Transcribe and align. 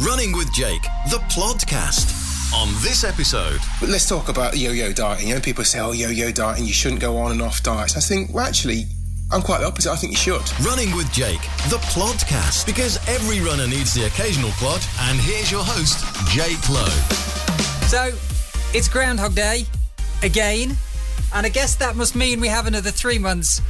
Running 0.00 0.32
with 0.32 0.52
Jake, 0.52 0.82
the 1.10 1.18
podcast. 1.30 2.20
On 2.54 2.68
this 2.82 3.02
episode, 3.04 3.60
But 3.80 3.88
let's 3.88 4.08
talk 4.08 4.28
about 4.28 4.56
yo-yo 4.56 4.92
dieting. 4.92 5.28
You 5.28 5.34
know, 5.34 5.40
people 5.40 5.64
say, 5.64 5.80
"Oh, 5.80 5.90
yo-yo 5.92 6.30
dieting, 6.30 6.64
you 6.66 6.72
shouldn't 6.72 7.00
go 7.00 7.16
on 7.16 7.32
and 7.32 7.42
off 7.42 7.62
diets." 7.62 7.96
I 7.96 8.00
think, 8.00 8.32
well, 8.32 8.46
actually, 8.46 8.86
I'm 9.32 9.42
quite 9.42 9.60
the 9.60 9.66
opposite. 9.66 9.90
I 9.90 9.96
think 9.96 10.12
you 10.12 10.18
should. 10.18 10.42
Running 10.64 10.94
with 10.96 11.10
Jake, 11.12 11.40
the 11.68 11.78
podcast, 11.94 12.66
Because 12.66 12.98
every 13.08 13.40
runner 13.40 13.66
needs 13.66 13.92
the 13.92 14.04
occasional 14.06 14.50
plod. 14.52 14.80
And 15.02 15.18
here's 15.20 15.50
your 15.50 15.64
host, 15.64 16.04
Jake 16.28 16.68
Lowe. 16.68 16.84
So, 17.88 18.12
it's 18.72 18.88
Groundhog 18.88 19.34
Day 19.34 19.66
again, 20.22 20.76
and 21.32 21.44
I 21.46 21.48
guess 21.48 21.74
that 21.76 21.96
must 21.96 22.14
mean 22.14 22.40
we 22.40 22.48
have 22.48 22.66
another 22.66 22.90
three 22.90 23.18
months 23.18 23.60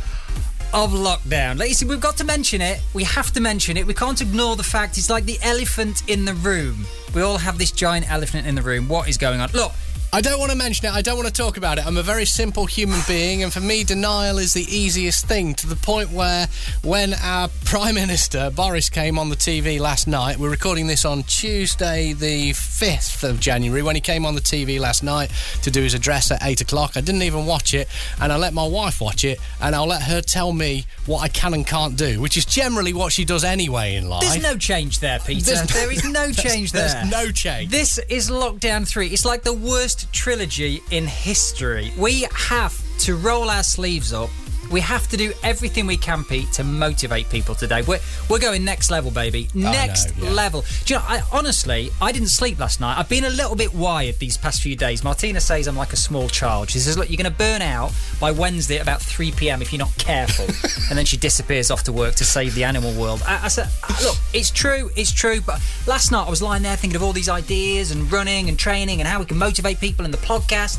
of 0.75 0.91
lockdown. 0.91 1.65
See, 1.73 1.87
we've 1.87 2.01
got 2.01 2.17
to 2.17 2.25
mention 2.25 2.61
it. 2.61 2.81
We 2.95 3.05
have 3.05 3.31
to 3.35 3.41
mention 3.41 3.77
it. 3.77 3.87
We 3.87 3.95
can't 3.95 4.21
ignore 4.21 4.57
the 4.57 4.65
fact 4.65 4.99
it's 4.99 5.09
like 5.09 5.25
the 5.25 5.39
elephant 5.41 6.03
in 6.09 6.25
the 6.25 6.35
room. 6.35 6.85
We 7.15 7.23
all 7.23 7.39
have 7.39 7.59
this 7.59 7.71
giant 7.71 8.11
elephant 8.11 8.49
in 8.49 8.57
the 8.57 8.63
room. 8.63 8.89
What 8.89 9.09
is 9.09 9.17
going 9.17 9.41
on? 9.41 9.51
Look, 9.53 9.71
I 10.15 10.21
don't 10.21 10.39
want 10.39 10.53
to 10.53 10.57
mention 10.57 10.87
it. 10.87 10.93
I 10.93 11.03
don't 11.03 11.17
want 11.17 11.27
to 11.27 11.33
talk 11.35 11.57
about 11.57 11.77
it. 11.79 11.85
I'm 11.85 11.97
a 11.97 12.03
very 12.03 12.25
simple 12.25 12.67
human 12.67 13.01
being, 13.09 13.43
and 13.43 13.53
for 13.53 13.59
me, 13.59 13.83
denial 13.83 14.39
is 14.39 14.55
the 14.55 14.63
easiest 14.63 15.27
thing 15.27 15.55
to 15.55 15.67
the 15.67 15.75
point 15.75 16.13
where 16.13 16.47
when 16.85 17.15
our 17.15 17.49
Prime 17.65 17.97
Minister, 17.97 18.53
Boris, 18.55 18.89
came 18.89 19.19
on 19.19 19.29
the 19.29 19.35
TV 19.35 19.81
last 19.81 20.07
night, 20.07 20.37
we're 20.37 20.51
recording 20.51 20.87
this 20.87 21.05
on 21.05 21.25
Tuesday, 21.25 22.13
the 22.13 22.51
5th 22.53 23.29
of 23.29 23.41
January, 23.41 23.83
when 23.83 23.97
he 23.97 24.01
came 24.01 24.25
on 24.25 24.37
the 24.37 24.41
TV 24.41 24.79
last 24.79 25.03
night 25.03 25.33
to 25.63 25.71
do 25.73 25.83
his 25.83 25.95
address 25.95 26.31
at 26.31 26.39
8 26.45 26.61
o'clock. 26.61 26.93
I 26.97 27.01
didn't 27.01 27.23
even 27.23 27.45
watch 27.45 27.75
it, 27.75 27.89
and 28.21 28.33
I 28.33 28.37
let 28.37 28.55
my 28.55 28.69
wife 28.69 29.01
watch 29.01 29.25
it, 29.25 29.41
and 29.61 29.75
I'll 29.75 29.89
let 29.89 30.03
her 30.03 30.21
tell 30.21 30.53
me 30.53 30.87
what 31.07 31.23
I 31.23 31.29
can 31.29 31.55
and 31.55 31.67
can't 31.67 31.97
do, 31.97 32.21
which 32.21 32.37
is 32.37 32.45
generally 32.45 32.93
what 32.93 33.13
she 33.13 33.25
does 33.25 33.43
anyway 33.43 33.97
in 33.97 34.09
life. 34.09 34.21
there's 34.23 34.41
no 34.41 34.57
change 34.57 35.01
there, 35.01 35.19
Peter. 35.19 35.45
There's- 35.45 35.73
there 35.75 35.91
is 35.91 36.05
no 36.05 36.31
change 36.45 36.71
there. 36.71 36.87
there's 36.87 37.11
no 37.11 37.33
change. 37.33 37.73
This 37.73 37.99
is 38.09 38.31
Lockdown 38.31 38.87
3. 38.87 39.09
It's 39.09 39.25
like 39.25 39.43
the 39.43 39.53
worst 39.53 40.04
trilogy 40.13 40.83
in 40.91 41.07
history. 41.07 41.93
We 41.99 42.27
have 42.35 42.75
to 43.01 43.17
roll 43.17 43.51
our 43.51 43.63
sleeves 43.63 44.13
up. 44.13 44.31
We 44.71 44.81
have 44.81 45.09
to 45.09 45.17
do 45.17 45.33
everything 45.43 45.87
we 45.87 45.97
can, 45.97 46.25
Pete, 46.25 46.53
to 46.53 46.65
motivate 46.65 47.29
people 47.31 47.55
today. 47.55 47.83
We're, 47.83 48.01
we're 48.29 48.39
going 48.39 48.65
next 48.65 48.91
level, 48.91 49.11
baby. 49.11 49.49
Next 49.55 50.17
yeah. 50.17 50.31
level. 50.31 50.65
Do 50.85 50.95
you 50.95 51.01
know, 51.01 51.07
I, 51.07 51.23
honestly, 51.33 51.91
I 52.01 52.13
didn't 52.13 52.29
sleep 52.29 52.59
last 52.59 52.81
night. 52.81 52.99
I've 52.99 53.09
been 53.09 53.25
a 53.25 53.31
little 53.31 53.57
bit 53.57 53.75
wired 53.75 54.19
these 54.19 54.37
past 54.37 54.63
few 54.63 54.77
days. 54.77 55.05
Martina 55.05 55.41
says 55.41 55.69
I'm 55.69 55.77
like 55.77 55.93
a 55.93 55.97
small 55.97 56.29
child. 56.29 56.71
She 56.71 56.79
says, 56.79 56.97
look, 56.99 57.11
you're 57.11 57.17
going 57.17 57.31
to 57.31 57.39
burn 57.39 57.63
out 57.63 57.93
by 58.21 58.31
Wednesday 58.31 58.77
at 58.77 58.83
about 58.83 59.03
3 59.03 59.33
p.m. 59.33 59.63
if 59.63 59.73
you're 59.73 59.79
not 59.79 59.97
careful. 59.99 60.45
and 60.89 60.99
then 60.99 61.05
she 61.05 61.17
disappears 61.17 61.71
off 61.71 61.83
to 61.85 61.93
work 61.93 62.15
to 62.17 62.25
save 62.25 62.55
the 62.55 62.65
animal 62.65 62.93
world. 63.01 63.23
I, 63.27 63.45
I 63.45 63.49
said, 63.49 63.69
ah, 63.85 64.01
look, 64.03 64.17
it's 64.33 64.51
true, 64.51 64.91
it's 64.97 65.13
true. 65.13 65.41
But 65.41 65.61
last 65.87 66.11
night 66.11 66.27
I 66.27 66.31
was 66.31 66.43
lying 66.43 66.63
there 66.63 66.77
thinking 66.77 66.97
of 66.97 67.03
all 67.03 67.13
these 67.13 67.29
ideas 67.29 67.91
and 67.91 68.11
running 68.11 68.49
and 68.49 68.59
training 68.59 69.01
and 69.01 69.09
how 69.09 69.19
we 69.19 69.27
can 69.27 69.39
motivate 69.39 69.81
people 69.81 70.05
in 70.05 70.11
the 70.11 70.19
podcast. 70.19 70.79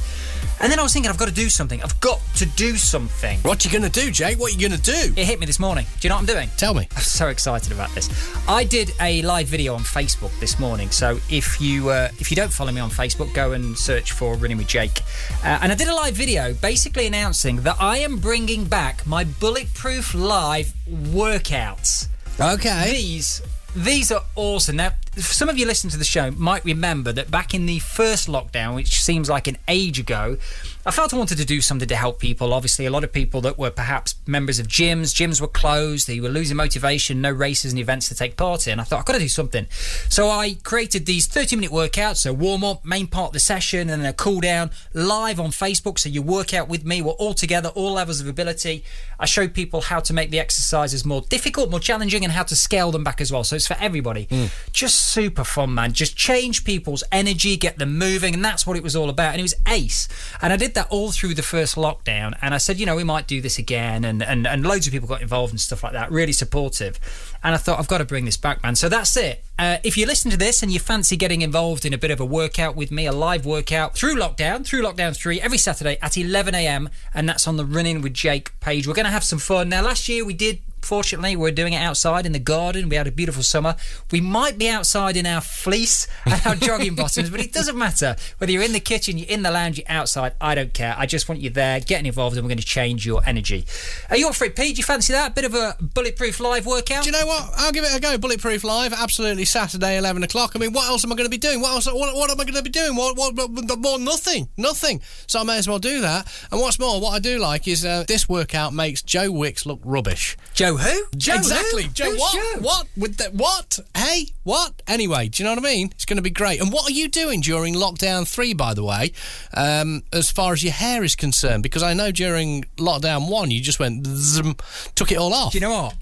And 0.62 0.72
then 0.72 0.80
I 0.80 0.84
was 0.84 0.94
thinking, 0.94 1.10
I've 1.10 1.18
got 1.18 1.28
to 1.28 1.34
do 1.34 1.50
something. 1.50 1.82
I've 1.84 2.00
got 2.00 2.22
to 2.36 2.46
do 2.46 2.76
something. 2.78 3.40
What 3.40 3.66
you 3.66 3.72
going 3.72 3.90
to 3.90 4.02
do, 4.02 4.12
Jake? 4.12 4.40
What 4.40 4.52
are 4.52 4.56
you 4.56 4.70
going 4.70 4.80
to 4.80 4.92
do? 4.92 5.14
It 5.16 5.26
hit 5.26 5.40
me 5.40 5.46
this 5.46 5.60
morning. 5.60 5.86
Do 6.00 6.08
you 6.08 6.10
know 6.10 6.16
what 6.16 6.22
I'm 6.22 6.36
doing? 6.36 6.50
Tell 6.58 6.74
me. 6.74 6.88
I'm 6.96 7.02
so 7.02 7.28
excited 7.28 7.72
about 7.72 7.94
this. 7.94 8.10
I 8.48 8.64
did 8.64 8.92
a 9.02 9.22
live 9.24 9.48
video 9.48 9.74
on 9.76 9.82
Facebook 9.82 10.38
this 10.40 10.60
morning. 10.60 10.90
So 10.92 11.20
if 11.30 11.60
you 11.60 11.90
uh, 11.90 12.10
if 12.20 12.32
you 12.32 12.36
don't 12.36 12.52
follow 12.52 12.72
me 12.72 12.82
on 12.82 12.90
Facebook, 12.90 13.34
go 13.34 13.52
and 13.52 13.78
search 13.78 14.14
for 14.14 14.36
Running 14.36 14.58
with 14.58 14.68
Jake. 14.68 15.02
Uh, 15.44 15.60
and 15.62 15.72
I 15.72 15.76
did 15.76 15.88
a 15.88 15.96
live 15.96 16.16
video 16.16 16.54
basically 16.54 17.08
announcing 17.08 17.58
that 17.58 17.76
I 17.80 17.98
am 17.98 18.18
bringing 18.18 18.66
back 18.66 19.06
my 19.06 19.24
Bulletproof 19.24 20.14
Live 20.14 20.74
workouts. 20.90 22.08
Okay. 22.40 22.92
These 22.92 23.42
these 23.76 24.12
are 24.12 24.24
awesome. 24.36 24.78
Now, 24.78 24.94
some 25.18 25.50
of 25.50 25.58
you 25.58 25.66
listening 25.66 25.92
to 25.92 25.98
the 25.98 26.04
show 26.04 26.32
might 26.32 26.66
remember 26.66 27.12
that 27.14 27.32
back 27.32 27.54
in 27.54 27.66
the 27.66 27.80
first 27.80 28.28
lockdown, 28.28 28.76
which 28.76 29.02
seems 29.02 29.30
like 29.30 29.48
an 29.48 29.58
age 29.68 30.00
ago, 30.00 30.38
I 30.86 30.92
felt 30.92 31.14
I 31.14 31.18
wanted 31.18 31.38
to 31.40 31.46
do 31.46 31.62
something 31.62 31.88
to 31.88 31.96
help 31.96 32.20
people. 32.20 32.54
Obviously, 32.54 32.86
a 32.86 32.92
lot 32.92 33.04
of 33.04 33.12
people 33.12 33.42
that 33.42 33.58
were 33.58 33.72
perhaps 33.72 34.16
members 34.28 34.60
of 34.60 34.68
gyms, 34.68 35.16
gyms 35.16 35.42
were 35.42 35.48
closed, 35.48 36.08
they 36.08 36.20
were 36.20 36.30
losing 36.30 36.58
motivation, 36.58 37.22
no 37.22 37.32
races 37.32 37.72
and 37.72 37.80
events 37.80 38.08
to 38.10 38.16
take 38.16 38.38
part 38.38 38.68
in. 38.68 38.80
I 38.80 38.84
thought 38.84 39.00
I've 39.00 39.06
got 39.06 39.14
to 39.14 39.20
do 39.20 39.28
something. 39.28 39.66
So 40.10 40.30
I 40.30 40.58
created 40.64 41.06
these 41.06 41.26
30 41.26 41.56
minute 41.56 41.72
workouts, 41.72 42.18
so 42.18 42.34
warm 42.34 42.64
up, 42.64 42.86
main 42.86 43.08
part 43.08 43.30
of 43.30 43.34
the 43.34 43.40
session, 43.40 43.90
and 43.90 44.04
then 44.04 44.06
a 44.06 44.14
cool 44.14 44.42
down 44.42 44.70
live 44.94 45.40
on 45.40 45.50
Facebook. 45.50 45.98
So 45.98 46.10
you 46.10 46.22
work 46.22 46.54
out 46.54 46.68
with 46.68 46.86
me, 46.86 47.02
we're 47.02 47.14
all 47.14 47.34
together, 47.34 47.70
all 47.70 47.94
levels 47.94 48.22
of 48.22 48.28
ability. 48.28 48.84
I 49.20 49.26
show 49.26 49.48
people 49.48 49.82
how 49.82 50.02
to 50.02 50.14
make 50.14 50.30
the 50.30 50.40
exercises 50.40 51.04
more 51.04 51.22
difficult, 51.22 51.72
more 51.72 51.80
challenging, 51.80 52.24
and 52.24 52.34
how 52.34 52.44
to 52.44 52.56
scale 52.56 52.92
them 52.92 53.04
back 53.04 53.22
as 53.22 53.32
well. 53.32 53.44
So 53.44 53.56
it's 53.56 53.68
for 53.68 53.78
everybody. 53.80 54.26
Hmm. 54.30 54.46
Just 54.72 55.05
super 55.06 55.44
fun, 55.44 55.74
man. 55.74 55.94
Just 55.94 56.16
change 56.16 56.64
people's 56.64 57.04
energy, 57.12 57.58
get 57.58 57.78
them 57.78 57.98
moving, 57.98 58.34
and 58.34 58.44
that's 58.44 58.66
what 58.66 58.76
it 58.78 58.84
was 58.84 58.96
all 58.96 59.10
about. 59.10 59.32
And 59.32 59.40
it 59.40 59.44
was 59.44 59.56
ace. 59.68 60.08
And 60.42 60.52
I 60.52 60.58
did 60.58 60.74
that 60.76 60.88
all 60.90 61.12
through 61.12 61.36
the 61.36 61.44
first 61.44 61.76
lockdown. 61.76 62.38
And 62.42 62.54
I 62.54 62.58
said, 62.58 62.80
you 62.80 62.86
know, 62.86 62.96
we 62.96 63.04
might 63.04 63.28
do 63.28 63.42
this 63.42 63.58
again. 63.58 64.04
And 64.04 64.24
and, 64.24 64.48
and 64.48 64.66
loads 64.66 64.88
of 64.88 64.94
people 64.94 65.08
got 65.08 65.22
involved 65.22 65.54
and 65.54 65.60
stuff 65.60 65.84
like 65.84 65.94
that. 65.94 66.12
Really 66.12 66.34
supportive. 66.34 67.00
And 67.44 67.54
I 67.54 67.58
thought, 67.58 67.80
I've 67.80 67.88
got 67.88 68.00
to 68.00 68.06
bring 68.06 68.26
this 68.26 68.38
back, 68.38 68.64
man. 68.64 68.76
So 68.76 68.90
that's 68.90 69.16
it. 69.18 69.44
Uh, 69.58 69.78
if 69.84 69.98
you 69.98 70.06
listen 70.06 70.30
to 70.32 70.38
this 70.38 70.62
and 70.64 70.72
you 70.72 70.80
fancy 70.80 71.16
getting 71.16 71.42
involved 71.42 71.86
in 71.86 71.94
a 71.94 71.98
bit 71.98 72.12
of 72.12 72.20
a 72.20 72.26
workout 72.26 72.76
with 72.76 72.92
me, 72.92 73.06
a 73.06 73.12
live 73.12 73.46
workout 73.46 73.96
through 73.96 74.16
lockdown, 74.16 74.66
through 74.66 74.82
lockdown 74.82 75.16
three, 75.16 75.40
every 75.40 75.58
Saturday 75.58 75.98
at 76.02 76.18
11 76.18 76.54
a.m., 76.56 76.90
and 77.14 77.30
that's 77.30 77.48
on 77.48 77.56
the 77.56 77.66
Running 77.66 78.02
with 78.02 78.14
Jake 78.14 78.60
page. 78.60 78.88
We're 78.88 78.94
going 78.94 79.06
to 79.06 79.12
have 79.12 79.24
some 79.24 79.40
fun. 79.40 79.70
Now, 79.70 79.84
last 79.84 80.10
year 80.10 80.26
we 80.26 80.34
did 80.34 80.62
Fortunately, 80.86 81.36
we're 81.36 81.52
doing 81.52 81.74
it 81.74 81.82
outside 81.82 82.26
in 82.26 82.32
the 82.32 82.40
garden. 82.40 82.90
We 82.90 82.96
had 82.96 83.08
a 83.08 83.12
beautiful 83.12 83.44
summer. 83.44 83.76
We 84.12 84.22
might 84.22 84.58
be 84.58 84.70
outside 84.70 85.18
in 85.18 85.26
our 85.26 85.42
fleece 85.42 86.08
and 86.26 86.40
our 86.46 86.56
jogging 86.56 86.96
bottoms, 87.02 87.30
but 87.30 87.40
it 87.40 87.52
doesn't 87.52 87.78
matter. 87.78 88.16
Whether 88.38 88.52
you're 88.52 88.64
in 88.64 88.74
the 88.74 88.80
kitchen, 88.80 89.18
you're 89.18 89.30
in 89.30 89.44
the 89.44 89.52
lounge, 89.52 89.78
you're 89.78 89.90
outside, 89.90 90.34
I 90.40 90.56
don't 90.56 90.74
care. 90.74 90.96
I 90.98 91.06
just 91.06 91.28
want 91.28 91.42
you 91.42 91.50
there, 91.50 91.80
getting 91.80 92.06
involved, 92.06 92.38
and 92.38 92.46
we're 92.46 92.50
going 92.50 92.60
to 92.60 92.66
change 92.66 93.06
your 93.06 93.22
energy. 93.26 93.66
Are 94.10 94.18
you 94.18 94.28
up 94.28 94.36
for 94.36 94.46
it, 94.46 94.56
Pete? 94.56 94.76
Do 94.76 94.80
you 94.80 94.84
fancy 94.84 95.14
that? 95.14 95.36
Bit 95.36 95.46
of 95.46 95.56
a 95.56 95.76
bulletproof 95.82 96.40
live 96.40 96.66
workout? 96.66 97.04
Do 97.04 97.10
you 97.10 97.12
know 97.12 97.26
what? 97.26 97.50
I'll 97.58 97.72
give 97.72 97.84
it 97.84 97.96
a 97.96 98.00
go. 98.00 98.18
Bulletproof 98.18 98.64
Live, 98.64 98.94
absolutely 98.94 99.46
Saturday, 99.46 99.98
11 99.98 100.24
o'clock. 100.24 100.54
I 100.56 100.60
mean, 100.60 100.74
what 100.74 100.88
else 100.88 101.04
am 101.04 101.12
I 101.12 101.16
going 101.16 101.26
to 101.26 101.32
be 101.32 101.38
doing? 101.38 101.62
What 101.62 101.72
else? 101.72 101.86
What, 101.86 102.16
what 102.16 102.30
am 102.30 102.40
I 102.40 102.44
going 102.44 102.56
to 102.56 102.62
be 102.62 102.70
doing? 102.70 102.96
What, 102.96 103.18
what, 103.18 103.36
what, 103.36 103.80
more? 103.80 104.00
Nothing. 104.00 104.50
Nothing. 104.58 105.02
So 105.28 105.40
I 105.40 105.44
may 105.44 105.58
as 105.58 105.68
well 105.68 105.80
do 105.80 106.02
that. 106.02 106.32
And 106.52 106.60
what's 106.60 106.80
more, 106.80 107.00
what 107.00 107.12
I 107.12 107.20
do 107.20 107.40
like 107.40 107.68
is 107.68 107.86
uh, 107.86 108.04
this 108.08 108.28
workout 108.30 108.74
makes 108.74 109.02
Joe 109.02 109.32
Wicks 109.32 109.66
look 109.66 109.80
rubbish. 109.84 110.38
Joe 110.54 110.75
who? 110.78 111.06
Joe 111.18 111.36
exactly. 111.36 111.84
who? 111.84 111.90
Joe, 111.90 112.12
Who's 112.12 112.20
what? 112.20 112.34
Joe? 112.34 112.62
What? 112.62 112.88
With 112.98 113.18
the, 113.18 113.26
what? 113.32 113.80
Hey, 113.96 114.28
what? 114.44 114.82
Anyway, 114.88 115.28
do 115.28 115.42
you 115.42 115.46
know 115.50 115.56
what 115.56 115.66
I 115.66 115.74
mean? 115.74 115.90
It's 115.92 116.06
going 116.06 116.18
to 116.18 116.24
be 116.24 116.30
great. 116.30 116.62
And 116.62 116.72
what 116.72 116.90
are 116.90 116.94
you 116.94 117.08
doing 117.08 117.42
during 117.42 117.74
lockdown 117.76 118.28
three, 118.28 118.54
by 118.54 118.74
the 118.74 118.84
way, 118.84 119.12
um, 119.54 120.04
as 120.14 120.32
far 120.32 120.54
as 120.54 120.64
your 120.64 120.74
hair 120.74 121.04
is 121.04 121.16
concerned? 121.16 121.64
Because 121.64 121.84
I 121.84 121.94
know 121.94 122.12
during 122.12 122.64
lockdown 122.78 123.30
one, 123.30 123.52
you 123.52 123.62
just 123.62 123.80
went, 123.80 124.06
zoom, 124.06 124.56
took 124.96 125.12
it 125.12 125.18
all 125.18 125.34
off. 125.34 125.54
Do 125.54 125.58
you 125.58 125.62
know 125.62 125.72
what? 125.74 125.96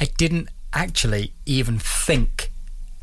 I 0.00 0.06
didn't 0.16 0.48
actually 0.72 1.32
even 1.46 1.78
think 1.78 2.50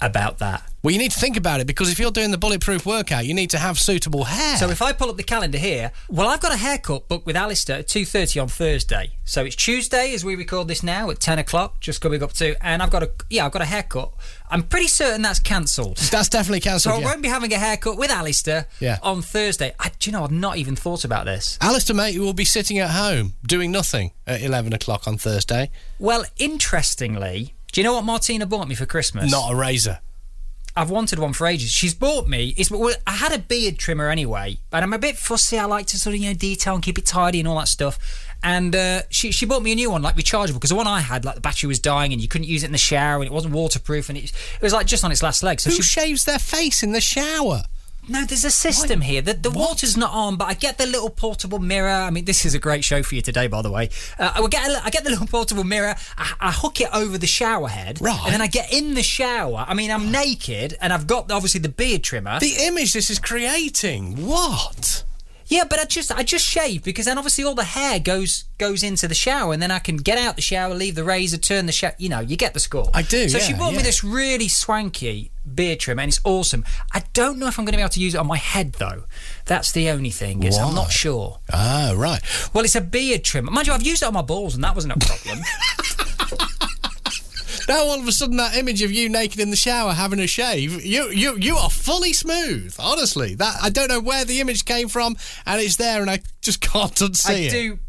about 0.01 0.39
that. 0.39 0.63
Well, 0.83 0.91
you 0.91 0.97
need 0.97 1.11
to 1.11 1.19
think 1.19 1.37
about 1.37 1.59
it 1.59 1.67
because 1.67 1.91
if 1.91 1.99
you're 1.99 2.09
doing 2.09 2.31
the 2.31 2.39
bulletproof 2.39 2.87
workout, 2.87 3.25
you 3.25 3.35
need 3.35 3.51
to 3.51 3.59
have 3.59 3.77
suitable 3.77 4.23
hair. 4.23 4.57
So 4.57 4.69
if 4.71 4.81
I 4.81 4.93
pull 4.93 5.09
up 5.11 5.17
the 5.17 5.23
calendar 5.23 5.59
here, 5.59 5.91
well, 6.09 6.27
I've 6.27 6.39
got 6.39 6.51
a 6.51 6.57
haircut 6.57 7.07
booked 7.07 7.27
with 7.27 7.35
Alistair 7.35 7.79
at 7.79 7.87
two 7.87 8.03
thirty 8.03 8.39
on 8.39 8.47
Thursday. 8.47 9.11
So 9.23 9.45
it's 9.45 9.55
Tuesday 9.55 10.13
as 10.15 10.25
we 10.25 10.35
record 10.35 10.67
this 10.67 10.81
now 10.81 11.11
at 11.11 11.19
ten 11.19 11.37
o'clock, 11.37 11.79
just 11.81 12.01
coming 12.01 12.23
up 12.23 12.33
to, 12.33 12.55
and 12.65 12.81
I've 12.81 12.89
got 12.89 13.03
a 13.03 13.11
yeah, 13.29 13.45
I've 13.45 13.51
got 13.51 13.61
a 13.61 13.65
haircut. 13.65 14.11
I'm 14.49 14.63
pretty 14.63 14.87
certain 14.87 15.21
that's 15.21 15.39
cancelled. 15.39 15.97
that's 15.97 16.29
definitely 16.29 16.61
cancelled. 16.61 16.93
So. 16.95 16.97
I 16.97 17.01
yeah. 17.01 17.05
won't 17.05 17.21
be 17.21 17.29
having 17.29 17.53
a 17.53 17.57
haircut 17.57 17.95
with 17.97 18.09
Alistair 18.09 18.65
Yeah. 18.79 18.97
on 19.03 19.21
Thursday. 19.21 19.73
I, 19.79 19.91
do 19.99 20.09
you 20.09 20.11
know? 20.11 20.23
I've 20.23 20.31
not 20.31 20.57
even 20.57 20.75
thought 20.75 21.05
about 21.05 21.25
this. 21.25 21.57
Alistair, 21.61 21.95
mate, 21.95 22.15
you 22.15 22.21
will 22.21 22.33
be 22.33 22.43
sitting 22.43 22.79
at 22.79 22.89
home 22.89 23.33
doing 23.45 23.71
nothing 23.71 24.11
at 24.27 24.41
11 24.41 24.73
o'clock 24.73 25.07
on 25.07 25.17
Thursday. 25.17 25.69
Well, 25.99 26.25
interestingly, 26.37 27.53
do 27.71 27.81
you 27.81 27.85
know 27.85 27.93
what 27.93 28.03
Martina 28.03 28.45
bought 28.45 28.67
me 28.67 28.75
for 28.75 28.85
Christmas? 28.85 29.31
Not 29.31 29.51
a 29.51 29.55
razor. 29.55 29.99
I've 30.75 30.89
wanted 30.89 31.19
one 31.19 31.33
for 31.33 31.47
ages. 31.47 31.69
She's 31.69 31.93
bought 31.93 32.29
me. 32.29 32.53
It's 32.57 32.71
well, 32.71 32.93
I 33.05 33.11
had 33.11 33.33
a 33.33 33.39
beard 33.39 33.77
trimmer 33.77 34.09
anyway, 34.09 34.57
but 34.69 34.83
I'm 34.83 34.93
a 34.93 34.99
bit 34.99 35.17
fussy. 35.17 35.59
I 35.59 35.65
like 35.65 35.85
to 35.87 35.99
sort 35.99 36.15
of 36.15 36.21
you 36.21 36.29
know 36.29 36.33
detail 36.33 36.75
and 36.75 36.83
keep 36.83 36.97
it 36.97 37.05
tidy 37.05 37.39
and 37.39 37.47
all 37.47 37.57
that 37.59 37.67
stuff. 37.67 37.99
And 38.41 38.75
uh, 38.75 39.01
she 39.09 39.31
she 39.31 39.45
bought 39.45 39.63
me 39.63 39.73
a 39.73 39.75
new 39.75 39.91
one, 39.91 40.01
like 40.01 40.15
rechargeable, 40.15 40.53
because 40.53 40.69
the 40.69 40.75
one 40.75 40.87
I 40.87 41.01
had, 41.01 41.25
like 41.25 41.35
the 41.35 41.41
battery 41.41 41.67
was 41.67 41.79
dying 41.79 42.13
and 42.13 42.21
you 42.21 42.27
couldn't 42.27 42.47
use 42.47 42.63
it 42.63 42.67
in 42.67 42.71
the 42.71 42.77
shower 42.77 43.17
and 43.21 43.25
it 43.25 43.33
wasn't 43.33 43.53
waterproof 43.53 44.07
and 44.07 44.17
it, 44.17 44.25
it 44.25 44.61
was 44.61 44.71
like 44.71 44.87
just 44.87 45.03
on 45.03 45.11
its 45.11 45.21
last 45.21 45.43
leg. 45.43 45.59
So 45.59 45.69
Who 45.69 45.75
she 45.75 45.83
shaves 45.83 46.23
their 46.23 46.39
face 46.39 46.83
in 46.83 46.93
the 46.93 47.01
shower? 47.01 47.63
No, 48.07 48.25
there's 48.25 48.43
a 48.45 48.51
system 48.51 49.01
here. 49.01 49.21
The, 49.21 49.33
the 49.33 49.51
water's 49.51 49.95
not 49.95 50.11
on, 50.11 50.35
but 50.35 50.45
I 50.45 50.53
get 50.53 50.77
the 50.77 50.85
little 50.85 51.09
portable 51.09 51.59
mirror. 51.59 51.89
I 51.89 52.09
mean, 52.09 52.25
this 52.25 52.45
is 52.45 52.53
a 52.55 52.59
great 52.59 52.83
show 52.83 53.03
for 53.03 53.15
you 53.15 53.21
today, 53.21 53.47
by 53.47 53.61
the 53.61 53.71
way. 53.71 53.89
Uh, 54.17 54.31
I 54.35 54.47
get 54.47 54.69
a, 54.69 54.83
I 54.85 54.89
get 54.89 55.03
the 55.03 55.09
little 55.11 55.27
portable 55.27 55.63
mirror. 55.63 55.95
I, 56.17 56.33
I 56.39 56.51
hook 56.51 56.81
it 56.81 56.89
over 56.93 57.17
the 57.17 57.27
shower 57.27 57.67
head, 57.67 57.99
Right. 58.01 58.19
and 58.25 58.33
then 58.33 58.41
I 58.41 58.47
get 58.47 58.73
in 58.73 58.93
the 58.95 59.03
shower. 59.03 59.65
I 59.67 59.73
mean, 59.73 59.91
I'm 59.91 60.11
naked, 60.11 60.77
and 60.81 60.91
I've 60.91 61.07
got 61.07 61.31
obviously 61.31 61.59
the 61.59 61.69
beard 61.69 62.03
trimmer. 62.03 62.39
The 62.39 62.55
image 62.61 62.93
this 62.93 63.09
is 63.09 63.19
creating. 63.19 64.25
What? 64.25 65.03
Yeah, 65.51 65.65
but 65.65 65.79
I 65.79 65.83
just 65.83 66.13
I 66.13 66.23
just 66.23 66.45
shave 66.45 66.81
because 66.81 67.07
then 67.07 67.17
obviously 67.17 67.43
all 67.43 67.55
the 67.55 67.65
hair 67.65 67.99
goes 67.99 68.45
goes 68.57 68.83
into 68.83 69.05
the 69.05 69.13
shower 69.13 69.51
and 69.51 69.61
then 69.61 69.69
I 69.69 69.79
can 69.79 69.97
get 69.97 70.17
out 70.17 70.37
the 70.37 70.41
shower, 70.41 70.73
leave 70.73 70.95
the 70.95 71.03
razor, 71.03 71.37
turn 71.37 71.65
the 71.65 71.73
shower. 71.73 71.93
You 71.97 72.07
know, 72.07 72.21
you 72.21 72.37
get 72.37 72.53
the 72.53 72.61
score. 72.61 72.89
I 72.93 73.01
do, 73.01 73.27
So 73.27 73.37
she 73.37 73.51
yeah, 73.51 73.57
bought 73.57 73.73
me 73.73 73.79
this 73.79 74.01
really 74.01 74.47
swanky 74.47 75.29
beard 75.53 75.81
trim, 75.81 75.99
and 75.99 76.07
it's 76.07 76.21
awesome. 76.23 76.63
I 76.93 77.03
don't 77.11 77.37
know 77.37 77.47
if 77.47 77.59
I'm 77.59 77.65
going 77.65 77.73
to 77.73 77.77
be 77.77 77.81
able 77.81 77.89
to 77.89 77.99
use 77.99 78.15
it 78.15 78.19
on 78.19 78.27
my 78.27 78.37
head 78.37 78.73
though. 78.73 79.03
That's 79.45 79.73
the 79.73 79.89
only 79.89 80.09
thing. 80.11 80.43
Is 80.43 80.57
I'm 80.57 80.73
not 80.73 80.89
sure. 80.89 81.39
Ah, 81.51 81.93
right. 81.97 82.21
Well, 82.53 82.63
it's 82.63 82.75
a 82.75 82.81
beard 82.81 83.25
trim. 83.25 83.51
Mind 83.51 83.67
you, 83.67 83.73
I've 83.73 83.81
used 83.81 84.03
it 84.03 84.05
on 84.05 84.13
my 84.13 84.21
balls, 84.21 84.55
and 84.55 84.63
that 84.63 84.73
wasn't 84.73 84.93
a 84.93 85.05
problem. 85.05 85.43
Now 87.67 87.81
all 87.83 87.99
of 87.99 88.07
a 88.07 88.11
sudden 88.11 88.37
that 88.37 88.55
image 88.55 88.81
of 88.81 88.91
you 88.91 89.09
naked 89.09 89.39
in 89.39 89.49
the 89.49 89.55
shower 89.55 89.93
having 89.93 90.19
a 90.19 90.27
shave, 90.27 90.83
you 90.85 91.09
you 91.09 91.37
you 91.37 91.57
are 91.57 91.69
fully 91.69 92.13
smooth. 92.13 92.75
Honestly, 92.79 93.35
that 93.35 93.57
I 93.61 93.69
don't 93.69 93.89
know 93.89 93.99
where 93.99 94.25
the 94.25 94.39
image 94.39 94.65
came 94.65 94.87
from, 94.87 95.15
and 95.45 95.61
it's 95.61 95.75
there, 95.75 96.01
and 96.01 96.09
I 96.09 96.19
just 96.41 96.61
can't 96.71 96.93
unsee 96.95 97.29
I 97.29 97.33
it. 97.33 97.47
I 97.47 97.49
do 97.49 97.79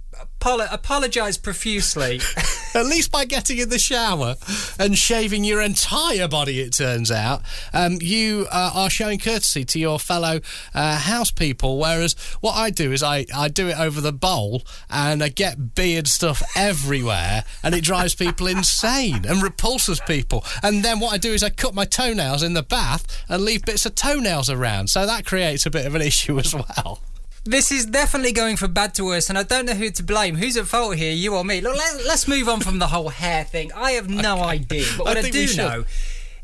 apolo- 0.40 0.72
apologise 0.72 1.38
profusely. 1.38 2.20
At 2.74 2.86
least 2.86 3.12
by 3.12 3.26
getting 3.26 3.58
in 3.58 3.68
the 3.68 3.78
shower 3.78 4.36
and 4.78 4.96
shaving 4.96 5.44
your 5.44 5.60
entire 5.60 6.26
body, 6.26 6.60
it 6.60 6.72
turns 6.72 7.10
out, 7.10 7.42
um, 7.72 7.98
you 8.00 8.46
uh, 8.50 8.70
are 8.74 8.90
showing 8.90 9.18
courtesy 9.18 9.64
to 9.66 9.78
your 9.78 9.98
fellow 9.98 10.40
uh, 10.74 10.98
house 10.98 11.30
people. 11.30 11.78
Whereas 11.78 12.14
what 12.40 12.54
I 12.54 12.70
do 12.70 12.92
is 12.92 13.02
I, 13.02 13.26
I 13.34 13.48
do 13.48 13.68
it 13.68 13.78
over 13.78 14.00
the 14.00 14.12
bowl 14.12 14.62
and 14.88 15.22
I 15.22 15.28
get 15.28 15.74
beard 15.74 16.08
stuff 16.08 16.42
everywhere 16.56 17.44
and 17.62 17.74
it 17.74 17.84
drives 17.84 18.14
people 18.14 18.46
insane 18.46 19.26
and 19.26 19.42
repulses 19.42 20.00
people. 20.00 20.44
And 20.62 20.82
then 20.82 20.98
what 20.98 21.12
I 21.12 21.18
do 21.18 21.32
is 21.32 21.42
I 21.42 21.50
cut 21.50 21.74
my 21.74 21.84
toenails 21.84 22.42
in 22.42 22.54
the 22.54 22.62
bath 22.62 23.06
and 23.28 23.42
leave 23.44 23.64
bits 23.64 23.84
of 23.84 23.94
toenails 23.94 24.48
around. 24.48 24.88
So 24.88 25.04
that 25.06 25.26
creates 25.26 25.66
a 25.66 25.70
bit 25.70 25.86
of 25.86 25.94
an 25.94 26.02
issue 26.02 26.38
as 26.38 26.54
well. 26.54 27.00
This 27.44 27.72
is 27.72 27.86
definitely 27.86 28.30
going 28.30 28.56
from 28.56 28.72
bad 28.72 28.94
to 28.94 29.04
worse, 29.04 29.28
and 29.28 29.36
I 29.36 29.42
don't 29.42 29.66
know 29.66 29.74
who 29.74 29.90
to 29.90 30.02
blame. 30.04 30.36
Who's 30.36 30.56
at 30.56 30.66
fault 30.66 30.94
here, 30.94 31.12
you 31.12 31.34
or 31.34 31.44
me? 31.44 31.60
Look, 31.60 31.76
let, 31.76 32.06
let's 32.06 32.28
move 32.28 32.48
on 32.48 32.60
from 32.60 32.78
the 32.78 32.86
whole 32.86 33.08
hair 33.08 33.42
thing. 33.42 33.72
I 33.72 33.92
have 33.92 34.08
no 34.08 34.38
idea. 34.38 34.86
But 34.96 35.06
what 35.06 35.16
I 35.16 35.20
I, 35.22 35.30
do 35.30 35.56
know 35.56 35.84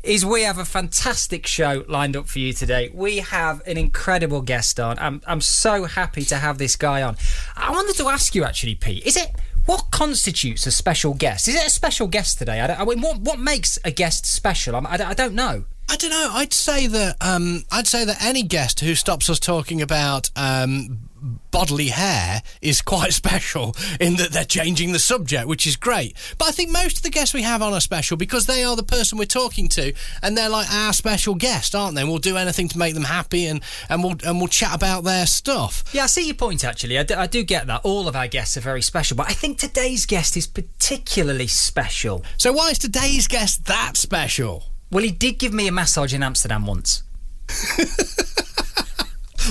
is 0.03 0.25
we 0.25 0.43
have 0.43 0.57
a 0.57 0.65
fantastic 0.65 1.47
show 1.47 1.85
lined 1.87 2.17
up 2.17 2.27
for 2.27 2.39
you 2.39 2.51
today. 2.51 2.91
We 2.93 3.19
have 3.19 3.65
an 3.65 3.77
incredible 3.77 4.41
guest 4.41 4.77
on. 4.77 4.99
I'm, 4.99 5.21
I'm 5.25 5.39
so 5.39 5.85
happy 5.85 6.25
to 6.25 6.35
have 6.35 6.57
this 6.57 6.75
guy 6.75 7.01
on. 7.01 7.15
I 7.55 7.71
wanted 7.71 7.95
to 7.95 8.09
ask 8.09 8.35
you, 8.35 8.43
actually, 8.43 8.75
Pete, 8.75 9.05
is 9.05 9.15
it. 9.15 9.31
What 9.67 9.91
constitutes 9.91 10.65
a 10.65 10.71
special 10.71 11.13
guest? 11.13 11.47
Is 11.47 11.55
it 11.55 11.65
a 11.65 11.69
special 11.69 12.07
guest 12.07 12.39
today? 12.39 12.59
I, 12.59 12.81
I 12.81 12.83
mean, 12.83 13.01
what 13.01 13.19
what 13.19 13.39
makes 13.39 13.79
a 13.85 13.91
guest 13.91 14.25
special? 14.25 14.75
I'm, 14.75 14.85
I, 14.85 15.09
I 15.09 15.13
don't 15.13 15.35
know. 15.35 15.63
I 15.89 15.95
don't 15.95 16.11
know. 16.11 16.29
I'd 16.33 16.53
say 16.53 16.85
that 16.85 17.15
um, 17.19 17.63
I'd 17.71 17.87
say 17.87 18.05
that 18.05 18.23
any 18.23 18.43
guest 18.43 18.79
who 18.79 18.93
stops 18.93 19.27
us 19.27 19.39
talking 19.39 19.81
about 19.81 20.29
um, 20.35 21.09
bodily 21.49 21.87
hair 21.87 22.43
is 22.61 22.79
quite 22.83 23.11
special 23.23 23.75
in 23.99 24.15
that 24.17 24.31
they're 24.31 24.45
changing 24.45 24.91
the 24.91 24.99
subject, 24.99 25.47
which 25.47 25.65
is 25.65 25.75
great. 25.75 26.15
But 26.37 26.49
I 26.49 26.51
think 26.51 26.69
most 26.69 26.97
of 26.97 27.03
the 27.03 27.09
guests 27.09 27.33
we 27.33 27.41
have 27.41 27.63
on 27.63 27.73
are 27.73 27.81
special 27.81 28.17
because 28.17 28.45
they 28.45 28.63
are 28.63 28.75
the 28.75 28.83
person 28.83 29.17
we're 29.17 29.25
talking 29.25 29.67
to, 29.69 29.91
and 30.21 30.37
they're 30.37 30.47
like 30.47 30.71
our 30.71 30.93
special 30.93 31.33
guest, 31.33 31.73
aren't 31.73 31.95
they? 31.95 32.01
And 32.01 32.09
we'll 32.09 32.19
do 32.19 32.37
anything 32.37 32.67
to 32.69 32.77
make 32.77 32.93
them 32.93 33.05
happy, 33.05 33.47
and 33.47 33.61
and 33.89 34.03
we'll 34.03 34.15
and 34.23 34.37
we'll 34.37 34.47
chat 34.47 34.75
about 34.75 35.03
their 35.05 35.25
stuff. 35.25 35.83
Yeah, 35.91 36.03
I 36.03 36.07
see 36.07 36.27
your 36.27 36.35
point, 36.35 36.63
actually. 36.63 36.99
I 36.99 37.03
do, 37.03 37.15
I 37.15 37.25
do 37.25 37.41
get 37.41 37.65
that. 37.65 37.81
All 37.83 38.07
of 38.07 38.15
our 38.15 38.27
guests 38.27 38.57
are 38.57 38.61
very 38.61 38.83
special, 38.83 39.17
but 39.17 39.27
I 39.27 39.33
think 39.33 39.57
today's 39.57 40.05
guest 40.05 40.37
is 40.37 40.45
particularly 40.45 41.47
special. 41.47 42.23
So 42.37 42.53
why 42.53 42.69
is 42.69 42.77
today's 42.77 43.27
guest 43.27 43.65
that 43.65 43.97
special? 43.97 44.65
Well, 44.91 45.03
he 45.03 45.11
did 45.11 45.37
give 45.39 45.53
me 45.53 45.67
a 45.67 45.71
massage 45.71 46.13
in 46.13 46.23
Amsterdam 46.23 46.65
once. 46.65 47.03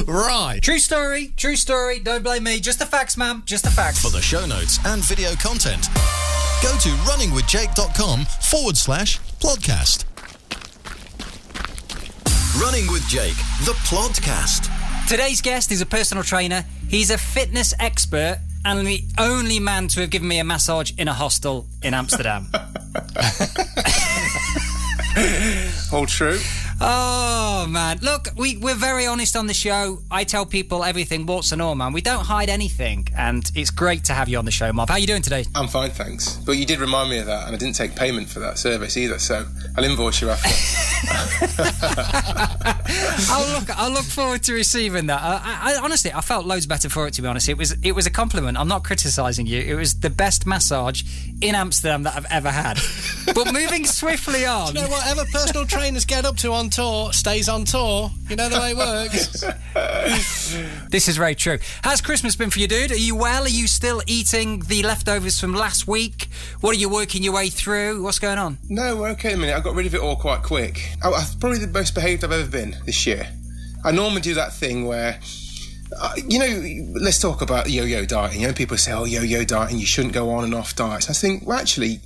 Right. 0.07 0.61
True 0.63 0.79
story, 0.79 1.33
true 1.37 1.57
story. 1.57 1.99
Don't 1.99 2.23
blame 2.23 2.45
me. 2.45 2.61
Just 2.61 2.79
the 2.79 2.87
facts, 2.87 3.17
ma'am. 3.17 3.43
Just 3.47 3.65
the 3.65 3.71
facts. 3.71 4.01
For 4.03 4.11
the 4.11 4.23
show 4.23 4.47
notes 4.47 4.79
and 4.87 5.03
video 5.03 5.35
content, 5.35 5.87
go 6.63 6.77
to 6.79 6.89
runningwithjake.com 7.09 8.25
forward 8.25 8.77
slash 8.77 9.19
podcast. 9.41 10.05
Running 12.61 12.91
with 12.93 13.07
Jake, 13.09 13.37
the 13.65 13.73
podcast. 13.87 14.69
Today's 15.09 15.41
guest 15.41 15.73
is 15.73 15.81
a 15.81 15.87
personal 15.87 16.23
trainer. 16.23 16.65
He's 16.89 17.11
a 17.11 17.19
fitness 17.19 17.75
expert 17.81 18.39
and 18.65 18.87
the 18.87 19.03
only 19.19 19.59
man 19.59 19.89
to 19.89 20.01
have 20.01 20.11
given 20.11 20.29
me 20.29 20.39
a 20.39 20.45
massage 20.45 20.93
in 20.99 21.09
a 21.09 21.13
hostel 21.13 21.67
in 21.83 21.95
Amsterdam. 21.95 22.49
All 25.93 26.07
true. 26.07 26.39
Oh 26.81 27.67
man, 27.69 27.99
look, 28.03 28.29
we 28.37 28.57
we're 28.57 28.75
very 28.75 29.07
honest 29.07 29.37
on 29.37 29.47
the 29.47 29.55
show. 29.55 30.01
I 30.11 30.25
tell 30.25 30.47
people 30.47 30.85
everything, 30.85 31.27
warts 31.27 31.53
and 31.53 31.61
all, 31.61 31.75
man. 31.75 31.93
We 31.93 32.01
don't 32.01 32.25
hide 32.25 32.49
anything, 32.49 33.09
and 33.17 33.51
it's 33.55 33.71
great 33.71 34.05
to 34.05 34.13
have 34.13 34.29
you 34.29 34.39
on 34.39 34.45
the 34.45 34.51
show, 34.51 34.73
Marv. 34.73 34.89
How 34.89 34.97
are 34.97 34.99
you 34.99 35.07
doing 35.07 35.23
today? 35.23 35.45
I'm 35.55 35.69
fine, 35.69 35.91
thanks. 35.91 36.37
But 36.37 36.53
you 36.53 36.67
did 36.67 36.81
remind 36.81 37.11
me 37.11 37.19
of 37.19 37.27
that, 37.27 37.47
and 37.47 37.55
I 37.55 37.59
didn't 37.59 37.77
take 37.77 37.97
payment 37.97 38.29
for 38.29 38.41
that 38.41 38.59
service 38.59 38.97
either, 38.97 39.19
so 39.19 39.47
I'll 39.77 39.85
invoice 39.85 40.21
you 40.21 40.31
after. 40.31 40.49
I'll 43.31 43.59
look. 43.59 43.79
I'll 43.79 43.91
look 43.91 44.05
forward 44.05 44.43
to 44.45 44.55
receiving 44.55 45.07
that. 45.07 45.21
I, 45.23 45.35
I, 45.35 45.75
I 45.75 45.81
honestly, 45.83 46.13
I 46.13 46.21
felt 46.21 46.47
loads 46.47 46.67
better 46.67 46.89
for 46.89 47.07
it. 47.07 47.15
To 47.15 47.23
be 47.23 47.29
honest, 47.29 47.49
it 47.49 47.59
was 47.59 47.73
it 47.83 47.93
was 47.93 48.07
a 48.07 48.11
compliment. 48.11 48.59
I'm 48.59 48.69
not 48.69 48.85
criticising 48.85 49.47
you. 49.47 49.61
It 49.61 49.75
was 49.75 50.01
the 50.01 50.11
best 50.11 50.47
massage 50.47 51.03
in 51.41 51.55
Amsterdam 51.55 52.03
that 52.05 52.17
I've 52.17 52.27
ever 52.31 52.51
had. 52.51 52.79
but 53.35 53.53
moving 53.53 53.85
swiftly 53.85 54.47
on. 54.47 54.75
You 54.75 54.83
know, 54.83 54.89
whatever 54.89 55.25
personal 55.27 55.67
trainers 55.67 56.05
get 56.05 56.25
up 56.25 56.37
to 56.39 56.53
on 56.53 56.68
tour 56.71 57.13
stays 57.13 57.49
on 57.49 57.65
tour. 57.65 58.11
You 58.29 58.37
know 58.37 58.49
the 58.49 58.59
way 58.59 58.71
it 58.71 58.77
works. 58.77 59.45
This 60.91 61.07
is 61.07 61.17
very 61.19 61.35
true. 61.35 61.59
How's 61.83 62.01
Christmas 62.01 62.35
been 62.35 62.49
for 62.49 62.59
you, 62.59 62.67
dude? 62.67 62.91
Are 62.91 62.97
you 62.97 63.15
well? 63.15 63.43
Are 63.45 63.49
you 63.49 63.67
still 63.67 64.01
eating 64.07 64.61
the 64.61 64.83
leftovers 64.83 65.39
from 65.39 65.53
last 65.55 65.87
week? 65.87 66.29
What 66.61 66.75
are 66.75 66.79
you 66.79 66.89
working 66.89 67.23
your 67.23 67.35
way 67.35 67.51
through? 67.51 68.03
What's 68.03 68.19
going 68.19 68.39
on? 68.39 68.57
no, 68.69 68.97
we're 68.97 69.11
okay 69.11 69.33
in 69.33 69.35
a 69.35 69.39
minute. 69.39 69.57
I 69.57 69.61
got 69.61 69.75
rid 69.75 69.85
of 69.87 69.95
it 69.95 70.01
all 70.01 70.17
quite 70.17 70.43
quick. 70.43 70.91
I, 71.05 71.11
I'm 71.11 71.39
probably 71.39 71.59
the 71.59 71.67
most 71.69 71.95
behaved 71.95 72.25
I've 72.25 72.33
ever 72.33 72.51
been 72.51 72.77
this 72.87 73.07
year. 73.07 73.29
I 73.85 73.93
normally 73.93 74.23
do 74.23 74.35
that 74.35 74.53
thing 74.55 74.87
where, 74.87 75.21
uh, 76.01 76.15
you 76.27 76.39
know, 76.39 76.99
let's 77.01 77.19
talk 77.21 77.43
about 77.43 77.69
yo-yo 77.71 78.07
dieting. 78.07 78.41
You 78.41 78.49
know, 78.49 78.55
people 78.55 78.77
say, 78.79 78.93
"Oh, 78.93 79.05
yo-yo 79.05 79.45
dieting, 79.45 79.79
you 79.79 79.87
shouldn't 79.87 80.15
go 80.15 80.31
on 80.31 80.45
and 80.45 80.55
off 80.55 80.75
diets." 80.75 81.11
I 81.11 81.13
think, 81.13 81.47
well, 81.47 81.59
actually, 81.59 82.01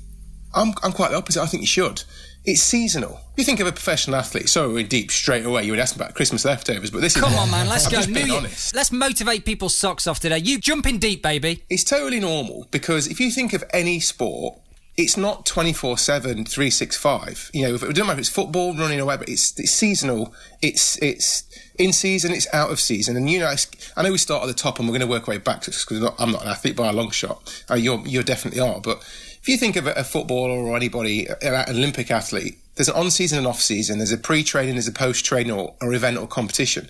I'm 0.55 0.75
I'm 0.83 0.93
quite 0.93 1.13
the 1.13 1.17
opposite. 1.17 1.41
I 1.41 1.47
think 1.47 1.63
you 1.63 1.67
should. 1.69 2.03
It's 2.45 2.61
seasonal. 2.61 3.21
You 3.37 3.45
think 3.45 3.61
of 3.61 3.69
a 3.69 3.73
professional 3.73 4.17
athlete, 4.17 4.49
sorry, 4.49 4.73
we're 4.73 4.87
deep 4.87 5.13
straight 5.13 5.47
away. 5.47 5.63
You 5.63 5.73
would 5.73 5.79
ask 5.79 5.95
about 5.95 6.15
Christmas 6.15 6.45
leftovers, 6.45 6.91
but 6.91 7.01
this 7.01 7.15
is 7.15 7.23
Come 7.23 7.35
on, 7.35 7.51
man. 7.51 7.69
Let's 7.69 7.87
I'm 7.87 7.93
go. 7.93 7.97
just 7.99 8.09
New 8.09 8.15
being 8.15 8.27
Year. 8.29 8.37
honest. 8.39 8.75
Let's 8.75 8.91
motivate 8.91 9.45
people's 9.45 9.77
socks 9.77 10.09
off 10.09 10.19
today. 10.19 10.39
You 10.39 10.59
jump 10.59 10.87
in 10.87 10.99
deep, 10.99 11.23
baby. 11.23 11.63
It's 11.71 11.85
totally 11.85 12.19
normal 12.19 12.67
because 12.73 13.07
if 13.07 13.21
you 13.21 13.31
think 13.31 13.53
of 13.53 13.63
any 13.73 14.01
sport, 14.01 14.59
it's 14.97 15.17
not 15.17 15.47
24 15.47 15.97
7, 15.99 16.45
365. 16.45 17.51
You 17.55 17.63
know, 17.69 17.75
if 17.75 17.83
it 17.83 17.87
doesn't 17.91 18.07
matter 18.07 18.13
if 18.15 18.19
it's 18.19 18.29
football, 18.29 18.75
running, 18.75 19.01
or 19.01 19.07
whatever, 19.07 19.25
it's, 19.27 19.59
it's 19.59 19.73
seasonal, 19.73 20.35
it's 20.61 21.01
it's 21.01 21.45
in 21.79 21.93
season, 21.93 22.33
it's 22.33 22.53
out 22.53 22.71
of 22.71 22.79
season. 22.81 23.17
And 23.17 23.31
you 23.31 23.39
know, 23.39 23.55
I 23.97 24.03
know 24.03 24.13
we 24.13 24.19
start 24.19 24.43
at 24.43 24.49
the 24.49 24.55
top 24.55 24.79
and 24.79 24.89
we're 24.89 24.99
going 24.99 25.01
to 25.01 25.07
work 25.07 25.29
our 25.29 25.35
way 25.35 25.39
back 25.39 25.65
because 25.65 26.13
I'm 26.19 26.33
not 26.33 26.43
an 26.43 26.49
athlete 26.49 26.77
by 26.77 26.89
a 26.89 26.93
long 26.93 27.11
shot. 27.11 27.65
Uh, 27.71 27.75
you're, 27.75 28.07
you 28.07 28.23
definitely 28.23 28.61
are. 28.61 28.81
But 28.81 29.03
if 29.43 29.49
you 29.49 29.57
think 29.57 29.75
of 29.75 29.89
a, 29.89 30.05
footballer 30.05 30.53
or 30.53 30.77
anybody, 30.77 31.27
an 31.43 31.65
Olympic 31.69 32.13
athlete, 32.13 32.59
there's 32.77 32.89
an 32.89 32.95
on 32.95 33.11
season 33.11 33.39
and 33.39 33.47
off 33.47 33.61
season, 33.61 33.99
there's 33.99 34.13
a 34.13 34.19
pre 34.19 34.45
training, 34.45 34.77
there's 34.77 34.87
a 34.87 34.93
post 34.93 35.25
training 35.25 35.51
or, 35.51 35.75
or 35.83 35.93
event 35.93 36.17
or 36.17 36.29
competition. 36.29 36.89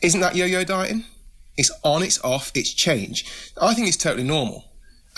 Isn't 0.00 0.20
that 0.20 0.34
yo 0.34 0.46
yo 0.46 0.64
dieting? 0.64 1.04
It's 1.58 1.70
on, 1.84 2.02
it's 2.02 2.18
off, 2.24 2.50
it's 2.54 2.72
change. 2.72 3.26
I 3.60 3.74
think 3.74 3.88
it's 3.88 3.98
totally 3.98 4.24
normal. 4.24 4.64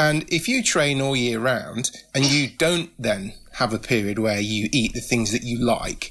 And 0.00 0.24
if 0.32 0.48
you 0.48 0.64
train 0.64 1.00
all 1.00 1.14
year 1.14 1.38
round 1.38 1.92
and 2.12 2.24
you 2.24 2.48
don't 2.48 2.90
then 2.98 3.34
have 3.52 3.72
a 3.72 3.78
period 3.78 4.18
where 4.18 4.40
you 4.40 4.68
eat 4.72 4.94
the 4.94 5.00
things 5.00 5.30
that 5.30 5.44
you 5.44 5.64
like, 5.64 6.10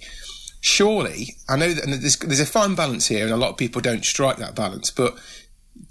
surely, 0.61 1.35
I 1.49 1.57
know 1.57 1.73
that 1.73 1.85
there's, 1.85 2.17
there's 2.19 2.39
a 2.39 2.45
fine 2.45 2.73
balance 2.73 3.07
here 3.07 3.25
and 3.25 3.33
a 3.33 3.37
lot 3.37 3.49
of 3.49 3.57
people 3.57 3.81
don't 3.81 4.05
strike 4.05 4.37
that 4.37 4.55
balance, 4.55 4.91
but 4.91 5.17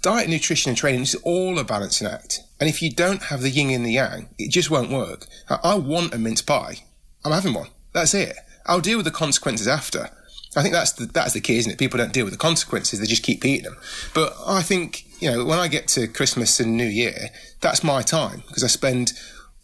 diet, 0.01 0.29
nutrition, 0.29 0.69
and 0.69 0.77
training 0.77 1.01
is 1.01 1.15
all 1.23 1.57
a 1.57 1.63
balancing 1.63 2.07
act. 2.07 2.41
And 2.59 2.69
if 2.69 2.81
you 2.81 2.91
don't 2.91 3.23
have 3.23 3.41
the 3.41 3.49
yin 3.49 3.71
and 3.71 3.85
the 3.85 3.93
yang, 3.93 4.29
it 4.37 4.51
just 4.51 4.69
won't 4.69 4.91
work. 4.91 5.27
I, 5.49 5.75
want 5.75 6.13
a 6.13 6.17
mince 6.17 6.41
pie. 6.41 6.83
I'm 7.25 7.31
having 7.31 7.53
one. 7.53 7.69
That's 7.93 8.13
it. 8.13 8.35
I'll 8.65 8.81
deal 8.81 8.97
with 8.97 9.05
the 9.05 9.11
consequences 9.11 9.67
after. 9.67 10.09
I 10.55 10.61
think 10.61 10.73
that's 10.73 10.93
the, 10.93 11.05
that's 11.05 11.33
the 11.33 11.41
key, 11.41 11.57
isn't 11.57 11.71
it? 11.71 11.79
People 11.79 11.97
don't 11.97 12.13
deal 12.13 12.25
with 12.25 12.33
the 12.33 12.39
consequences; 12.39 12.99
they 12.99 13.07
just 13.07 13.23
keep 13.23 13.43
eating 13.43 13.63
them. 13.63 13.77
But 14.13 14.35
I 14.45 14.61
think 14.61 15.03
you 15.19 15.31
know 15.31 15.45
when 15.45 15.57
I 15.57 15.67
get 15.67 15.87
to 15.89 16.07
Christmas 16.07 16.59
and 16.59 16.77
New 16.77 16.85
Year, 16.85 17.29
that's 17.59 17.83
my 17.83 18.03
time 18.03 18.43
because 18.47 18.63
I 18.63 18.67
spend 18.67 19.13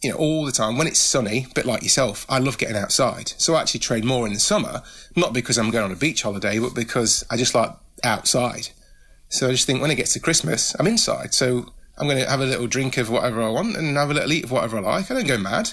you 0.02 0.10
know 0.10 0.16
all 0.16 0.44
the 0.44 0.52
time 0.52 0.76
when 0.76 0.88
it's 0.88 0.98
sunny. 0.98 1.46
A 1.48 1.54
bit 1.54 1.64
like 1.64 1.82
yourself, 1.82 2.26
I 2.28 2.38
love 2.38 2.58
getting 2.58 2.76
outside. 2.76 3.32
So 3.38 3.54
I 3.54 3.60
actually 3.60 3.80
trade 3.80 4.04
more 4.04 4.26
in 4.26 4.32
the 4.32 4.40
summer, 4.40 4.82
not 5.14 5.32
because 5.32 5.58
I'm 5.58 5.70
going 5.70 5.84
on 5.84 5.92
a 5.92 5.96
beach 5.96 6.22
holiday, 6.22 6.58
but 6.58 6.74
because 6.74 7.24
I 7.30 7.36
just 7.36 7.54
like 7.54 7.70
outside. 8.02 8.70
So 9.30 9.48
I 9.48 9.52
just 9.52 9.66
think 9.66 9.80
when 9.80 9.90
it 9.90 9.94
gets 9.94 10.12
to 10.14 10.20
Christmas, 10.20 10.74
I'm 10.78 10.86
inside. 10.86 11.32
So 11.32 11.72
I'm 11.96 12.06
going 12.06 12.18
to 12.18 12.28
have 12.28 12.40
a 12.40 12.46
little 12.46 12.66
drink 12.66 12.96
of 12.96 13.08
whatever 13.08 13.42
I 13.42 13.48
want 13.48 13.76
and 13.76 13.96
have 13.96 14.10
a 14.10 14.14
little 14.14 14.32
eat 14.32 14.44
of 14.44 14.50
whatever 14.50 14.78
I 14.78 14.80
like. 14.80 15.10
I 15.10 15.14
don't 15.14 15.26
go 15.26 15.38
mad. 15.38 15.72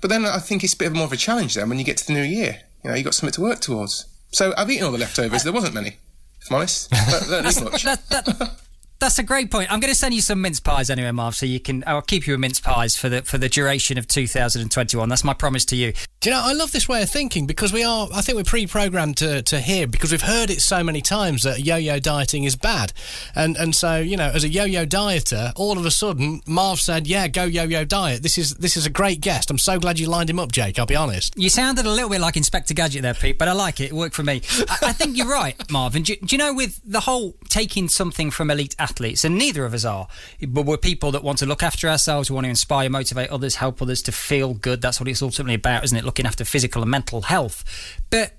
But 0.00 0.10
then 0.10 0.24
I 0.24 0.38
think 0.38 0.62
it's 0.62 0.74
a 0.74 0.76
bit 0.76 0.92
more 0.92 1.04
of 1.04 1.12
a 1.12 1.16
challenge 1.16 1.54
then 1.54 1.68
when 1.68 1.78
you 1.78 1.84
get 1.84 1.96
to 1.98 2.06
the 2.06 2.12
new 2.12 2.22
year. 2.22 2.60
You 2.84 2.90
know, 2.90 2.96
you 2.96 3.02
got 3.02 3.14
something 3.14 3.32
to 3.34 3.40
work 3.40 3.60
towards. 3.60 4.06
So 4.32 4.52
I've 4.56 4.70
eaten 4.70 4.84
all 4.84 4.92
the 4.92 4.98
leftovers. 4.98 5.42
There 5.42 5.52
wasn't 5.52 5.74
many, 5.74 5.96
if 6.40 6.50
I'm 6.50 6.56
honest. 6.56 6.90
Much. 6.92 7.82
That, 7.84 8.06
that, 8.10 8.59
that's 9.00 9.18
a 9.18 9.22
great 9.22 9.50
point. 9.50 9.72
I'm 9.72 9.80
going 9.80 9.92
to 9.92 9.98
send 9.98 10.14
you 10.14 10.20
some 10.20 10.40
mince 10.40 10.60
pies 10.60 10.90
anyway, 10.90 11.10
Marv, 11.10 11.34
so 11.34 11.46
you 11.46 11.60
can. 11.60 11.82
I'll 11.86 12.02
keep 12.02 12.26
you 12.26 12.34
a 12.34 12.38
mince 12.38 12.60
pies 12.60 12.96
for 12.96 13.08
the 13.08 13.22
for 13.22 13.38
the 13.38 13.48
duration 13.48 13.98
of 13.98 14.06
2021. 14.06 15.08
That's 15.08 15.24
my 15.24 15.34
promise 15.34 15.64
to 15.66 15.76
you. 15.76 15.92
Do 16.20 16.28
you 16.28 16.36
know, 16.36 16.42
I 16.44 16.52
love 16.52 16.70
this 16.72 16.86
way 16.86 17.02
of 17.02 17.08
thinking 17.08 17.46
because 17.46 17.72
we 17.72 17.82
are, 17.82 18.06
I 18.12 18.20
think 18.20 18.36
we're 18.36 18.44
pre 18.44 18.66
programmed 18.66 19.16
to, 19.18 19.40
to 19.42 19.58
hear 19.58 19.86
because 19.86 20.12
we've 20.12 20.20
heard 20.20 20.50
it 20.50 20.60
so 20.60 20.84
many 20.84 21.00
times 21.00 21.44
that 21.44 21.60
yo 21.60 21.76
yo 21.76 21.98
dieting 21.98 22.44
is 22.44 22.56
bad. 22.56 22.92
And 23.34 23.56
and 23.56 23.74
so, 23.74 23.96
you 23.96 24.18
know, 24.18 24.30
as 24.34 24.44
a 24.44 24.48
yo 24.48 24.64
yo 24.64 24.84
dieter, 24.84 25.52
all 25.56 25.78
of 25.78 25.86
a 25.86 25.90
sudden, 25.90 26.42
Marv 26.46 26.78
said, 26.78 27.06
yeah, 27.06 27.26
go 27.26 27.44
yo 27.44 27.64
yo 27.64 27.84
diet. 27.84 28.22
This 28.22 28.36
is 28.36 28.54
this 28.56 28.76
is 28.76 28.84
a 28.84 28.90
great 28.90 29.22
guest. 29.22 29.50
I'm 29.50 29.58
so 29.58 29.78
glad 29.78 29.98
you 29.98 30.08
lined 30.08 30.28
him 30.28 30.38
up, 30.38 30.52
Jake, 30.52 30.78
I'll 30.78 30.84
be 30.84 30.94
honest. 30.94 31.34
You 31.38 31.48
sounded 31.48 31.86
a 31.86 31.90
little 31.90 32.10
bit 32.10 32.20
like 32.20 32.36
Inspector 32.36 32.74
Gadget 32.74 33.00
there, 33.00 33.14
Pete, 33.14 33.38
but 33.38 33.48
I 33.48 33.52
like 33.52 33.80
it. 33.80 33.84
It 33.84 33.94
worked 33.94 34.14
for 34.14 34.22
me. 34.22 34.42
I, 34.68 34.78
I 34.82 34.92
think 34.92 35.16
you're 35.16 35.26
right, 35.26 35.56
Marvin. 35.70 36.02
Do, 36.02 36.14
do 36.16 36.36
you 36.36 36.38
know, 36.38 36.52
with 36.52 36.80
the 36.84 37.00
whole 37.00 37.34
taking 37.48 37.88
something 37.88 38.30
from 38.30 38.50
elite 38.50 38.76
athletes, 38.78 38.89
and 38.98 39.38
neither 39.38 39.64
of 39.64 39.74
us 39.74 39.84
are, 39.84 40.08
but 40.48 40.66
we're 40.66 40.76
people 40.76 41.12
that 41.12 41.22
want 41.22 41.38
to 41.38 41.46
look 41.46 41.62
after 41.62 41.88
ourselves, 41.88 42.30
we 42.30 42.34
want 42.34 42.44
to 42.44 42.50
inspire, 42.50 42.88
motivate 42.90 43.30
others, 43.30 43.56
help 43.56 43.80
others 43.82 44.02
to 44.02 44.12
feel 44.12 44.54
good. 44.54 44.82
That's 44.82 45.00
what 45.00 45.08
it's 45.08 45.22
ultimately 45.22 45.54
about, 45.54 45.84
isn't 45.84 45.96
it? 45.96 46.04
Looking 46.04 46.26
after 46.26 46.44
physical 46.44 46.82
and 46.82 46.90
mental 46.90 47.22
health. 47.22 47.64
But 48.10 48.32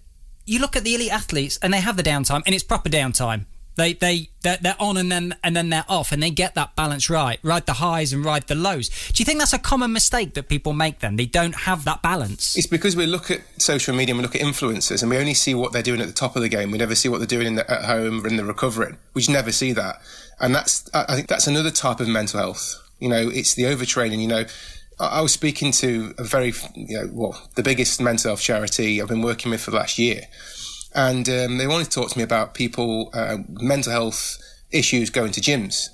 you 0.46 0.60
look 0.60 0.76
at 0.76 0.84
the 0.84 0.96
elite 0.96 1.12
athletes 1.12 1.58
and 1.62 1.74
they 1.74 1.82
have 1.82 1.98
the 1.98 2.04
downtime 2.04 2.44
and 2.46 2.56
it's 2.56 2.64
proper 2.64 2.90
downtime. 2.90 3.46
They 3.76 3.94
they 3.94 4.30
they're, 4.42 4.58
they're, 4.60 4.76
on 4.80 4.98
and 4.98 5.12
then 5.12 5.36
and 5.44 5.56
then 5.56 5.70
they're 5.70 5.86
off 5.88 6.12
and 6.12 6.22
they 6.22 6.30
get 6.30 6.56
that 6.56 6.76
balance 6.76 7.10
right, 7.10 7.40
ride 7.42 7.66
the 7.66 7.74
highs 7.74 8.12
and 8.12 8.26
ride 8.26 8.48
the 8.48 8.56
lows. 8.56 8.90
Do 8.90 9.22
you 9.22 9.26
think 9.26 9.40
that's 9.40 9.54
a 9.54 9.60
common 9.60 9.94
mistake 9.94 10.34
that 10.34 10.50
people 10.50 10.74
make? 10.74 11.00
Then 11.00 11.16
they 11.16 11.26
don't 11.26 11.56
have 11.56 11.86
that 11.86 12.02
balance. 12.02 12.58
It's 12.58 12.68
because 12.68 12.96
we 12.98 13.06
look 13.06 13.32
at 13.32 13.42
social 13.62 13.96
media 13.96 14.14
and 14.14 14.20
we 14.20 14.24
look 14.24 14.36
at 14.36 14.42
influencers 14.42 15.02
and 15.02 15.10
we 15.10 15.18
only 15.18 15.34
see 15.34 15.54
what 15.54 15.72
they're 15.72 15.82
doing 15.82 16.02
at 16.02 16.08
the 16.08 16.14
top 16.14 16.36
of 16.36 16.42
the 16.42 16.50
game. 16.50 16.72
We 16.72 16.80
never 16.80 16.96
see 16.96 17.08
what 17.08 17.20
they're 17.20 17.28
doing 17.28 17.56
the, 17.56 17.72
at 17.72 17.86
home 17.86 18.26
in 18.26 18.36
the 18.36 18.44
recovering. 18.44 18.98
We 19.14 19.22
just 19.22 19.32
never 19.32 19.54
see 19.54 19.72
that, 19.74 20.02
and 20.42 20.54
that's 20.54 20.90
I 20.94 21.16
think 21.16 21.28
that's 21.28 21.48
another 21.48 21.72
type 21.72 22.00
of 22.00 22.08
mental 22.08 22.40
health. 22.40 22.78
You 23.00 23.10
know, 23.10 23.30
it's 23.30 23.56
the 23.56 23.64
overtraining. 23.64 24.20
You 24.20 24.28
know, 24.28 24.46
I 25.00 25.22
was 25.22 25.32
speaking 25.32 25.72
to 25.74 26.14
a 26.18 26.24
very, 26.24 26.54
you 26.76 26.98
know, 26.98 27.10
well, 27.12 27.50
the 27.56 27.64
biggest 27.64 28.02
mental 28.02 28.30
health 28.30 28.42
charity 28.42 29.02
I've 29.02 29.08
been 29.08 29.22
working 29.22 29.52
with 29.52 29.62
for 29.62 29.72
the 29.72 29.78
last 29.78 29.98
year. 29.98 30.24
And 30.94 31.28
um, 31.30 31.58
they 31.58 31.68
wanted 31.68 31.86
to 31.86 31.90
talk 31.90 32.12
to 32.12 32.18
me 32.18 32.24
about 32.24 32.54
people, 32.54 33.10
uh, 33.14 33.38
mental 33.50 33.92
health 33.92 34.38
issues 34.72 35.10
going 35.10 35.32
to 35.32 35.42
gyms. 35.42 35.88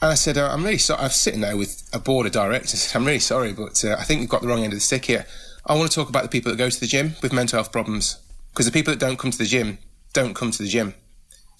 And 0.00 0.12
I 0.12 0.14
said, 0.14 0.38
uh, 0.38 0.48
I'm 0.50 0.64
really 0.64 0.78
sorry. 0.78 1.02
I'm 1.02 1.10
sitting 1.10 1.42
there 1.42 1.56
with 1.56 1.88
a 1.92 1.98
board 1.98 2.26
of 2.26 2.32
directors. 2.32 2.92
I'm 2.94 3.04
really 3.04 3.18
sorry, 3.18 3.52
but 3.52 3.84
uh, 3.84 3.96
I 3.98 4.04
think 4.04 4.20
you've 4.20 4.30
got 4.30 4.42
the 4.42 4.48
wrong 4.48 4.64
end 4.64 4.72
of 4.72 4.78
the 4.78 4.80
stick 4.80 5.04
here. 5.04 5.26
I 5.66 5.76
want 5.76 5.90
to 5.90 5.94
talk 5.94 6.08
about 6.08 6.22
the 6.22 6.28
people 6.28 6.50
that 6.50 6.58
go 6.58 6.70
to 6.70 6.80
the 6.80 6.86
gym 6.86 7.14
with 7.22 7.32
mental 7.32 7.58
health 7.58 7.70
problems. 7.70 8.18
Because 8.50 8.66
the 8.66 8.72
people 8.72 8.92
that 8.92 9.00
don't 9.00 9.18
come 9.18 9.30
to 9.30 9.38
the 9.38 9.44
gym 9.44 9.78
don't 10.12 10.34
come 10.34 10.50
to 10.50 10.62
the 10.62 10.68
gym. 10.68 10.94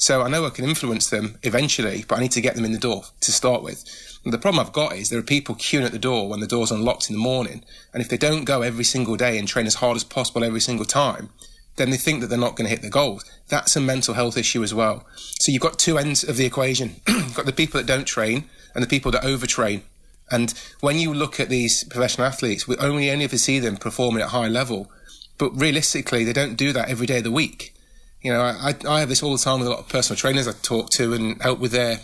So 0.00 0.23
I 0.23 0.28
know 0.28 0.47
I 0.47 0.50
can 0.50 0.64
influence 0.64 1.11
them 1.11 1.38
eventually, 1.43 2.05
but 2.07 2.19
I 2.19 2.23
need 2.23 2.31
to 2.33 2.40
get 2.40 2.55
them 2.55 2.64
in 2.64 2.71
the 2.71 2.78
door 2.78 3.02
to 3.21 3.33
start 3.33 3.64
with. 3.64 3.85
And 4.25 4.33
the 4.33 4.38
problem 4.38 4.64
I've 4.64 4.73
got 4.73 4.95
is 4.95 5.11
there 5.11 5.19
are 5.19 5.25
people 5.25 5.57
queuing 5.57 5.85
at 5.85 5.90
the 5.90 5.99
door 5.99 6.28
when 6.28 6.38
the 6.38 6.47
door's 6.47 6.71
unlocked 6.71 7.11
in 7.11 7.17
the 7.17 7.23
morning. 7.23 7.64
And 7.93 8.00
if 8.00 8.09
they 8.09 8.17
don't 8.17 8.45
go 8.45 8.62
every 8.62 8.85
single 8.85 9.17
day 9.17 9.38
and 9.38 9.49
train 9.49 9.67
as 9.67 9.75
hard 9.75 9.97
as 9.97 10.05
possible 10.05 10.45
every 10.45 10.61
single 10.61 10.85
time, 10.85 11.31
then 11.76 11.90
they 11.90 11.97
think 11.97 12.21
that 12.21 12.28
they're 12.28 12.38
not 12.38 12.55
going 12.55 12.67
to 12.67 12.71
hit 12.71 12.83
the 12.83 12.90
goals. 12.90 13.25
That's 13.49 13.75
a 13.75 13.81
mental 13.81 14.14
health 14.14 14.37
issue 14.37 14.62
as 14.62 14.73
well. 14.73 15.05
So 15.17 15.50
you've 15.50 15.62
got 15.62 15.81
two 15.81 15.99
ends 15.99 16.23
of 16.23 16.37
the 16.37 16.47
equation. 16.47 17.00
you've 17.09 17.35
got 17.35 17.47
the 17.47 17.52
people 17.52 17.81
that 17.81 17.87
don't 17.87 18.07
train 18.07 18.45
and 18.75 18.85
the 18.85 18.88
people 18.88 19.11
that 19.12 19.23
overtrain. 19.23 19.83
And 20.31 20.55
when 20.81 20.99
you 20.99 21.12
look 21.12 21.40
at 21.40 21.49
these 21.49 21.83
professional 21.85 22.28
athletes, 22.28 22.69
we 22.69 22.76
only 22.76 23.11
only 23.11 23.25
ever 23.25 23.38
see 23.38 23.59
them 23.59 23.76
performing 23.76 24.23
at 24.23 24.28
high 24.28 24.49
level. 24.49 24.93
But 25.38 25.59
realistically, 25.59 26.23
they 26.23 26.33
don't 26.33 26.57
do 26.57 26.73
that 26.73 26.88
every 26.88 27.07
day 27.07 27.19
of 27.19 27.25
the 27.25 27.33
week. 27.33 27.75
You 28.22 28.32
know, 28.32 28.40
I, 28.40 28.75
I 28.88 29.00
have 29.00 29.08
this 29.08 29.22
all 29.22 29.32
the 29.32 29.42
time 29.42 29.60
with 29.60 29.68
a 29.68 29.70
lot 29.70 29.78
of 29.80 29.88
personal 29.88 30.16
trainers 30.16 30.48
I 30.48 30.52
talk 30.52 30.90
to 30.90 31.12
and 31.12 31.40
help 31.40 31.60
with 31.60 31.72
their 31.72 32.00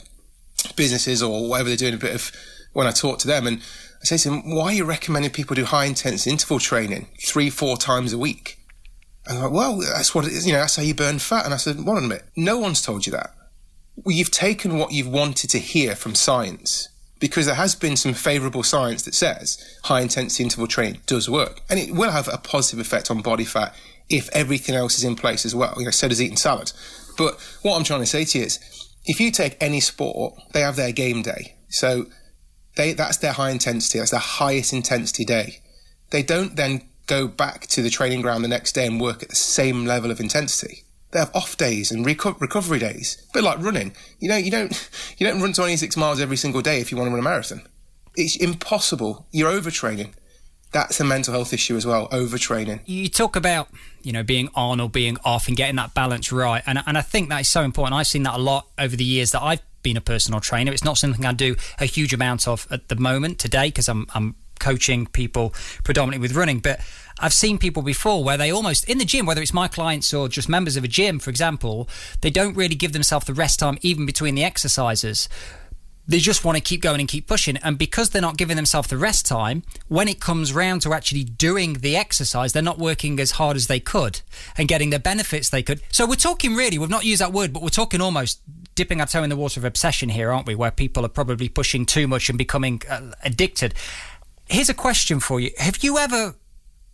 businesses 0.77 1.23
or 1.23 1.49
whatever 1.49 1.69
they're 1.69 1.77
doing 1.77 1.95
a 1.95 1.99
bit 1.99 2.15
of 2.15 2.33
when 2.73 2.87
I 2.87 2.93
talk 2.93 3.19
to 3.21 3.27
them. 3.27 3.47
And 3.47 3.59
I 4.01 4.05
say 4.05 4.17
to 4.19 4.31
them, 4.31 4.55
why 4.55 4.67
are 4.67 4.73
you 4.73 4.85
recommending 4.85 5.33
people 5.33 5.57
do 5.57 5.65
high 5.65 5.87
intense 5.87 6.27
interval 6.27 6.59
training 6.59 7.09
three, 7.21 7.51
four 7.51 7.77
times 7.77 8.13
a 8.13 8.19
week? 8.19 8.59
And 9.27 9.39
I'm 9.39 9.45
like, 9.45 9.53
well, 9.53 9.79
that's 9.79 10.15
what 10.15 10.27
it 10.27 10.33
is. 10.33 10.47
You 10.47 10.53
know, 10.53 10.61
that's 10.61 10.77
how 10.77 10.83
you 10.83 10.95
burn 10.95 11.19
fat. 11.19 11.45
And 11.45 11.55
I 11.55 11.57
said, 11.57 11.79
a 11.79 11.83
minute. 11.83 12.25
No 12.37 12.59
one's 12.59 12.83
told 12.83 13.07
you 13.07 13.13
that. 13.13 13.35
Well, 13.97 14.15
you've 14.15 14.31
taken 14.31 14.77
what 14.77 14.93
you've 14.93 15.09
wanted 15.09 15.51
to 15.51 15.59
hear 15.59 15.97
from 15.97 16.15
science 16.15 16.89
because 17.21 17.47
there 17.47 17.55
has 17.55 17.75
been 17.75 17.97
some 17.97 18.13
favourable 18.13 18.63
science 18.63 19.03
that 19.03 19.15
says 19.15 19.79
high 19.85 20.01
intensity 20.01 20.45
interval 20.45 20.67
training 20.67 21.01
does 21.07 21.31
work. 21.31 21.63
And 21.71 21.79
it 21.79 21.93
will 21.93 22.11
have 22.11 22.29
a 22.29 22.39
positive 22.39 22.81
effect 22.81 23.11
on 23.11 23.23
body 23.23 23.45
fat 23.45 23.75
if 24.09 24.29
everything 24.33 24.75
else 24.75 24.99
is 24.99 25.05
in 25.05 25.17
place 25.17 25.45
as 25.45 25.55
well. 25.55 25.75
You 25.79 25.87
know, 25.87 25.91
so 25.91 26.09
does 26.09 26.21
eating 26.21 26.37
salad. 26.37 26.73
But 27.17 27.41
what 27.63 27.77
I'm 27.77 27.85
trying 27.85 28.01
to 28.01 28.07
say 28.07 28.25
to 28.25 28.39
you 28.39 28.45
is, 28.45 28.59
if 29.05 29.21
you 29.21 29.31
take 29.31 29.57
any 29.61 29.81
sport, 29.81 30.35
they 30.53 30.61
have 30.61 30.77
their 30.77 30.93
game 30.93 31.23
day. 31.23 31.57
So 31.69 32.07
they, 32.77 32.93
that's 32.93 33.19
their 33.19 33.33
high 33.33 33.51
intensity. 33.51 33.99
That's 33.99 34.11
their 34.11 34.21
highest 34.21 34.73
intensity 34.73 35.25
day. 35.25 35.61
They 36.11 36.23
don't 36.23 36.57
then 36.57 36.83
go 37.07 37.29
back 37.29 37.67
to 37.69 37.83
the 37.83 37.91
training 37.91 38.23
ground 38.23 38.45
the 38.45 38.49
next 38.49 38.73
day 38.73 38.87
and 38.87 39.01
work 39.01 39.23
at 39.23 39.29
the 39.29 39.37
same 39.37 39.85
level 39.85 40.11
of 40.11 40.21
intensity. 40.21 40.85
They 41.11 41.19
have 41.21 41.35
off 41.35 41.57
days 41.57 41.93
and 41.93 42.05
reco- 42.05 42.41
recovery 42.41 42.81
days. 42.81 43.25
A 43.31 43.33
bit 43.35 43.45
like 43.45 43.61
running. 43.61 43.95
You 44.19 44.29
know, 44.29 44.37
you 44.37 44.51
don't 44.51 44.91
you 45.19 45.27
don't 45.27 45.41
run 45.41 45.53
26 45.53 45.97
miles 45.97 46.21
every 46.21 46.37
single 46.37 46.61
day 46.61 46.81
if 46.81 46.91
you 46.91 46.99
want 46.99 47.09
to 47.09 47.13
run 47.13 47.21
a 47.21 47.23
marathon. 47.23 47.63
It's 48.17 48.37
impossible. 48.37 49.27
You're 49.31 49.53
overtraining. 49.53 50.15
That's 50.75 50.99
a 50.99 51.05
mental 51.05 51.33
health 51.33 51.53
issue 51.53 51.77
as 51.77 51.87
well. 51.87 52.09
Overtraining. 52.09 52.81
You 52.85 53.09
talk 53.09 53.37
about 53.37 53.69
you 54.03 54.13
know 54.13 54.25
being 54.25 54.49
on 54.57 54.81
or 54.81 54.91
being 54.91 55.17
off 55.25 55.47
and 55.47 55.57
getting 55.57 55.77
that 55.77 55.95
balance 55.95 56.33
right, 56.33 56.65
and 56.67 56.83
and 56.85 56.99
I 56.99 57.01
think 57.01 57.29
that 57.29 57.41
is 57.43 57.49
so 57.49 57.63
important. 57.63 57.95
I've 57.95 58.09
seen 58.09 58.25
that 58.25 58.35
a 58.35 58.43
lot 58.43 58.67
over 58.77 58.97
the 58.97 59.05
years 59.05 59.31
that 59.31 59.41
I've 59.41 59.63
been 59.85 59.97
a 59.97 60.01
personal 60.01 60.41
trainer. 60.41 60.73
It's 60.73 60.83
not 60.83 60.99
something 60.99 61.25
I 61.25 61.33
do 61.33 61.55
a 61.79 61.85
huge 61.85 62.13
amount 62.13 62.49
of 62.49 62.67
at 62.73 62.89
the 62.89 62.97
moment 62.97 63.39
today 63.39 63.69
because 63.69 63.89
I'm 63.89 64.09
I'm 64.17 64.35
coaching 64.59 65.07
people 65.07 65.55
predominantly 65.85 66.27
with 66.27 66.37
running, 66.37 66.59
but 66.59 66.81
I've 67.21 67.33
seen 67.33 67.59
people 67.59 67.83
before 67.83 68.25
where 68.25 68.37
they 68.37 68.51
almost 68.51 68.89
in 68.89 68.99
the 68.99 69.05
gym, 69.05 69.27
whether 69.27 69.43
it's 69.43 69.55
my 69.55 69.69
clients 69.69 70.13
or 70.13 70.29
just 70.29 70.49
members 70.49 70.77
of 70.77 70.83
a 70.83 70.89
gym, 70.89 71.21
for 71.21 71.31
example, 71.31 71.89
they 72.23 72.31
don't 72.31 72.57
really 72.57 72.75
give 72.75 72.93
themselves 72.93 73.27
the 73.27 73.35
rest 73.35 73.61
time 73.61 73.79
even 73.83 74.07
between 74.07 74.35
the 74.35 74.43
exercises. 74.43 75.29
They 76.07 76.19
just 76.19 76.45
want 76.45 76.57
to 76.57 76.63
keep 76.63 76.83
going 76.83 77.01
and 77.01 77.09
keep 77.09 77.27
pushing. 77.27 77.57
And 77.59 77.79
because 77.79 78.11
they're 78.11 78.23
not 78.23 78.37
giving 78.37 78.57
themselves 78.57 78.89
the 78.89 78.99
rest 78.99 79.27
time, 79.27 79.63
when 79.89 80.07
it 80.07 80.21
comes 80.21 80.53
round 80.53 80.83
to 80.83 80.93
actually 80.93 81.25
doing 81.25 81.75
the 81.75 81.97
exercise, 81.97 82.53
they're 82.53 82.63
not 82.63 82.79
working 82.79 83.19
as 83.21 83.33
hard 83.33 83.57
as 83.57 83.67
they 83.67 83.81
could 83.81 84.21
and 84.59 84.69
getting 84.69 84.91
the 84.91 84.99
benefits 84.99 85.49
they 85.49 85.63
could. 85.63 85.81
So 85.91 86.07
we're 86.07 86.17
talking 86.17 86.55
really, 86.55 86.79
we've 86.79 86.91
not 86.91 87.05
used 87.05 87.21
that 87.21 87.33
word, 87.33 87.53
but 87.53 87.63
we're 87.63 87.69
talking 87.71 88.01
almost 88.01 88.41
dipping 88.75 89.01
our 89.01 89.07
toe 89.07 89.23
in 89.23 89.31
the 89.31 89.37
water 89.37 89.61
of 89.61 89.65
obsession 89.65 90.09
here, 90.11 90.31
aren't 90.31 90.47
we? 90.47 90.55
Where 90.55 90.71
people 90.71 91.07
are 91.07 91.09
probably 91.09 91.49
pushing 91.49 91.87
too 91.87 92.07
much 92.07 92.29
and 92.29 92.37
becoming 92.37 92.83
uh, 92.91 93.13
addicted 93.23 93.75
here's 94.47 94.69
a 94.69 94.75
question 94.75 95.21
for 95.21 95.41
you. 95.41 95.51
Have 95.59 95.83
you 95.83 95.99
ever, 95.99 96.35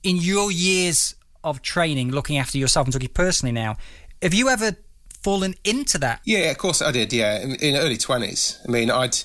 in 0.03 0.17
your 0.17 0.51
years 0.51 1.15
of 1.43 1.63
training, 1.63 2.11
looking 2.11 2.39
after 2.39 2.59
yourself, 2.59 2.87
and 2.87 2.93
talking 2.93 3.09
personally 3.09 3.53
now, 3.53 3.77
have 4.23 4.35
you 4.35 4.49
ever 4.49 4.77
fallen 5.23 5.55
into 5.65 5.99
that? 5.99 6.21
Yeah, 6.25 6.51
of 6.51 6.59
course 6.59 6.83
I 6.83 6.91
did. 6.93 7.13
Yeah, 7.13 7.39
in, 7.39 7.55
in 7.57 7.77
early 7.77 7.97
twenties. 7.97 8.59
I 8.67 8.71
mean, 8.71 8.91
I'd 8.91 9.17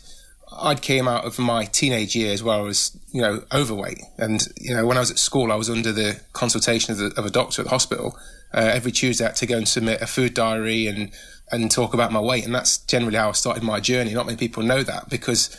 I'd 0.58 0.82
came 0.82 1.08
out 1.08 1.26
of 1.26 1.40
my 1.40 1.66
teenage 1.66 2.16
years 2.16 2.44
where 2.44 2.58
I 2.58 2.62
was, 2.62 2.98
you 3.12 3.22
know, 3.22 3.44
overweight, 3.54 4.02
and 4.18 4.48
you 4.60 4.76
know, 4.76 4.86
when 4.86 4.98
I 4.98 5.02
was 5.02 5.12
at 5.12 5.20
school, 5.20 5.52
I 5.52 5.56
was 5.56 5.70
under 5.70 5.92
the 5.92 6.22
consultation 6.34 6.92
of, 6.94 6.98
the, 6.98 7.20
of 7.20 7.26
a 7.26 7.30
doctor 7.30 7.62
at 7.62 7.66
the 7.66 7.72
hospital. 7.72 8.18
Uh, 8.54 8.72
every 8.74 8.92
Tuesday, 8.92 9.30
to 9.36 9.46
go 9.46 9.58
and 9.58 9.68
submit 9.68 10.02
a 10.02 10.08
food 10.08 10.34
diary 10.34 10.88
and 10.88 11.12
and 11.52 11.70
talk 11.70 11.94
about 11.94 12.14
my 12.14 12.22
weight, 12.22 12.46
and 12.46 12.56
that's 12.56 12.78
generally 12.78 13.18
how 13.18 13.30
I 13.30 13.32
started 13.34 13.64
my 13.64 13.82
journey. 13.82 14.14
Not 14.14 14.28
many 14.28 14.38
people 14.38 14.64
know 14.64 14.82
that 14.82 15.10
because 15.10 15.50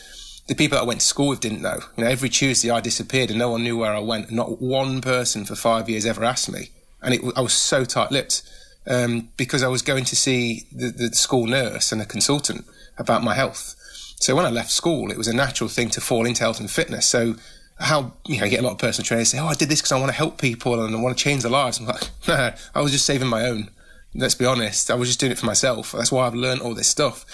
the 0.47 0.55
people 0.55 0.77
that 0.77 0.83
I 0.83 0.87
went 0.87 1.01
to 1.01 1.05
school 1.05 1.27
with 1.27 1.39
didn't 1.39 1.61
know. 1.61 1.79
You 1.95 2.03
know, 2.03 2.09
every 2.09 2.29
Tuesday 2.29 2.71
I 2.71 2.81
disappeared 2.81 3.29
and 3.29 3.37
no 3.37 3.51
one 3.51 3.61
knew 3.61 3.77
where 3.77 3.93
I 3.93 3.99
went. 3.99 4.31
Not 4.31 4.61
one 4.61 5.01
person 5.01 5.45
for 5.45 5.55
five 5.55 5.87
years 5.89 6.07
ever 6.07 6.23
asked 6.23 6.51
me, 6.51 6.71
and 7.03 7.13
it, 7.13 7.21
I 7.35 7.41
was 7.41 7.53
so 7.53 7.85
tight-lipped 7.85 8.41
um, 8.89 9.29
because 9.37 9.63
I 9.63 9.67
was 9.67 9.81
going 9.81 10.05
to 10.05 10.15
see 10.15 10.67
the, 10.71 10.89
the 10.89 11.15
school 11.15 11.47
nurse 11.47 11.91
and 11.91 12.01
a 12.01 12.05
consultant 12.05 12.65
about 12.97 13.23
my 13.23 13.35
health. 13.35 13.75
So 14.19 14.35
when 14.35 14.45
I 14.45 14.49
left 14.49 14.71
school, 14.71 15.11
it 15.11 15.17
was 15.17 15.27
a 15.27 15.35
natural 15.35 15.69
thing 15.69 15.89
to 15.91 16.01
fall 16.01 16.25
into 16.25 16.41
health 16.41 16.59
and 16.59 16.69
fitness. 16.69 17.05
So 17.05 17.35
how 17.79 18.13
you 18.25 18.39
know, 18.39 18.45
you 18.45 18.51
get 18.51 18.61
a 18.61 18.63
lot 18.63 18.71
of 18.71 18.79
personal 18.79 19.05
trainers 19.05 19.29
say, 19.29 19.39
"Oh, 19.39 19.47
I 19.47 19.53
did 19.53 19.69
this 19.69 19.79
because 19.79 19.91
I 19.91 19.99
want 19.99 20.09
to 20.09 20.17
help 20.17 20.41
people 20.41 20.83
and 20.83 20.95
I 20.95 20.99
want 20.99 21.17
to 21.17 21.23
change 21.23 21.43
their 21.43 21.51
lives." 21.51 21.79
I'm 21.79 21.85
like, 21.85 22.09
no, 22.27 22.51
I 22.73 22.81
was 22.81 22.91
just 22.91 23.05
saving 23.05 23.27
my 23.27 23.45
own. 23.45 23.69
Let's 24.15 24.35
be 24.35 24.45
honest, 24.45 24.89
I 24.89 24.95
was 24.95 25.09
just 25.09 25.19
doing 25.19 25.31
it 25.31 25.37
for 25.37 25.45
myself. 25.45 25.91
That's 25.91 26.11
why 26.11 26.25
I've 26.25 26.33
learned 26.33 26.61
all 26.61 26.73
this 26.73 26.87
stuff. 26.87 27.25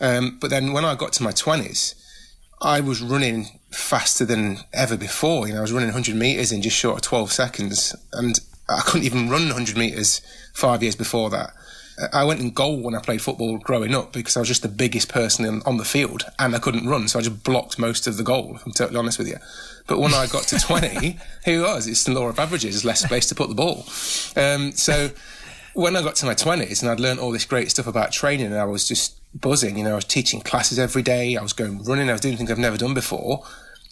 Um, 0.00 0.38
but 0.40 0.50
then 0.50 0.72
when 0.72 0.84
I 0.84 0.94
got 0.94 1.12
to 1.14 1.22
my 1.24 1.32
twenties, 1.32 1.94
I 2.60 2.80
was 2.80 3.02
running 3.02 3.60
faster 3.70 4.24
than 4.24 4.58
ever 4.72 4.96
before. 4.96 5.48
You 5.48 5.54
know, 5.54 5.58
I 5.58 5.62
was 5.62 5.72
running 5.72 5.88
100 5.88 6.16
meters 6.16 6.52
in 6.52 6.62
just 6.62 6.76
short 6.76 6.96
of 6.96 7.02
12 7.02 7.32
seconds, 7.32 7.94
and 8.12 8.38
I 8.68 8.80
couldn't 8.80 9.06
even 9.06 9.30
run 9.30 9.46
100 9.46 9.76
meters 9.76 10.20
five 10.52 10.82
years 10.82 10.96
before 10.96 11.30
that. 11.30 11.54
I 12.12 12.22
went 12.24 12.40
in 12.40 12.50
goal 12.50 12.80
when 12.80 12.94
I 12.94 13.00
played 13.00 13.20
football 13.20 13.58
growing 13.58 13.94
up 13.94 14.12
because 14.12 14.36
I 14.36 14.40
was 14.40 14.48
just 14.48 14.62
the 14.62 14.68
biggest 14.68 15.08
person 15.08 15.44
in, 15.44 15.62
on 15.66 15.78
the 15.78 15.84
field 15.84 16.22
and 16.38 16.54
I 16.54 16.58
couldn't 16.60 16.86
run, 16.86 17.08
so 17.08 17.18
I 17.18 17.22
just 17.22 17.42
blocked 17.42 17.78
most 17.78 18.06
of 18.06 18.16
the 18.16 18.22
goal. 18.22 18.54
If 18.54 18.66
I'm 18.66 18.72
totally 18.72 18.98
honest 18.98 19.18
with 19.18 19.26
you. 19.26 19.38
But 19.88 19.98
when 19.98 20.14
I 20.14 20.26
got 20.26 20.44
to 20.44 20.58
20, 20.60 21.18
who 21.44 21.62
was? 21.62 21.88
It's 21.88 22.04
the 22.04 22.12
law 22.12 22.28
of 22.28 22.38
averages. 22.38 22.74
There's 22.74 22.84
less 22.84 23.02
space 23.02 23.26
to 23.30 23.34
put 23.34 23.48
the 23.48 23.54
ball. 23.54 23.84
Um, 24.36 24.72
so 24.72 25.10
when 25.74 25.96
I 25.96 26.02
got 26.02 26.14
to 26.16 26.26
my 26.26 26.34
20s 26.34 26.82
and 26.82 26.90
I'd 26.90 27.00
learned 27.00 27.20
all 27.20 27.32
this 27.32 27.44
great 27.44 27.70
stuff 27.70 27.86
about 27.86 28.12
training 28.12 28.46
and 28.46 28.56
I 28.56 28.64
was 28.64 28.86
just 28.86 29.18
buzzing, 29.38 29.76
you 29.76 29.84
know, 29.84 29.92
I 29.92 29.96
was 29.96 30.04
teaching 30.04 30.40
classes 30.40 30.78
every 30.78 31.02
day, 31.02 31.36
I 31.36 31.42
was 31.42 31.52
going 31.52 31.82
running, 31.82 32.08
I 32.08 32.12
was 32.12 32.20
doing 32.20 32.36
things 32.36 32.50
I've 32.50 32.58
never 32.58 32.76
done 32.76 32.94
before. 32.94 33.44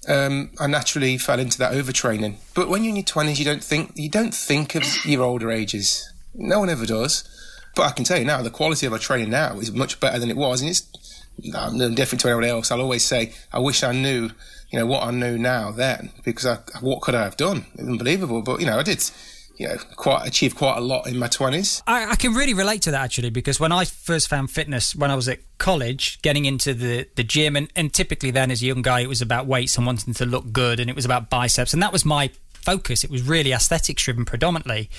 Um, 0.08 0.50
I 0.60 0.66
naturally 0.66 1.18
fell 1.18 1.40
into 1.40 1.58
that 1.58 1.72
overtraining. 1.72 2.36
But 2.54 2.68
when 2.68 2.84
you're 2.84 2.90
in 2.90 2.96
your 2.96 3.04
20s, 3.04 3.38
you 3.38 3.44
don't 3.44 3.64
think 3.64 3.92
you 3.94 4.08
don't 4.08 4.34
think 4.34 4.74
of 4.74 4.84
your 5.04 5.22
older 5.22 5.50
ages. 5.50 6.12
No 6.34 6.60
one 6.60 6.70
ever 6.70 6.86
does. 6.86 7.28
But 7.74 7.82
I 7.82 7.90
can 7.92 8.04
tell 8.04 8.18
you 8.18 8.24
now, 8.24 8.40
the 8.40 8.50
quality 8.50 8.86
of 8.86 8.92
our 8.92 8.98
training 8.98 9.30
now 9.30 9.58
is 9.58 9.70
much 9.70 10.00
better 10.00 10.18
than 10.18 10.30
it 10.30 10.36
was, 10.36 10.62
and 10.62 10.70
it's 10.70 10.86
I'm 11.54 11.94
different 11.94 12.22
to 12.22 12.28
anyone 12.28 12.44
else. 12.44 12.70
I'll 12.70 12.80
always 12.80 13.04
say, 13.04 13.32
I 13.52 13.58
wish 13.58 13.82
I 13.82 13.92
knew, 13.92 14.30
you 14.70 14.78
know, 14.78 14.86
what 14.86 15.02
I 15.02 15.10
knew 15.10 15.36
now 15.36 15.70
then, 15.70 16.10
because 16.24 16.46
I, 16.46 16.58
what 16.80 17.02
could 17.02 17.14
I 17.14 17.24
have 17.24 17.36
done? 17.36 17.66
Unbelievable. 17.78 18.42
But 18.42 18.60
you 18.60 18.66
know, 18.66 18.78
I 18.78 18.82
did 18.82 19.02
you 19.56 19.68
know, 19.68 19.76
quite 19.96 20.26
achieved 20.26 20.56
quite 20.56 20.76
a 20.76 20.80
lot 20.80 21.06
in 21.06 21.18
my 21.18 21.28
twenties. 21.28 21.82
I, 21.86 22.10
I, 22.12 22.16
can 22.16 22.34
really 22.34 22.54
relate 22.54 22.82
to 22.82 22.90
that 22.90 23.02
actually 23.02 23.30
because 23.30 23.58
when 23.58 23.72
I 23.72 23.84
first 23.84 24.28
found 24.28 24.50
fitness 24.50 24.94
when 24.94 25.10
I 25.10 25.14
was 25.14 25.28
at 25.28 25.40
college, 25.58 26.20
getting 26.22 26.44
into 26.44 26.74
the 26.74 27.08
the 27.14 27.24
gym, 27.24 27.56
and, 27.56 27.68
and 27.74 27.92
typically 27.92 28.30
then 28.30 28.50
as 28.50 28.62
a 28.62 28.66
young 28.66 28.82
guy, 28.82 29.00
it 29.00 29.08
was 29.08 29.22
about 29.22 29.46
weights 29.46 29.76
and 29.76 29.86
wanting 29.86 30.14
to 30.14 30.26
look 30.26 30.52
good, 30.52 30.80
and 30.80 30.90
it 30.90 30.96
was 30.96 31.04
about 31.04 31.30
biceps, 31.30 31.72
and 31.72 31.82
that 31.82 31.92
was 31.92 32.04
my 32.04 32.30
focus. 32.52 33.04
It 33.04 33.10
was 33.10 33.22
really 33.22 33.52
aesthetics 33.52 34.02
driven 34.02 34.24
predominantly. 34.24 34.90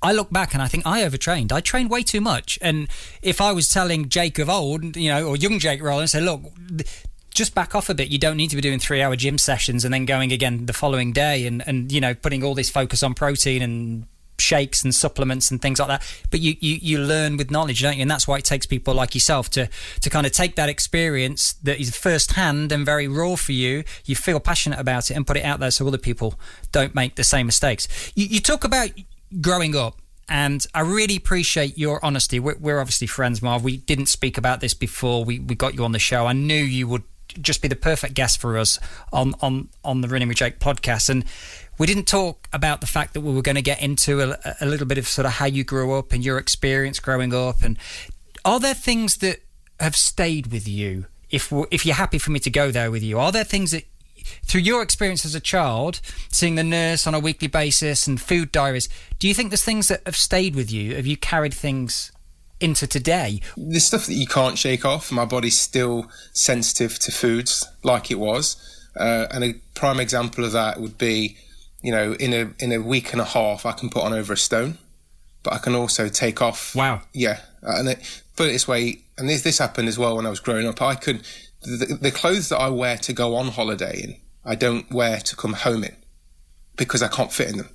I 0.00 0.12
look 0.12 0.30
back 0.30 0.54
and 0.54 0.62
I 0.62 0.68
think 0.68 0.86
I 0.86 1.02
overtrained. 1.02 1.52
I 1.52 1.60
trained 1.60 1.90
way 1.90 2.04
too 2.04 2.20
much. 2.20 2.56
And 2.62 2.88
if 3.20 3.40
I 3.40 3.52
was 3.52 3.68
telling 3.68 4.08
Jake 4.08 4.38
of 4.38 4.48
old, 4.48 4.96
you 4.96 5.10
know, 5.10 5.26
or 5.26 5.36
young 5.36 5.58
Jake 5.58 5.82
Rowland, 5.82 6.02
and 6.02 6.10
say, 6.10 6.20
look, 6.20 6.42
just 7.34 7.54
back 7.54 7.74
off 7.74 7.88
a 7.88 7.94
bit. 7.94 8.08
You 8.08 8.18
don't 8.18 8.36
need 8.36 8.50
to 8.50 8.56
be 8.56 8.62
doing 8.62 8.78
three 8.78 9.02
hour 9.02 9.16
gym 9.16 9.38
sessions 9.38 9.84
and 9.84 9.92
then 9.92 10.04
going 10.04 10.32
again 10.32 10.66
the 10.66 10.72
following 10.72 11.12
day 11.12 11.46
and, 11.46 11.62
and 11.66 11.92
you 11.92 12.00
know, 12.00 12.14
putting 12.14 12.42
all 12.42 12.54
this 12.54 12.70
focus 12.70 13.02
on 13.02 13.14
protein 13.14 13.62
and 13.62 14.06
shakes 14.40 14.84
and 14.84 14.94
supplements 14.94 15.50
and 15.50 15.60
things 15.60 15.78
like 15.78 15.88
that. 15.88 16.22
But 16.30 16.40
you, 16.40 16.56
you, 16.60 16.78
you 16.80 16.98
learn 16.98 17.36
with 17.36 17.50
knowledge, 17.50 17.82
don't 17.82 17.96
you? 17.96 18.02
And 18.02 18.10
that's 18.10 18.26
why 18.26 18.38
it 18.38 18.44
takes 18.44 18.66
people 18.66 18.94
like 18.94 19.14
yourself 19.14 19.50
to, 19.50 19.68
to 20.00 20.10
kind 20.10 20.26
of 20.26 20.32
take 20.32 20.56
that 20.56 20.68
experience 20.68 21.54
that 21.64 21.80
is 21.80 21.96
first 21.96 22.32
hand 22.32 22.72
and 22.72 22.86
very 22.86 23.08
raw 23.08 23.36
for 23.36 23.52
you. 23.52 23.84
You 24.04 24.14
feel 24.14 24.40
passionate 24.40 24.78
about 24.78 25.10
it 25.10 25.14
and 25.16 25.26
put 25.26 25.36
it 25.36 25.44
out 25.44 25.60
there 25.60 25.70
so 25.70 25.86
other 25.86 25.98
people 25.98 26.34
don't 26.72 26.94
make 26.94 27.16
the 27.16 27.24
same 27.24 27.46
mistakes. 27.46 28.12
You, 28.14 28.26
you 28.26 28.40
talk 28.40 28.64
about 28.64 28.90
growing 29.40 29.76
up 29.76 30.00
and 30.28 30.64
I 30.74 30.80
really 30.80 31.16
appreciate 31.16 31.78
your 31.78 32.04
honesty. 32.04 32.38
We're, 32.38 32.58
we're, 32.58 32.80
obviously 32.80 33.06
friends, 33.06 33.40
Marv. 33.40 33.64
We 33.64 33.78
didn't 33.78 34.06
speak 34.06 34.36
about 34.36 34.60
this 34.60 34.74
before 34.74 35.24
we, 35.24 35.38
we 35.38 35.54
got 35.54 35.74
you 35.74 35.84
on 35.84 35.92
the 35.92 35.98
show. 35.98 36.26
I 36.26 36.34
knew 36.34 36.62
you 36.62 36.86
would 36.86 37.02
just 37.40 37.62
be 37.62 37.68
the 37.68 37.76
perfect 37.76 38.14
guest 38.14 38.40
for 38.40 38.58
us 38.58 38.78
on 39.12 39.34
on 39.40 39.68
on 39.84 40.00
the 40.00 40.08
Running 40.08 40.28
with 40.28 40.38
Jake 40.38 40.58
podcast. 40.58 41.08
And 41.08 41.24
we 41.78 41.86
didn't 41.86 42.06
talk 42.06 42.48
about 42.52 42.80
the 42.80 42.86
fact 42.86 43.14
that 43.14 43.20
we 43.20 43.32
were 43.32 43.42
going 43.42 43.56
to 43.56 43.62
get 43.62 43.82
into 43.82 44.20
a, 44.20 44.56
a 44.60 44.66
little 44.66 44.86
bit 44.86 44.98
of 44.98 45.06
sort 45.06 45.26
of 45.26 45.32
how 45.32 45.46
you 45.46 45.64
grew 45.64 45.94
up 45.94 46.12
and 46.12 46.24
your 46.24 46.38
experience 46.38 46.98
growing 47.00 47.32
up. 47.32 47.62
And 47.62 47.78
are 48.44 48.60
there 48.60 48.74
things 48.74 49.18
that 49.18 49.40
have 49.80 49.96
stayed 49.96 50.48
with 50.48 50.66
you? 50.66 51.06
If 51.30 51.52
if 51.70 51.84
you're 51.84 51.94
happy 51.94 52.18
for 52.18 52.30
me 52.30 52.40
to 52.40 52.50
go 52.50 52.70
there 52.70 52.90
with 52.90 53.02
you, 53.02 53.18
are 53.18 53.32
there 53.32 53.44
things 53.44 53.70
that 53.72 53.84
through 54.44 54.60
your 54.62 54.82
experience 54.82 55.24
as 55.24 55.34
a 55.34 55.40
child, 55.40 56.00
seeing 56.30 56.54
the 56.54 56.64
nurse 56.64 57.06
on 57.06 57.14
a 57.14 57.20
weekly 57.20 57.48
basis 57.48 58.06
and 58.06 58.20
food 58.20 58.52
diaries, 58.52 58.88
do 59.18 59.28
you 59.28 59.34
think 59.34 59.50
there's 59.50 59.64
things 59.64 59.88
that 59.88 60.02
have 60.04 60.16
stayed 60.16 60.54
with 60.54 60.70
you? 60.70 60.96
Have 60.96 61.06
you 61.06 61.16
carried 61.16 61.54
things 61.54 62.12
into 62.60 62.86
today. 62.86 63.40
The 63.56 63.80
stuff 63.80 64.06
that 64.06 64.14
you 64.14 64.26
can't 64.26 64.58
shake 64.58 64.84
off. 64.84 65.12
My 65.12 65.24
body's 65.24 65.58
still 65.58 66.10
sensitive 66.32 66.98
to 67.00 67.12
foods 67.12 67.66
like 67.82 68.10
it 68.10 68.18
was. 68.18 68.56
Uh, 68.98 69.26
and 69.30 69.44
a 69.44 69.54
prime 69.74 70.00
example 70.00 70.44
of 70.44 70.52
that 70.52 70.80
would 70.80 70.98
be, 70.98 71.36
you 71.82 71.92
know, 71.92 72.14
in 72.14 72.32
a 72.32 72.52
in 72.58 72.72
a 72.72 72.78
week 72.78 73.12
and 73.12 73.20
a 73.20 73.24
half, 73.24 73.64
I 73.64 73.72
can 73.72 73.90
put 73.90 74.02
on 74.02 74.12
over 74.12 74.32
a 74.32 74.36
stone, 74.36 74.78
but 75.42 75.52
I 75.52 75.58
can 75.58 75.74
also 75.74 76.08
take 76.08 76.42
off. 76.42 76.74
Wow. 76.74 77.02
Yeah, 77.12 77.40
and 77.62 77.90
it, 77.90 78.22
put 78.36 78.48
it 78.48 78.52
this 78.52 78.66
way, 78.66 79.02
and 79.16 79.28
this 79.28 79.42
this 79.42 79.58
happened 79.58 79.88
as 79.88 79.98
well 79.98 80.16
when 80.16 80.26
I 80.26 80.30
was 80.30 80.40
growing 80.40 80.66
up. 80.66 80.82
I 80.82 80.96
could 80.96 81.22
the, 81.62 81.98
the 82.00 82.10
clothes 82.10 82.48
that 82.48 82.58
I 82.58 82.68
wear 82.68 82.96
to 82.98 83.12
go 83.12 83.36
on 83.36 83.48
holiday 83.48 84.00
in, 84.02 84.16
I 84.44 84.54
don't 84.54 84.90
wear 84.90 85.18
to 85.18 85.36
come 85.36 85.54
home 85.54 85.84
in 85.84 85.96
because 86.76 87.02
I 87.02 87.08
can't 87.08 87.32
fit 87.32 87.50
in 87.50 87.58
them. 87.58 87.70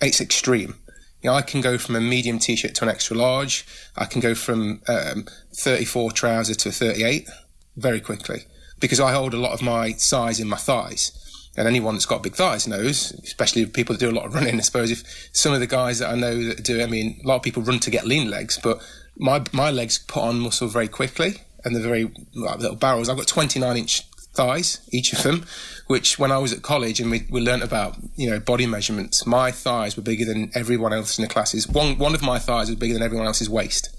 It's 0.00 0.20
extreme. 0.20 0.76
You 1.22 1.30
know, 1.30 1.34
I 1.34 1.42
can 1.42 1.60
go 1.60 1.78
from 1.78 1.96
a 1.96 2.00
medium 2.00 2.38
t-shirt 2.38 2.74
to 2.76 2.84
an 2.84 2.90
extra 2.90 3.16
large. 3.16 3.66
I 3.96 4.04
can 4.04 4.20
go 4.20 4.34
from 4.34 4.82
um, 4.88 5.26
34 5.56 6.12
trousers 6.12 6.56
to 6.58 6.70
38 6.70 7.28
very 7.76 8.00
quickly 8.00 8.44
because 8.80 9.00
I 9.00 9.12
hold 9.12 9.34
a 9.34 9.38
lot 9.38 9.52
of 9.52 9.62
my 9.62 9.92
size 9.92 10.38
in 10.38 10.48
my 10.48 10.56
thighs. 10.56 11.12
And 11.56 11.66
anyone 11.66 11.94
that's 11.94 12.06
got 12.06 12.22
big 12.22 12.36
thighs 12.36 12.68
knows, 12.68 13.10
especially 13.24 13.66
people 13.66 13.94
that 13.94 14.00
do 14.00 14.10
a 14.10 14.12
lot 14.12 14.26
of 14.26 14.34
running. 14.34 14.56
I 14.56 14.60
suppose 14.60 14.92
if 14.92 15.02
some 15.32 15.52
of 15.52 15.58
the 15.58 15.66
guys 15.66 15.98
that 15.98 16.10
I 16.10 16.14
know 16.14 16.44
that 16.44 16.62
do, 16.62 16.80
I 16.80 16.86
mean, 16.86 17.20
a 17.24 17.26
lot 17.26 17.36
of 17.36 17.42
people 17.42 17.64
run 17.64 17.80
to 17.80 17.90
get 17.90 18.06
lean 18.06 18.30
legs, 18.30 18.60
but 18.62 18.80
my 19.16 19.42
my 19.52 19.72
legs 19.72 19.98
put 19.98 20.22
on 20.22 20.38
muscle 20.38 20.68
very 20.68 20.86
quickly, 20.86 21.42
and 21.64 21.74
they're 21.74 21.82
very 21.82 22.12
like 22.34 22.60
little 22.60 22.76
barrels. 22.76 23.08
I've 23.08 23.16
got 23.16 23.26
29 23.26 23.76
inch 23.76 24.02
thighs, 24.34 24.80
each 24.92 25.12
of 25.12 25.22
them, 25.22 25.46
which 25.86 26.18
when 26.18 26.30
I 26.30 26.38
was 26.38 26.52
at 26.52 26.62
college 26.62 27.00
and 27.00 27.10
we, 27.10 27.26
we 27.30 27.40
learnt 27.40 27.62
about, 27.62 27.96
you 28.16 28.30
know, 28.30 28.38
body 28.38 28.66
measurements, 28.66 29.26
my 29.26 29.50
thighs 29.50 29.96
were 29.96 30.02
bigger 30.02 30.24
than 30.24 30.50
everyone 30.54 30.92
else 30.92 31.18
in 31.18 31.22
the 31.22 31.28
classes. 31.28 31.68
One, 31.68 31.98
one 31.98 32.14
of 32.14 32.22
my 32.22 32.38
thighs 32.38 32.68
was 32.68 32.76
bigger 32.76 32.94
than 32.94 33.02
everyone 33.02 33.26
else's 33.26 33.50
waist, 33.50 33.96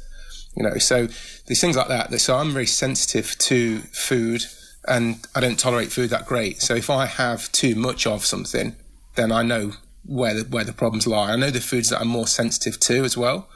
you 0.56 0.64
know, 0.64 0.78
so 0.78 1.08
there's 1.48 1.62
things 1.62 1.76
like 1.76 1.88
that. 1.90 2.18
So 2.22 2.38
I'm 2.38 2.52
very 2.52 2.66
sensitive 2.66 3.38
to 3.40 3.80
food 3.92 4.44
and 4.88 5.26
I 5.36 5.40
don't 5.40 5.60
tolerate 5.60 5.92
food 5.92 6.10
that 6.12 6.26
great. 6.26 6.62
So 6.62 6.76
if 6.76 6.90
I 6.90 7.06
have 7.06 7.52
too 7.52 7.76
much 7.76 8.08
of 8.08 8.26
something, 8.26 8.76
then 9.16 9.32
I 9.32 9.44
know 9.44 9.74
where 10.06 10.34
the, 10.34 10.44
where 10.50 10.64
the 10.64 10.74
problems 10.74 11.06
lie. 11.06 11.32
I 11.32 11.36
know 11.36 11.52
the 11.52 11.60
foods 11.60 11.90
that 11.90 12.02
I'm 12.02 12.08
more 12.08 12.28
sensitive 12.28 12.80
to 12.82 13.04
as 13.04 13.18
well. 13.18 13.50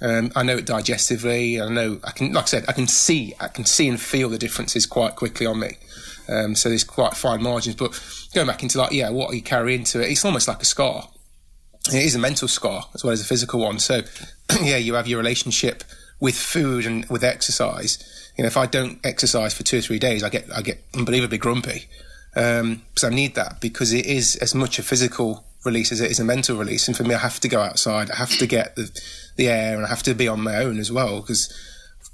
Um, 0.00 0.30
I 0.36 0.42
know 0.44 0.56
it 0.56 0.66
digestively. 0.66 1.60
I 1.60 1.68
know 1.68 2.00
I 2.04 2.12
can, 2.12 2.32
like 2.32 2.44
I 2.44 2.46
said, 2.46 2.64
I 2.68 2.72
can 2.72 2.86
see, 2.86 3.34
I 3.40 3.48
can 3.48 3.64
see 3.64 3.88
and 3.88 4.00
feel 4.00 4.28
the 4.28 4.38
differences 4.38 4.86
quite 4.86 5.16
quickly 5.16 5.44
on 5.44 5.58
me. 5.58 5.76
Um, 6.28 6.54
so 6.54 6.68
there's 6.68 6.84
quite 6.84 7.14
fine 7.14 7.42
margins. 7.42 7.76
But 7.76 7.98
going 8.34 8.46
back 8.46 8.62
into 8.62 8.78
like, 8.78 8.92
yeah, 8.92 9.10
what 9.10 9.34
you 9.34 9.42
carry 9.42 9.74
into 9.74 10.00
it, 10.00 10.10
it's 10.10 10.24
almost 10.24 10.48
like 10.48 10.60
a 10.62 10.66
scar. 10.66 11.08
It 11.88 12.02
is 12.02 12.14
a 12.14 12.18
mental 12.18 12.48
scar 12.48 12.84
as 12.94 13.02
well 13.02 13.12
as 13.12 13.20
a 13.20 13.24
physical 13.24 13.60
one. 13.60 13.78
So, 13.78 14.02
yeah, 14.62 14.76
you 14.76 14.94
have 14.94 15.08
your 15.08 15.18
relationship 15.18 15.84
with 16.20 16.36
food 16.36 16.84
and 16.84 17.06
with 17.06 17.24
exercise. 17.24 18.30
You 18.36 18.42
know, 18.42 18.48
if 18.48 18.56
I 18.56 18.66
don't 18.66 19.04
exercise 19.04 19.54
for 19.54 19.62
two 19.62 19.78
or 19.78 19.80
three 19.80 19.98
days, 19.98 20.22
I 20.22 20.28
get 20.28 20.46
I 20.54 20.62
get 20.62 20.84
unbelievably 20.94 21.38
grumpy. 21.38 21.88
Um, 22.36 22.82
so 22.96 23.08
I 23.08 23.10
need 23.10 23.34
that 23.34 23.60
because 23.60 23.92
it 23.92 24.06
is 24.06 24.36
as 24.36 24.54
much 24.54 24.78
a 24.78 24.82
physical 24.82 25.44
release 25.64 25.90
as 25.90 26.00
it 26.00 26.10
is 26.10 26.20
a 26.20 26.24
mental 26.24 26.56
release. 26.56 26.86
And 26.86 26.96
for 26.96 27.04
me, 27.04 27.14
I 27.14 27.18
have 27.18 27.40
to 27.40 27.48
go 27.48 27.60
outside. 27.60 28.10
I 28.10 28.16
have 28.16 28.36
to 28.38 28.46
get 28.46 28.76
the, 28.76 28.90
the 29.36 29.48
air, 29.48 29.76
and 29.76 29.84
I 29.84 29.88
have 29.88 30.02
to 30.04 30.14
be 30.14 30.28
on 30.28 30.42
my 30.42 30.56
own 30.56 30.78
as 30.78 30.92
well 30.92 31.20
because 31.20 31.52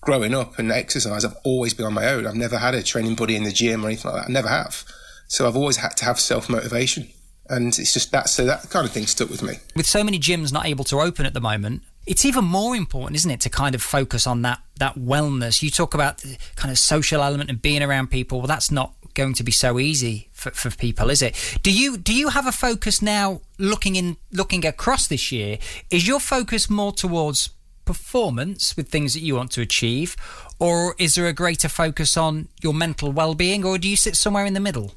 growing 0.05 0.35
up 0.35 0.59
and 0.59 0.71
exercise, 0.71 1.25
I've 1.25 1.37
always 1.45 1.75
been 1.75 1.87
on 1.87 1.95
my 1.95 2.07
own. 2.09 2.27
I've 2.27 2.35
never 2.35 2.59
had 2.59 2.75
a 2.75 2.83
training 2.83 3.14
buddy 3.14 3.37
in 3.37 3.45
the 3.45 3.53
gym 3.53 3.85
or 3.85 3.88
anything 3.88 4.11
like 4.11 4.23
that. 4.23 4.31
I 4.31 4.33
never 4.33 4.49
have. 4.49 4.85
So 5.29 5.49
I've 5.49 5.57
always 5.57 5.79
had 5.79 5.97
to 5.99 6.05
have 6.05 6.21
self 6.21 6.49
motivation. 6.49 7.09
And 7.49 7.79
it's 7.79 7.93
just 7.93 8.11
that, 8.12 8.29
so 8.31 8.47
that 8.47 8.71
kind 8.71 8.87
of 8.87 8.93
thing 8.93 9.07
stuck 9.07 9.29
with 9.29 9.43
me. 9.43 9.55
With 9.77 9.87
so 9.87 10.03
many 10.03 10.19
gyms 10.19 10.53
not 10.53 10.64
able 10.64 10.85
to 10.85 11.01
open 11.01 11.27
at 11.27 11.35
the 11.35 11.40
moment, 11.40 11.83
it's 12.07 12.25
even 12.25 12.45
more 12.45 12.75
important, 12.75 13.17
isn't 13.17 13.31
it, 13.31 13.40
to 13.40 13.51
kind 13.51 13.75
of 13.75 13.83
focus 13.83 14.27
on 14.27 14.43
that 14.43 14.61
that 14.79 14.95
wellness. 14.97 15.62
You 15.62 15.71
talk 15.71 15.95
about 15.95 16.19
the 16.19 16.37
kind 16.57 16.71
of 16.71 16.79
social 16.79 17.23
element 17.23 17.51
and 17.51 17.61
being 17.61 17.83
around 17.83 18.11
people. 18.11 18.38
Well, 18.38 18.47
that's 18.47 18.71
not 18.71 18.95
going 19.14 19.35
to 19.35 19.45
be 19.45 19.53
so 19.53 19.79
easy 19.79 20.29
for, 20.33 20.51
for 20.51 20.77
people, 20.77 21.09
is 21.09 21.23
it? 21.23 21.35
Do 21.62 21.73
you 21.73 21.97
do 21.97 22.14
you 22.14 22.29
have 22.29 22.47
a 22.47 22.53
focus 22.53 23.01
now 23.01 23.40
looking 23.59 23.97
in 23.97 24.17
looking 24.33 24.67
across 24.67 25.07
this 25.07 25.31
year? 25.33 25.59
Is 25.90 26.07
your 26.07 26.21
focus 26.21 26.69
more 26.69 26.93
towards 26.93 27.51
performance 27.85 28.77
with 28.77 28.88
things 28.88 29.14
that 29.14 29.20
you 29.20 29.37
want 29.37 29.51
to 29.53 29.61
achieve, 29.61 30.16
or 30.59 30.94
is 30.99 31.14
there 31.14 31.27
a 31.27 31.33
greater 31.33 31.68
focus 31.68 32.16
on 32.16 32.49
your 32.62 32.75
mental 32.75 33.12
well-being, 33.12 33.64
or 33.64 33.79
do 33.79 33.88
you 33.88 33.97
sit 33.97 34.16
somewhere 34.16 34.47
in 34.47 34.55
the 34.55 34.61
middle? 34.61 34.94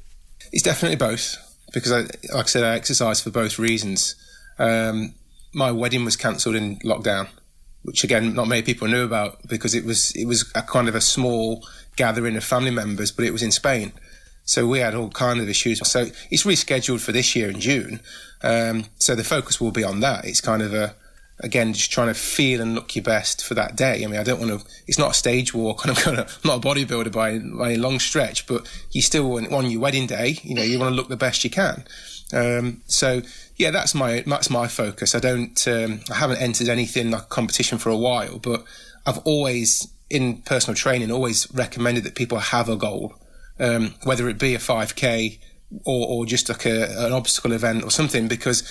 It's 0.52 0.62
definitely 0.62 0.96
both 0.96 1.36
because, 1.72 1.92
I, 1.92 2.00
like 2.34 2.44
I 2.44 2.48
said, 2.48 2.64
I 2.64 2.74
exercise 2.74 3.20
for 3.20 3.30
both 3.30 3.58
reasons. 3.58 4.14
Um, 4.58 5.14
my 5.52 5.72
wedding 5.72 6.04
was 6.04 6.16
cancelled 6.16 6.56
in 6.56 6.78
lockdown, 6.80 7.28
which 7.82 8.04
again 8.04 8.34
not 8.34 8.48
many 8.48 8.62
people 8.62 8.88
knew 8.88 9.04
about 9.04 9.46
because 9.48 9.74
it 9.74 9.84
was 9.84 10.10
it 10.12 10.26
was 10.26 10.50
a 10.54 10.62
kind 10.62 10.88
of 10.88 10.94
a 10.94 11.00
small 11.00 11.66
gathering 11.96 12.36
of 12.36 12.44
family 12.44 12.70
members, 12.70 13.10
but 13.12 13.24
it 13.24 13.32
was 13.32 13.42
in 13.42 13.52
Spain. 13.52 13.92
So 14.44 14.66
we 14.66 14.78
had 14.78 14.94
all 14.94 15.10
kind 15.10 15.40
of 15.40 15.48
issues. 15.48 15.86
So 15.86 16.06
it's 16.30 16.44
rescheduled 16.44 17.00
for 17.00 17.12
this 17.12 17.36
year 17.36 17.50
in 17.50 17.60
June. 17.60 18.00
Um, 18.42 18.86
so 18.98 19.14
the 19.14 19.24
focus 19.24 19.60
will 19.60 19.72
be 19.72 19.84
on 19.84 20.00
that. 20.00 20.24
It's 20.24 20.40
kind 20.40 20.62
of 20.62 20.72
a 20.72 20.94
again, 21.40 21.72
just 21.72 21.92
trying 21.92 22.08
to 22.08 22.14
feel 22.14 22.60
and 22.60 22.74
look 22.74 22.96
your 22.96 23.02
best 23.02 23.44
for 23.44 23.54
that 23.54 23.76
day. 23.76 24.02
I 24.02 24.06
mean, 24.06 24.18
I 24.18 24.24
don't 24.24 24.40
want 24.40 24.60
to, 24.60 24.66
it's 24.86 24.98
not 24.98 25.12
a 25.12 25.14
stage 25.14 25.54
walk 25.54 25.84
and 25.84 25.96
I'm 25.98 26.04
going 26.04 26.16
to, 26.16 26.22
I'm 26.22 26.40
not 26.44 26.64
a 26.64 26.68
bodybuilder 26.68 27.12
by, 27.12 27.38
by 27.38 27.72
a 27.72 27.76
long 27.76 27.98
stretch, 27.98 28.46
but 28.46 28.68
you 28.90 29.02
still, 29.02 29.30
want 29.30 29.52
on 29.52 29.70
your 29.70 29.80
wedding 29.80 30.06
day, 30.06 30.38
you 30.42 30.54
know, 30.54 30.62
you 30.62 30.78
want 30.78 30.92
to 30.92 30.96
look 30.96 31.08
the 31.08 31.16
best 31.16 31.44
you 31.44 31.50
can. 31.50 31.84
Um, 32.32 32.82
so 32.86 33.22
yeah, 33.56 33.70
that's 33.70 33.94
my, 33.94 34.22
that's 34.26 34.50
my 34.50 34.66
focus. 34.66 35.14
I 35.14 35.20
don't, 35.20 35.68
um, 35.68 36.00
I 36.10 36.16
haven't 36.16 36.38
entered 36.38 36.68
anything 36.68 37.10
like 37.10 37.28
competition 37.28 37.78
for 37.78 37.90
a 37.90 37.96
while, 37.96 38.38
but 38.38 38.64
I've 39.06 39.18
always, 39.18 39.88
in 40.10 40.42
personal 40.42 40.74
training, 40.74 41.10
always 41.10 41.52
recommended 41.52 42.04
that 42.04 42.14
people 42.14 42.38
have 42.38 42.68
a 42.68 42.76
goal, 42.76 43.14
um, 43.60 43.94
whether 44.02 44.28
it 44.28 44.38
be 44.38 44.54
a 44.54 44.58
5k 44.58 45.38
or, 45.84 46.08
or 46.08 46.26
just 46.26 46.48
like 46.48 46.66
a, 46.66 47.06
an 47.06 47.12
obstacle 47.12 47.52
event 47.52 47.84
or 47.84 47.90
something, 47.90 48.26
because 48.28 48.62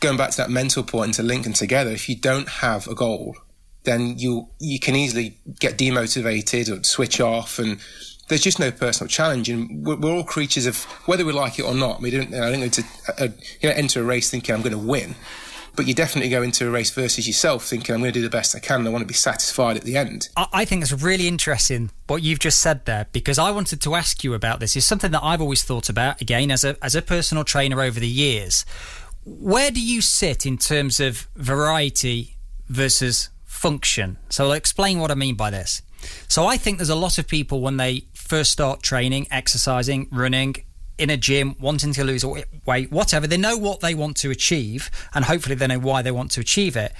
going 0.00 0.16
back 0.16 0.30
to 0.30 0.36
that 0.38 0.50
mental 0.50 0.82
point 0.82 1.06
and 1.06 1.14
to 1.14 1.22
link 1.22 1.44
them 1.44 1.52
together, 1.52 1.90
if 1.90 2.08
you 2.08 2.16
don't 2.16 2.48
have 2.48 2.86
a 2.88 2.94
goal, 2.94 3.36
then 3.84 4.18
you 4.18 4.48
you 4.58 4.78
can 4.78 4.96
easily 4.96 5.38
get 5.60 5.78
demotivated 5.78 6.70
or 6.70 6.82
switch 6.84 7.20
off 7.20 7.58
and 7.58 7.80
there's 8.28 8.42
just 8.42 8.58
no 8.58 8.70
personal 8.70 9.08
challenge, 9.08 9.48
and 9.48 9.86
we're, 9.86 9.96
we're, 9.96 10.12
all 10.12 10.24
creatures 10.24 10.66
of 10.66 10.82
whether 11.06 11.24
we 11.24 11.32
like 11.32 11.58
it 11.58 11.62
or 11.62 11.74
not. 11.74 12.00
We 12.00 12.10
don't. 12.10 12.34
I 12.34 12.50
don't 12.50 12.60
go 12.60 12.68
to 12.68 12.84
uh, 13.18 13.28
you 13.60 13.68
know 13.68 13.74
enter 13.74 14.00
a 14.00 14.04
race 14.04 14.30
thinking 14.30 14.54
I'm 14.54 14.62
going 14.62 14.72
to 14.72 14.78
win, 14.78 15.14
but 15.76 15.86
you 15.86 15.94
definitely 15.94 16.30
go 16.30 16.42
into 16.42 16.66
a 16.66 16.70
race 16.70 16.90
versus 16.90 17.26
yourself 17.26 17.64
thinking 17.64 17.94
I'm 17.94 18.00
going 18.00 18.12
to 18.12 18.18
do 18.18 18.24
the 18.24 18.30
best 18.30 18.56
I 18.56 18.58
can. 18.58 18.80
and 18.80 18.88
I 18.88 18.90
want 18.90 19.02
to 19.02 19.06
be 19.06 19.14
satisfied 19.14 19.76
at 19.76 19.84
the 19.84 19.96
end. 19.96 20.28
I, 20.36 20.46
I 20.52 20.64
think 20.64 20.82
it's 20.82 20.92
really 20.92 21.28
interesting 21.28 21.90
what 22.08 22.22
you've 22.22 22.40
just 22.40 22.58
said 22.58 22.84
there 22.84 23.06
because 23.12 23.38
I 23.38 23.50
wanted 23.52 23.80
to 23.82 23.94
ask 23.94 24.24
you 24.24 24.34
about 24.34 24.58
this. 24.58 24.74
It's 24.74 24.86
something 24.86 25.12
that 25.12 25.22
I've 25.22 25.40
always 25.40 25.62
thought 25.62 25.88
about 25.88 26.20
again 26.20 26.50
as 26.50 26.64
a 26.64 26.76
as 26.82 26.96
a 26.96 27.02
personal 27.02 27.44
trainer 27.44 27.80
over 27.80 28.00
the 28.00 28.08
years. 28.08 28.64
Where 29.28 29.72
do 29.72 29.82
you 29.82 30.02
sit 30.02 30.46
in 30.46 30.56
terms 30.56 31.00
of 31.00 31.26
variety 31.34 32.36
versus 32.68 33.28
function? 33.44 34.18
So 34.30 34.44
I'll 34.44 34.52
explain 34.52 35.00
what 35.00 35.10
I 35.10 35.16
mean 35.16 35.34
by 35.34 35.50
this. 35.50 35.82
So 36.28 36.46
I 36.46 36.56
think 36.56 36.78
there's 36.78 36.90
a 36.90 36.94
lot 36.94 37.18
of 37.18 37.26
people 37.26 37.60
when 37.60 37.76
they 37.76 38.04
first 38.14 38.52
start 38.52 38.82
training, 38.82 39.26
exercising, 39.32 40.06
running, 40.12 40.54
in 40.98 41.10
a 41.10 41.16
gym, 41.16 41.56
wanting 41.60 41.92
to 41.92 42.04
lose 42.04 42.24
weight, 42.24 42.90
whatever. 42.90 43.26
They 43.26 43.36
know 43.36 43.56
what 43.56 43.80
they 43.80 43.94
want 43.94 44.16
to 44.18 44.30
achieve, 44.30 44.90
and 45.12 45.24
hopefully 45.24 45.54
they 45.54 45.66
know 45.66 45.78
why 45.78 46.02
they 46.02 46.10
want 46.10 46.30
to 46.32 46.40
achieve 46.40 46.76
it. 46.76 46.92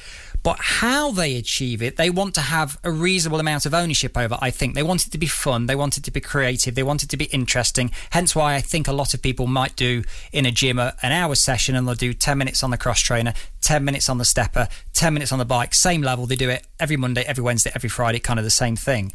But 0.46 0.60
how 0.60 1.10
they 1.10 1.34
achieve 1.34 1.82
it, 1.82 1.96
they 1.96 2.08
want 2.08 2.36
to 2.36 2.40
have 2.40 2.78
a 2.84 2.90
reasonable 2.92 3.40
amount 3.40 3.66
of 3.66 3.74
ownership 3.74 4.16
over. 4.16 4.38
I 4.40 4.52
think 4.52 4.76
they 4.76 4.82
want 4.84 5.04
it 5.04 5.10
to 5.10 5.18
be 5.18 5.26
fun, 5.26 5.66
they 5.66 5.74
want 5.74 5.98
it 5.98 6.04
to 6.04 6.12
be 6.12 6.20
creative, 6.20 6.76
they 6.76 6.84
want 6.84 7.02
it 7.02 7.08
to 7.08 7.16
be 7.16 7.24
interesting. 7.24 7.90
Hence 8.10 8.36
why 8.36 8.54
I 8.54 8.60
think 8.60 8.86
a 8.86 8.92
lot 8.92 9.12
of 9.12 9.20
people 9.20 9.48
might 9.48 9.74
do 9.74 10.04
in 10.30 10.46
a 10.46 10.52
gym 10.52 10.78
an 10.78 10.92
hour 11.02 11.34
session 11.34 11.74
and 11.74 11.88
they'll 11.88 11.96
do 11.96 12.14
10 12.14 12.38
minutes 12.38 12.62
on 12.62 12.70
the 12.70 12.78
cross 12.78 13.00
trainer, 13.00 13.34
10 13.62 13.84
minutes 13.84 14.08
on 14.08 14.18
the 14.18 14.24
stepper, 14.24 14.68
10 14.92 15.12
minutes 15.14 15.32
on 15.32 15.40
the 15.40 15.44
bike, 15.44 15.74
same 15.74 16.00
level. 16.00 16.26
They 16.26 16.36
do 16.36 16.48
it 16.48 16.64
every 16.78 16.96
Monday, 16.96 17.24
every 17.26 17.42
Wednesday, 17.42 17.72
every 17.74 17.88
Friday, 17.88 18.20
kind 18.20 18.38
of 18.38 18.44
the 18.44 18.50
same 18.50 18.76
thing 18.76 19.12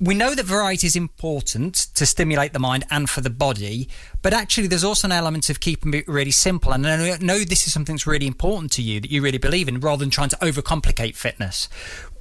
we 0.00 0.14
know 0.14 0.34
that 0.34 0.44
variety 0.44 0.86
is 0.86 0.96
important 0.96 1.74
to 1.94 2.04
stimulate 2.04 2.52
the 2.52 2.58
mind 2.58 2.84
and 2.90 3.08
for 3.08 3.20
the 3.20 3.30
body, 3.30 3.88
but 4.22 4.32
actually, 4.32 4.66
there's 4.66 4.84
also 4.84 5.06
an 5.06 5.12
element 5.12 5.50
of 5.50 5.60
keeping 5.60 5.94
it 5.94 6.08
really 6.08 6.30
simple. 6.30 6.72
And 6.72 6.86
I 6.86 7.16
know 7.18 7.38
this 7.38 7.66
is 7.66 7.72
something 7.72 7.94
that's 7.94 8.06
really 8.06 8.26
important 8.26 8.72
to 8.72 8.82
you 8.82 9.00
that 9.00 9.10
you 9.10 9.22
really 9.22 9.38
believe 9.38 9.68
in, 9.68 9.80
rather 9.80 10.00
than 10.00 10.10
trying 10.10 10.30
to 10.30 10.36
overcomplicate 10.36 11.14
fitness. 11.16 11.68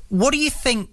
What 0.10 0.32
do 0.32 0.38
you 0.38 0.50
think 0.50 0.92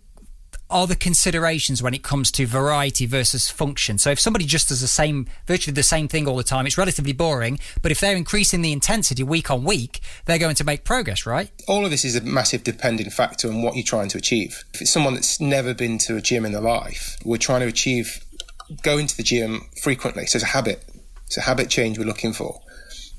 are 0.71 0.87
the 0.87 0.97
considerations 0.97 1.83
when 1.83 1.95
it 1.95 2.03
comes 2.03 2.31
to 2.33 2.47
variety 2.47 3.05
versus 3.05 3.51
function. 3.51 3.99
So 3.99 4.11
if 4.11 4.21
somebody 4.21 4.45
just 4.47 4.69
does 4.69 4.81
the 4.81 4.87
same, 4.87 5.27
virtually 5.47 5.75
the 5.75 5.83
same 5.83 6.09
thing 6.09 6.29
all 6.29 6.37
the 6.37 6.45
time, 6.45 6.67
it's 6.67 6.79
relatively 6.79 7.13
boring. 7.13 7.59
But 7.83 7.91
if 7.91 8.01
they're 8.01 8.17
increasing 8.17 8.63
the 8.63 8.73
intensity 8.73 9.23
week 9.23 9.51
on 9.51 9.65
week, 9.65 10.01
they're 10.27 10.39
going 10.39 10.55
to 10.55 10.65
make 10.65 10.85
progress, 10.85 11.27
right? 11.27 11.51
All 11.67 11.85
of 11.85 11.91
this 11.91 12.05
is 12.05 12.17
a 12.17 12.21
massive 12.23 12.63
dependent 12.63 13.13
factor 13.13 13.49
on 13.49 13.63
what 13.63 13.75
you're 13.75 13.85
trying 13.85 14.09
to 14.11 14.19
achieve. 14.19 14.65
If 14.73 14.83
it's 14.83 14.91
someone 14.91 15.15
that's 15.15 15.41
never 15.41 15.75
been 15.75 15.99
to 15.99 16.17
a 16.17 16.21
gym 16.21 16.45
in 16.45 16.53
their 16.53 16.61
life, 16.61 17.19
we're 17.25 17.37
trying 17.37 17.61
to 17.61 17.67
achieve 17.67 18.25
going 18.83 19.09
to 19.09 19.17
the 19.17 19.23
gym 19.25 19.67
frequently. 19.83 20.27
So 20.27 20.37
it's 20.37 20.45
a 20.45 20.49
habit. 20.49 20.85
It's 21.27 21.37
a 21.37 21.43
habit 21.43 21.69
change 21.69 21.99
we're 21.99 22.05
looking 22.05 22.33
for. 22.33 22.61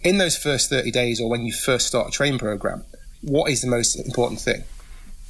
In 0.02 0.18
those 0.18 0.38
first 0.38 0.70
30 0.70 0.90
days 0.92 1.22
or 1.22 1.30
when 1.30 1.46
you 1.46 1.54
first 1.54 1.88
start 1.88 2.08
a 2.08 2.12
training 2.12 2.40
program, 2.40 2.86
what 3.22 3.52
is 3.52 3.62
the 3.62 3.68
most 3.68 3.96
important 3.96 4.40
thing? 4.40 4.64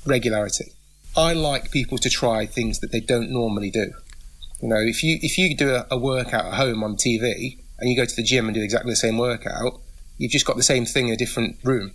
Regularity 0.05 0.71
I 1.15 1.34
like 1.34 1.71
people 1.71 1.97
to 1.97 2.10
try 2.10 2.45
things 2.45 2.80
that 2.80 2.91
they 2.91 3.02
don't 3.02 3.32
normally 3.32 3.69
do. 3.69 3.91
You 4.62 4.69
know, 4.69 4.80
if 4.80 5.04
you 5.04 5.19
if 5.21 5.38
you 5.38 5.56
do 5.56 5.71
a, 5.71 5.86
a, 5.91 5.97
workout 5.97 6.45
at 6.45 6.54
home 6.54 6.84
on 6.84 6.95
TV 6.95 7.58
and 7.80 7.89
you 7.89 7.97
go 7.97 8.06
to 8.06 8.15
the 8.15 8.24
gym 8.24 8.45
and 8.45 8.56
do 8.56 8.62
exactly 8.62 8.91
the 8.91 8.95
same 8.95 9.17
workout, 9.17 9.82
you've 10.17 10.32
just 10.32 10.45
got 10.45 10.56
the 10.56 10.63
same 10.63 10.86
thing 10.86 11.08
in 11.08 11.13
a 11.13 11.17
different 11.17 11.58
room. 11.63 11.93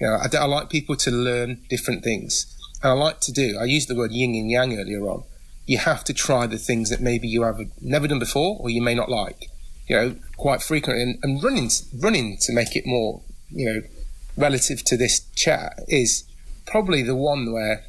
You 0.00 0.08
know, 0.08 0.14
I, 0.14 0.36
I 0.36 0.46
like 0.46 0.68
people 0.68 0.96
to 0.96 1.10
learn 1.10 1.62
different 1.70 2.02
things, 2.02 2.46
and 2.82 2.90
I 2.90 2.94
like 2.94 3.20
to 3.20 3.32
do. 3.32 3.56
I 3.58 3.64
used 3.64 3.88
the 3.88 3.94
word 3.94 4.10
yin 4.12 4.34
and 4.34 4.50
yang 4.50 4.78
earlier 4.78 5.02
on. 5.02 5.22
You 5.64 5.78
have 5.78 6.02
to 6.04 6.12
try 6.12 6.46
the 6.46 6.58
things 6.58 6.90
that 6.90 7.00
maybe 7.00 7.28
you 7.28 7.42
have 7.42 7.60
never 7.80 8.08
done 8.08 8.18
before 8.18 8.58
or 8.60 8.68
you 8.68 8.82
may 8.82 8.94
not 8.94 9.08
like. 9.08 9.48
You 9.86 9.96
know, 9.96 10.16
quite 10.36 10.60
frequently, 10.60 11.02
and, 11.02 11.18
and 11.22 11.42
running 11.42 11.70
running 12.00 12.36
to 12.42 12.52
make 12.52 12.76
it 12.76 12.84
more 12.84 13.22
you 13.50 13.72
know 13.72 13.82
relative 14.36 14.82
to 14.84 14.96
this 14.96 15.20
chat 15.36 15.78
is 15.88 16.24
probably 16.66 17.02
the 17.02 17.16
one 17.16 17.52
where 17.52 17.84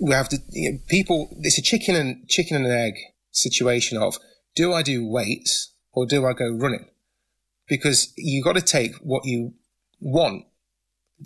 we 0.00 0.12
have 0.12 0.28
to 0.30 0.38
you 0.50 0.72
know, 0.72 0.78
people. 0.88 1.28
It's 1.40 1.58
a 1.58 1.62
chicken 1.62 1.96
and 1.96 2.28
chicken 2.28 2.56
and 2.56 2.66
an 2.66 2.72
egg 2.72 2.94
situation 3.30 3.98
of 3.98 4.18
do 4.54 4.72
I 4.72 4.82
do 4.82 5.06
weights 5.06 5.72
or 5.92 6.06
do 6.06 6.26
I 6.26 6.32
go 6.32 6.50
running? 6.50 6.86
Because 7.66 8.12
you 8.16 8.42
got 8.42 8.56
to 8.56 8.62
take 8.62 8.94
what 8.96 9.24
you 9.24 9.54
want 10.00 10.44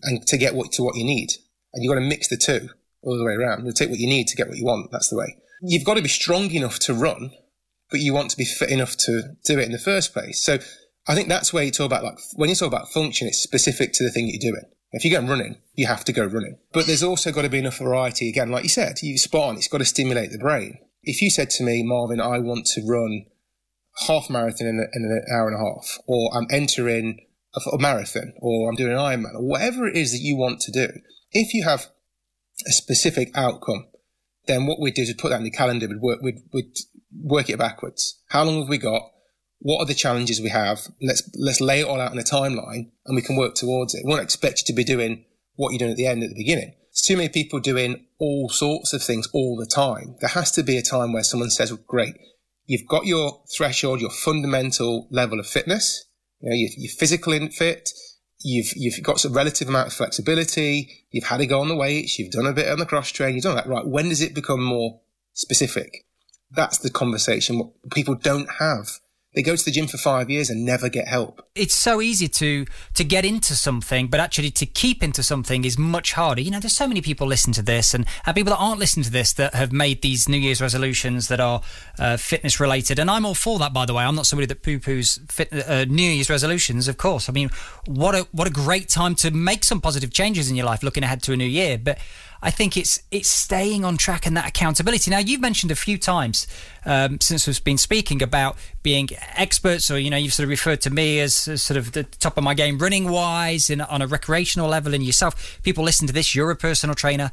and 0.02 0.24
to 0.26 0.36
get 0.36 0.54
what 0.54 0.72
to 0.72 0.82
what 0.82 0.96
you 0.96 1.04
need, 1.04 1.30
and 1.72 1.82
you 1.82 1.90
got 1.90 2.00
to 2.00 2.06
mix 2.06 2.28
the 2.28 2.36
two 2.36 2.68
all 3.02 3.18
the 3.18 3.24
way 3.24 3.32
around. 3.32 3.64
You 3.64 3.72
take 3.72 3.90
what 3.90 3.98
you 3.98 4.06
need 4.06 4.28
to 4.28 4.36
get 4.36 4.48
what 4.48 4.58
you 4.58 4.64
want. 4.64 4.90
That's 4.92 5.08
the 5.08 5.16
way. 5.16 5.36
You've 5.60 5.84
got 5.84 5.94
to 5.94 6.02
be 6.02 6.08
strong 6.08 6.50
enough 6.52 6.78
to 6.80 6.94
run, 6.94 7.32
but 7.90 8.00
you 8.00 8.14
want 8.14 8.30
to 8.30 8.36
be 8.36 8.44
fit 8.44 8.70
enough 8.70 8.96
to 8.98 9.36
do 9.44 9.58
it 9.58 9.64
in 9.64 9.72
the 9.72 9.78
first 9.78 10.12
place. 10.12 10.44
So 10.44 10.58
I 11.08 11.14
think 11.14 11.28
that's 11.28 11.52
where 11.52 11.64
you 11.64 11.70
talk 11.70 11.86
about 11.86 12.04
like 12.04 12.18
when 12.36 12.48
you 12.48 12.54
talk 12.54 12.68
about 12.68 12.90
function, 12.90 13.26
it's 13.26 13.40
specific 13.40 13.92
to 13.94 14.04
the 14.04 14.10
thing 14.10 14.28
you're 14.28 14.52
doing. 14.52 14.64
If 14.92 15.04
you 15.04 15.10
go 15.10 15.20
running, 15.20 15.58
you 15.74 15.86
have 15.86 16.04
to 16.04 16.12
go 16.12 16.24
running. 16.24 16.58
But 16.72 16.86
there's 16.86 17.02
also 17.02 17.30
got 17.30 17.42
to 17.42 17.48
be 17.48 17.58
enough 17.58 17.78
variety. 17.78 18.28
Again, 18.28 18.50
like 18.50 18.62
you 18.62 18.68
said, 18.70 19.02
you 19.02 19.18
spot 19.18 19.50
on, 19.50 19.56
it's 19.56 19.68
got 19.68 19.78
to 19.78 19.84
stimulate 19.84 20.32
the 20.32 20.38
brain. 20.38 20.78
If 21.02 21.20
you 21.20 21.30
said 21.30 21.50
to 21.50 21.64
me, 21.64 21.82
Marvin, 21.82 22.20
I 22.20 22.38
want 22.38 22.66
to 22.66 22.82
run 22.86 23.26
half 24.06 24.30
marathon 24.30 24.66
in, 24.66 24.86
in 24.92 25.04
an 25.04 25.24
hour 25.34 25.48
and 25.48 25.56
a 25.56 25.58
half, 25.58 25.98
or 26.06 26.30
I'm 26.34 26.46
entering 26.50 27.26
a, 27.54 27.60
a 27.70 27.78
marathon, 27.78 28.32
or 28.40 28.68
I'm 28.68 28.76
doing 28.76 28.92
an 28.92 28.98
Ironman, 28.98 29.34
or 29.34 29.46
whatever 29.46 29.86
it 29.86 29.96
is 29.96 30.12
that 30.12 30.20
you 30.20 30.36
want 30.36 30.60
to 30.62 30.72
do, 30.72 30.88
if 31.32 31.52
you 31.52 31.64
have 31.64 31.86
a 32.66 32.72
specific 32.72 33.30
outcome, 33.36 33.86
then 34.46 34.66
what 34.66 34.80
we'd 34.80 34.94
do 34.94 35.02
is 35.02 35.12
put 35.14 35.30
that 35.30 35.38
in 35.38 35.44
the 35.44 35.50
calendar, 35.50 35.86
we'd 35.86 36.00
work, 36.00 36.20
we'd, 36.22 36.42
we'd 36.52 36.76
work 37.22 37.50
it 37.50 37.58
backwards. 37.58 38.20
How 38.28 38.44
long 38.44 38.60
have 38.60 38.68
we 38.68 38.78
got? 38.78 39.02
What 39.60 39.80
are 39.80 39.86
the 39.86 39.94
challenges 39.94 40.40
we 40.40 40.50
have? 40.50 40.80
Let's 41.02 41.28
let's 41.34 41.60
lay 41.60 41.80
it 41.80 41.86
all 41.86 42.00
out 42.00 42.12
in 42.12 42.18
a 42.18 42.22
timeline 42.22 42.90
and 43.06 43.16
we 43.16 43.22
can 43.22 43.36
work 43.36 43.54
towards 43.54 43.94
it. 43.94 44.02
We 44.04 44.10
won't 44.10 44.22
expect 44.22 44.60
you 44.60 44.64
to 44.66 44.76
be 44.76 44.84
doing 44.84 45.24
what 45.56 45.70
you're 45.70 45.80
doing 45.80 45.90
at 45.90 45.96
the 45.96 46.06
end 46.06 46.22
at 46.22 46.30
the 46.30 46.36
beginning. 46.36 46.74
It's 46.90 47.06
too 47.06 47.16
many 47.16 47.28
people 47.28 47.60
doing 47.60 48.06
all 48.18 48.48
sorts 48.48 48.92
of 48.92 49.02
things 49.02 49.28
all 49.32 49.56
the 49.56 49.66
time. 49.66 50.16
There 50.20 50.30
has 50.30 50.50
to 50.52 50.62
be 50.62 50.78
a 50.78 50.82
time 50.82 51.12
where 51.12 51.22
someone 51.22 51.50
says, 51.50 51.70
well, 51.72 51.82
great, 51.86 52.14
you've 52.66 52.88
got 52.88 53.06
your 53.06 53.42
threshold, 53.56 54.00
your 54.00 54.10
fundamental 54.10 55.08
level 55.10 55.38
of 55.38 55.46
fitness. 55.46 56.06
You 56.40 56.50
know, 56.50 56.56
you're, 56.56 56.70
you're 56.76 56.92
physically 56.92 57.48
fit. 57.50 57.90
You've, 58.40 58.72
you've 58.76 59.02
got 59.02 59.18
some 59.18 59.32
relative 59.32 59.68
amount 59.68 59.88
of 59.88 59.92
flexibility. 59.92 61.06
You've 61.10 61.24
had 61.24 61.38
to 61.38 61.46
go 61.46 61.60
on 61.60 61.68
the 61.68 61.76
weights. 61.76 62.18
You've 62.18 62.30
done 62.30 62.46
a 62.46 62.52
bit 62.52 62.68
on 62.68 62.78
the 62.78 62.86
cross 62.86 63.10
train. 63.10 63.34
You've 63.34 63.44
done 63.44 63.56
that. 63.56 63.66
Right. 63.66 63.86
When 63.86 64.08
does 64.08 64.22
it 64.22 64.34
become 64.34 64.62
more 64.62 65.00
specific? 65.32 66.04
That's 66.50 66.78
the 66.78 66.90
conversation 66.90 67.72
people 67.92 68.14
don't 68.14 68.48
have 68.58 69.00
they 69.38 69.42
go 69.42 69.54
to 69.54 69.64
the 69.64 69.70
gym 69.70 69.86
for 69.86 69.98
five 69.98 70.28
years 70.28 70.50
and 70.50 70.64
never 70.64 70.88
get 70.88 71.06
help. 71.06 71.46
It's 71.54 71.72
so 71.72 72.00
easy 72.00 72.26
to 72.26 72.66
to 72.94 73.04
get 73.04 73.24
into 73.24 73.54
something, 73.54 74.08
but 74.08 74.18
actually 74.18 74.50
to 74.50 74.66
keep 74.66 75.00
into 75.00 75.22
something 75.22 75.64
is 75.64 75.78
much 75.78 76.14
harder. 76.14 76.42
You 76.42 76.50
know, 76.50 76.58
there's 76.58 76.74
so 76.74 76.88
many 76.88 77.00
people 77.00 77.24
listen 77.28 77.52
to 77.52 77.62
this, 77.62 77.94
and, 77.94 78.04
and 78.26 78.34
people 78.34 78.50
that 78.50 78.58
aren't 78.58 78.80
listening 78.80 79.04
to 79.04 79.12
this 79.12 79.32
that 79.34 79.54
have 79.54 79.70
made 79.70 80.02
these 80.02 80.28
New 80.28 80.38
Year's 80.38 80.60
resolutions 80.60 81.28
that 81.28 81.38
are 81.38 81.62
uh, 82.00 82.16
fitness 82.16 82.58
related. 82.58 82.98
And 82.98 83.08
I'm 83.08 83.24
all 83.24 83.36
for 83.36 83.60
that, 83.60 83.72
by 83.72 83.86
the 83.86 83.94
way. 83.94 84.02
I'm 84.02 84.16
not 84.16 84.26
somebody 84.26 84.46
that 84.46 84.64
poo 84.64 84.80
poos 84.80 85.20
uh, 85.52 85.84
New 85.84 86.10
Year's 86.10 86.28
resolutions, 86.28 86.88
of 86.88 86.96
course. 86.96 87.28
I 87.28 87.32
mean, 87.32 87.50
what 87.86 88.16
a 88.16 88.26
what 88.32 88.48
a 88.48 88.50
great 88.52 88.88
time 88.88 89.14
to 89.22 89.30
make 89.30 89.62
some 89.62 89.80
positive 89.80 90.12
changes 90.12 90.50
in 90.50 90.56
your 90.56 90.66
life, 90.66 90.82
looking 90.82 91.04
ahead 91.04 91.22
to 91.22 91.32
a 91.32 91.36
new 91.36 91.44
year. 91.44 91.78
But 91.78 91.98
I 92.42 92.50
think 92.50 92.76
it's 92.76 93.00
it's 93.10 93.28
staying 93.28 93.84
on 93.84 93.96
track 93.96 94.26
and 94.26 94.36
that 94.36 94.48
accountability. 94.48 95.10
Now 95.10 95.18
you've 95.18 95.40
mentioned 95.40 95.70
a 95.70 95.76
few 95.76 95.98
times 95.98 96.46
um, 96.84 97.20
since 97.20 97.46
we've 97.46 97.64
been 97.64 97.78
speaking 97.78 98.22
about 98.22 98.56
being 98.82 99.08
experts, 99.34 99.90
or 99.90 99.98
you 99.98 100.10
know, 100.10 100.16
you've 100.16 100.32
sort 100.32 100.44
of 100.44 100.50
referred 100.50 100.80
to 100.82 100.90
me 100.90 101.20
as, 101.20 101.48
as 101.48 101.62
sort 101.62 101.76
of 101.76 101.92
the 101.92 102.04
top 102.04 102.38
of 102.38 102.44
my 102.44 102.54
game 102.54 102.78
running 102.78 103.10
wise, 103.10 103.70
and 103.70 103.82
on 103.82 104.02
a 104.02 104.06
recreational 104.06 104.68
level, 104.68 104.94
and 104.94 105.04
yourself. 105.04 105.60
People 105.62 105.84
listen 105.84 106.06
to 106.06 106.12
this. 106.12 106.34
You're 106.34 106.50
a 106.50 106.56
personal 106.56 106.94
trainer 106.94 107.30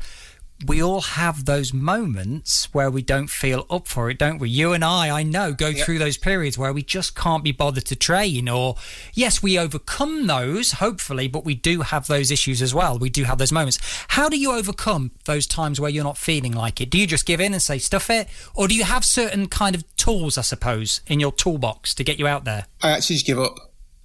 we 0.66 0.82
all 0.82 1.02
have 1.02 1.46
those 1.46 1.74
moments 1.74 2.74
where 2.74 2.90
we 2.90 3.02
don't 3.02 3.30
feel 3.30 3.66
up 3.70 3.88
for 3.88 4.10
it, 4.10 4.18
don't 4.18 4.40
we? 4.40 4.50
You 4.50 4.72
and 4.72 4.86
I, 4.86 5.10
I 5.10 5.24
know, 5.24 5.52
go 5.52 5.68
yep. 5.68 5.86
through 5.86 6.00
those 6.00 6.18
periods 6.18 6.58
where 6.58 6.72
we 6.72 6.82
just 6.82 7.14
can't 7.14 7.44
be 7.44 7.52
bothered 7.52 7.86
to 7.88 7.96
train. 7.96 8.48
Or, 8.48 8.76
yes, 9.14 9.44
we 9.44 9.60
overcome 9.60 10.28
those, 10.28 10.74
hopefully, 10.74 11.28
but 11.28 11.44
we 11.44 11.56
do 11.56 11.82
have 11.82 12.08
those 12.08 12.32
issues 12.32 12.62
as 12.62 12.74
well. 12.74 12.98
We 12.98 13.10
do 13.10 13.26
have 13.26 13.38
those 13.38 13.52
moments. 13.52 13.80
How 14.10 14.30
do 14.30 14.40
you 14.40 14.54
overcome 14.54 15.12
those 15.26 15.46
times 15.46 15.80
where 15.80 15.90
you're 15.90 16.06
not 16.06 16.18
feeling 16.18 16.54
like 16.54 16.80
it? 16.80 16.90
Do 16.90 16.98
you 16.98 17.08
just 17.08 17.26
give 17.26 17.42
in 17.42 17.54
and 17.54 17.62
say, 17.62 17.78
stuff 17.78 18.10
it? 18.10 18.30
Or 18.54 18.68
do 18.70 18.76
you 18.76 18.86
have 18.86 19.04
certain 19.04 19.48
kind 19.48 19.76
of 19.76 19.84
tools, 19.98 20.38
I 20.38 20.42
suppose, 20.42 21.02
in 21.08 21.20
your 21.20 21.34
toolbox 21.34 21.94
to 21.96 22.04
get 22.04 22.18
you 22.18 22.28
out 22.28 22.46
there? 22.46 22.68
I 22.82 22.92
actually 22.92 23.18
just 23.18 23.28
give 23.28 23.40
up. 23.40 23.56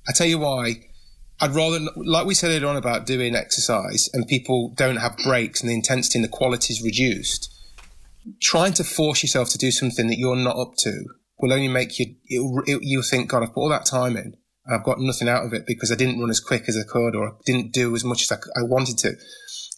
I 0.08 0.12
tell 0.12 0.26
you 0.26 0.40
why 0.40 0.89
I'd 1.40 1.54
rather, 1.54 1.78
like 1.96 2.26
we 2.26 2.34
said 2.34 2.50
earlier 2.50 2.68
on 2.68 2.76
about 2.76 3.06
doing 3.06 3.34
exercise 3.34 4.10
and 4.12 4.26
people 4.26 4.72
don't 4.76 4.96
have 4.96 5.16
breaks 5.18 5.60
and 5.60 5.70
the 5.70 5.74
intensity 5.74 6.18
and 6.18 6.24
the 6.24 6.28
quality 6.28 6.72
is 6.74 6.82
reduced, 6.82 7.50
trying 8.40 8.74
to 8.74 8.84
force 8.84 9.22
yourself 9.22 9.48
to 9.50 9.58
do 9.58 9.70
something 9.70 10.08
that 10.08 10.18
you're 10.18 10.36
not 10.36 10.56
up 10.56 10.74
to 10.78 11.04
will 11.38 11.52
only 11.52 11.68
make 11.68 11.98
you, 11.98 12.14
it, 12.26 12.80
you'll 12.82 13.02
think, 13.02 13.30
God, 13.30 13.42
I've 13.42 13.54
put 13.54 13.60
all 13.62 13.70
that 13.70 13.86
time 13.86 14.16
in 14.16 14.36
I've 14.70 14.84
got 14.84 15.00
nothing 15.00 15.28
out 15.28 15.44
of 15.44 15.52
it 15.52 15.66
because 15.66 15.90
I 15.90 15.96
didn't 15.96 16.20
run 16.20 16.30
as 16.30 16.40
quick 16.40 16.68
as 16.68 16.76
I 16.76 16.82
could 16.88 17.16
or 17.16 17.28
I 17.28 17.32
didn't 17.44 17.72
do 17.72 17.94
as 17.94 18.04
much 18.04 18.22
as 18.22 18.32
I, 18.32 18.60
I 18.60 18.62
wanted 18.62 18.98
to. 18.98 19.14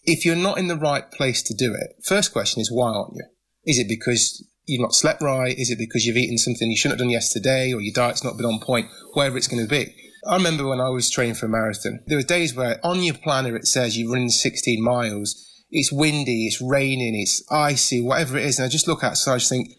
If 0.04 0.24
you're 0.24 0.36
not 0.36 0.58
in 0.58 0.66
the 0.66 0.76
right 0.76 1.10
place 1.10 1.42
to 1.44 1.54
do 1.54 1.74
it, 1.74 2.04
first 2.04 2.32
question 2.32 2.60
is 2.60 2.70
why 2.70 2.92
aren't 2.92 3.14
you? 3.14 3.24
Is 3.64 3.78
it 3.78 3.88
because 3.88 4.44
you've 4.66 4.82
not 4.82 4.94
slept 4.94 5.22
right? 5.22 5.56
Is 5.56 5.70
it 5.70 5.78
because 5.78 6.04
you've 6.04 6.16
eaten 6.16 6.38
something 6.38 6.68
you 6.68 6.76
shouldn't 6.76 6.98
have 6.98 7.06
done 7.06 7.10
yesterday 7.10 7.72
or 7.72 7.80
your 7.80 7.94
diet's 7.94 8.24
not 8.24 8.36
been 8.36 8.46
on 8.46 8.60
point? 8.60 8.88
Wherever 9.14 9.36
it's 9.36 9.48
going 9.48 9.62
to 9.62 9.68
be. 9.68 9.94
I 10.24 10.36
remember 10.36 10.66
when 10.66 10.80
I 10.80 10.88
was 10.88 11.10
training 11.10 11.34
for 11.34 11.46
a 11.46 11.48
marathon, 11.48 12.00
there 12.06 12.16
were 12.16 12.22
days 12.22 12.54
where 12.54 12.78
on 12.84 13.02
your 13.02 13.14
planner 13.14 13.56
it 13.56 13.66
says 13.66 13.98
you're 13.98 14.12
running 14.12 14.28
16 14.28 14.82
miles. 14.82 15.48
It's 15.70 15.90
windy, 15.90 16.46
it's 16.46 16.60
raining, 16.60 17.14
it's 17.18 17.42
icy, 17.50 18.02
whatever 18.02 18.36
it 18.36 18.44
is. 18.44 18.58
And 18.58 18.66
I 18.66 18.68
just 18.68 18.86
look 18.86 19.02
outside, 19.02 19.32
and 19.32 19.36
I 19.36 19.38
just 19.38 19.50
think, 19.50 19.70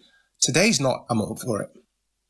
today's 0.42 0.80
not, 0.80 1.06
I'm 1.10 1.22
up 1.22 1.40
for 1.40 1.62
it. 1.62 1.70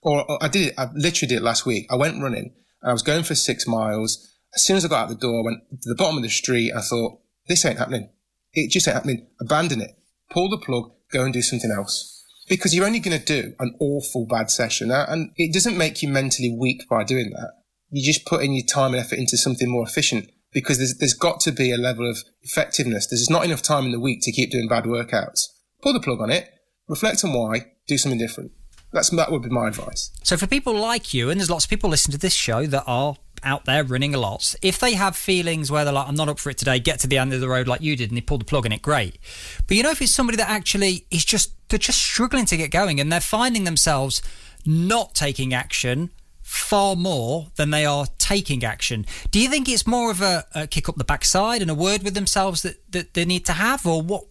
Or, 0.02 0.30
or 0.30 0.43
I 0.43 0.47
did 0.47 0.67
it, 0.67 0.73
I 0.78 0.89
literally 0.93 1.30
did 1.30 1.38
it 1.38 1.43
last 1.43 1.65
week. 1.65 1.88
I 1.89 1.95
went 1.95 2.21
running 2.21 2.54
and 2.82 2.89
I 2.89 2.91
was 2.91 3.02
going 3.02 3.23
for 3.23 3.36
six 3.36 3.65
miles. 3.65 4.30
As 4.54 4.62
soon 4.62 4.78
as 4.78 4.86
I 4.86 4.89
got 4.89 5.04
out 5.04 5.10
the 5.10 5.15
door, 5.15 5.39
I 5.39 5.45
went 5.45 5.82
to 5.82 5.89
the 5.89 5.95
bottom 5.95 6.17
of 6.17 6.23
the 6.23 6.30
street. 6.30 6.73
I 6.76 6.82
thought, 6.82 7.19
this 7.47 7.65
ain't 7.65 7.80
happening. 7.80 8.10
It 8.52 8.69
just 8.69 8.88
ain't 8.88 8.95
happening. 8.95 9.28
Abandon 9.41 9.82
it. 9.82 9.97
Pull 10.30 10.49
the 10.49 10.58
plug, 10.58 10.91
go 11.12 11.23
and 11.23 11.34
do 11.34 11.41
something 11.41 11.71
else. 11.71 12.21
Because 12.49 12.76
you're 12.76 12.86
only 12.86 12.99
going 12.99 13.17
to 13.17 13.26
do 13.26 13.54
an 13.60 13.76
awful 13.80 14.28
bad 14.28 14.52
session. 14.52 14.91
And 14.91 15.32
it 15.38 15.54
doesn't 15.54 15.78
make 15.78 16.04
you 16.04 16.10
mentally 16.10 16.56
weak 16.60 16.88
by 16.89 17.06
doing 17.06 17.32
that. 17.32 17.62
You 17.94 18.04
just 18.04 18.26
put 18.26 18.44
in 18.44 18.54
your 18.54 18.66
time 18.66 18.94
and 18.94 19.04
effort 19.04 19.20
into 19.20 19.38
something 19.38 19.70
more 19.70 19.86
efficient 19.88 20.30
because 20.52 20.80
there's, 20.80 20.98
there's 20.98 21.14
got 21.14 21.40
to 21.42 21.52
be 21.52 21.72
a 21.72 21.78
level 21.78 22.10
of 22.10 22.18
effectiveness. 22.42 23.06
There's 23.08 23.30
not 23.30 23.46
enough 23.46 23.62
time 23.62 23.86
in 23.86 23.92
the 23.92 24.00
week 24.00 24.22
to 24.24 24.32
keep 24.32 24.50
doing 24.50 24.68
bad 24.68 24.86
workouts. 24.86 25.46
Pull 25.84 25.94
the 25.94 26.00
plug 26.00 26.20
on 26.20 26.32
it, 26.32 26.50
reflect 26.88 27.24
on 27.24 27.34
why, 27.34 27.68
do 27.88 27.98
something 28.00 28.18
different. 28.18 28.52
That's, 28.92 29.10
that 29.10 29.32
would 29.32 29.44
be 29.44 29.50
my 29.50 29.68
advice. 29.68 30.12
So 30.24 30.38
for 30.38 30.48
people 30.48 30.76
like 30.76 31.14
you, 31.14 31.30
and 31.30 31.40
there's 31.40 31.52
lots 31.52 31.66
of 31.66 31.70
people 31.70 31.90
listening 31.90 32.14
to 32.14 32.20
this 32.20 32.34
show 32.34 32.66
that 32.66 32.84
are 32.88 33.16
out 33.44 33.66
there 33.66 33.84
running 33.84 34.16
a 34.16 34.20
lot, 34.20 34.56
if 34.64 34.80
they 34.80 34.94
have 34.94 35.16
feelings 35.16 35.70
where 35.70 35.84
they're 35.84 35.94
like, 35.94 36.08
I'm 36.08 36.16
not 36.16 36.30
up 36.30 36.40
for 36.40 36.50
it 36.50 36.58
today, 36.58 36.80
get 36.80 37.00
to 37.02 37.08
the 37.08 37.20
end 37.20 37.32
of 37.32 37.42
the 37.42 37.50
road 37.50 37.68
like 37.68 37.82
you 37.82 37.96
did 37.96 38.10
and 38.10 38.18
they 38.18 38.22
pull 38.22 38.40
the 38.40 38.46
plug 38.46 38.66
on 38.66 38.72
it, 38.72 38.82
great. 38.82 39.20
But 39.68 39.78
you 39.78 39.84
know, 39.84 39.92
if 39.92 40.02
it's 40.02 40.12
somebody 40.12 40.38
that 40.38 40.50
actually 40.50 41.06
is 41.12 41.26
just, 41.26 41.54
they're 41.70 41.78
just 41.78 42.02
struggling 42.02 42.46
to 42.46 42.58
get 42.58 42.72
going 42.72 43.00
and 43.00 43.12
they're 43.12 43.20
finding 43.20 43.66
themselves 43.66 44.24
not 44.66 45.14
taking 45.14 45.54
action 45.54 46.10
far 46.54 46.96
more 46.96 47.48
than 47.56 47.72
they 47.72 47.86
are 47.86 48.06
taking 48.20 48.63
action. 48.63 49.06
Do 49.32 49.39
you 49.39 49.50
think 49.50 49.68
it's 49.68 49.88
more 49.88 50.12
of 50.12 50.22
a, 50.22 50.46
a 50.54 50.68
kick 50.68 50.88
up 50.88 50.96
the 50.96 51.04
backside 51.04 51.62
and 51.62 51.72
a 51.72 51.76
word 51.76 52.04
with 52.04 52.13
themselves 52.13 52.62
that, 52.62 52.92
that 52.92 53.16
they 53.16 53.26
need 53.26 53.46
to 53.48 53.54
have, 53.54 53.86
or 53.86 54.02
what? 54.02 54.26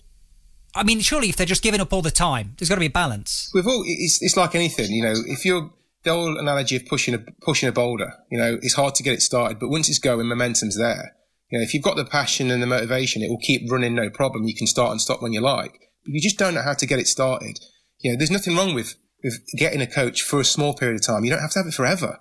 I 0.75 0.85
mean, 0.85 1.01
surely 1.01 1.29
if 1.29 1.37
they're 1.37 1.47
just 1.47 1.63
giving 1.63 1.81
up 1.81 1.93
all 1.93 2.01
the 2.01 2.11
time, 2.11 2.55
there's 2.57 2.69
got 2.69 2.77
to 2.77 2.81
be 2.81 2.87
a 2.87 2.91
balance. 2.91 3.51
With 3.53 3.67
all, 3.67 3.83
it's, 3.87 4.23
it's 4.23 4.37
like 4.37 4.55
anything, 4.55 4.91
you 4.91 5.03
know. 5.03 5.15
If 5.27 5.45
you're 5.45 5.71
the 6.05 6.11
old 6.11 6.39
analogy 6.39 6.77
of 6.77 6.87
pushing 6.87 7.15
a 7.15 7.19
pushing 7.41 7.69
a 7.69 7.73
boulder, 7.73 8.13
you 8.31 8.39
know, 8.39 8.59
it's 8.63 8.75
hard 8.75 8.95
to 8.95 9.03
get 9.03 9.15
it 9.15 9.23
started, 9.23 9.59
but 9.59 9.69
once 9.69 9.89
it's 9.89 9.99
going, 9.99 10.27
momentum's 10.29 10.79
there. 10.79 11.17
You 11.51 11.59
know, 11.59 11.63
if 11.65 11.75
you've 11.75 11.83
got 11.83 11.97
the 11.97 12.05
passion 12.05 12.51
and 12.51 12.63
the 12.63 12.67
motivation, 12.67 13.23
it 13.23 13.29
will 13.29 13.39
keep 13.39 13.71
running, 13.71 13.95
no 13.95 14.09
problem. 14.09 14.45
You 14.45 14.55
can 14.55 14.67
start 14.67 14.93
and 14.93 15.01
stop 15.01 15.21
when 15.21 15.33
you 15.33 15.41
like. 15.41 15.75
If 16.05 16.15
you 16.15 16.21
just 16.21 16.39
don't 16.39 16.55
know 16.55 16.63
how 16.63 16.75
to 16.75 16.87
get 16.87 16.99
it 16.99 17.07
started, 17.07 17.59
you 17.99 18.11
know, 18.11 18.17
there's 18.17 18.31
nothing 18.31 18.57
wrong 18.57 18.75
with 18.75 18.95
with 19.23 19.41
getting 19.57 19.81
a 19.81 19.87
coach 19.87 20.23
for 20.23 20.41
a 20.41 20.45
small 20.45 20.75
period 20.75 20.97
of 21.01 21.07
time. 21.07 21.25
You 21.25 21.31
don't 21.31 21.41
have 21.41 21.53
to 21.53 21.61
have 21.61 21.67
it 21.67 21.75
forever. 21.75 22.19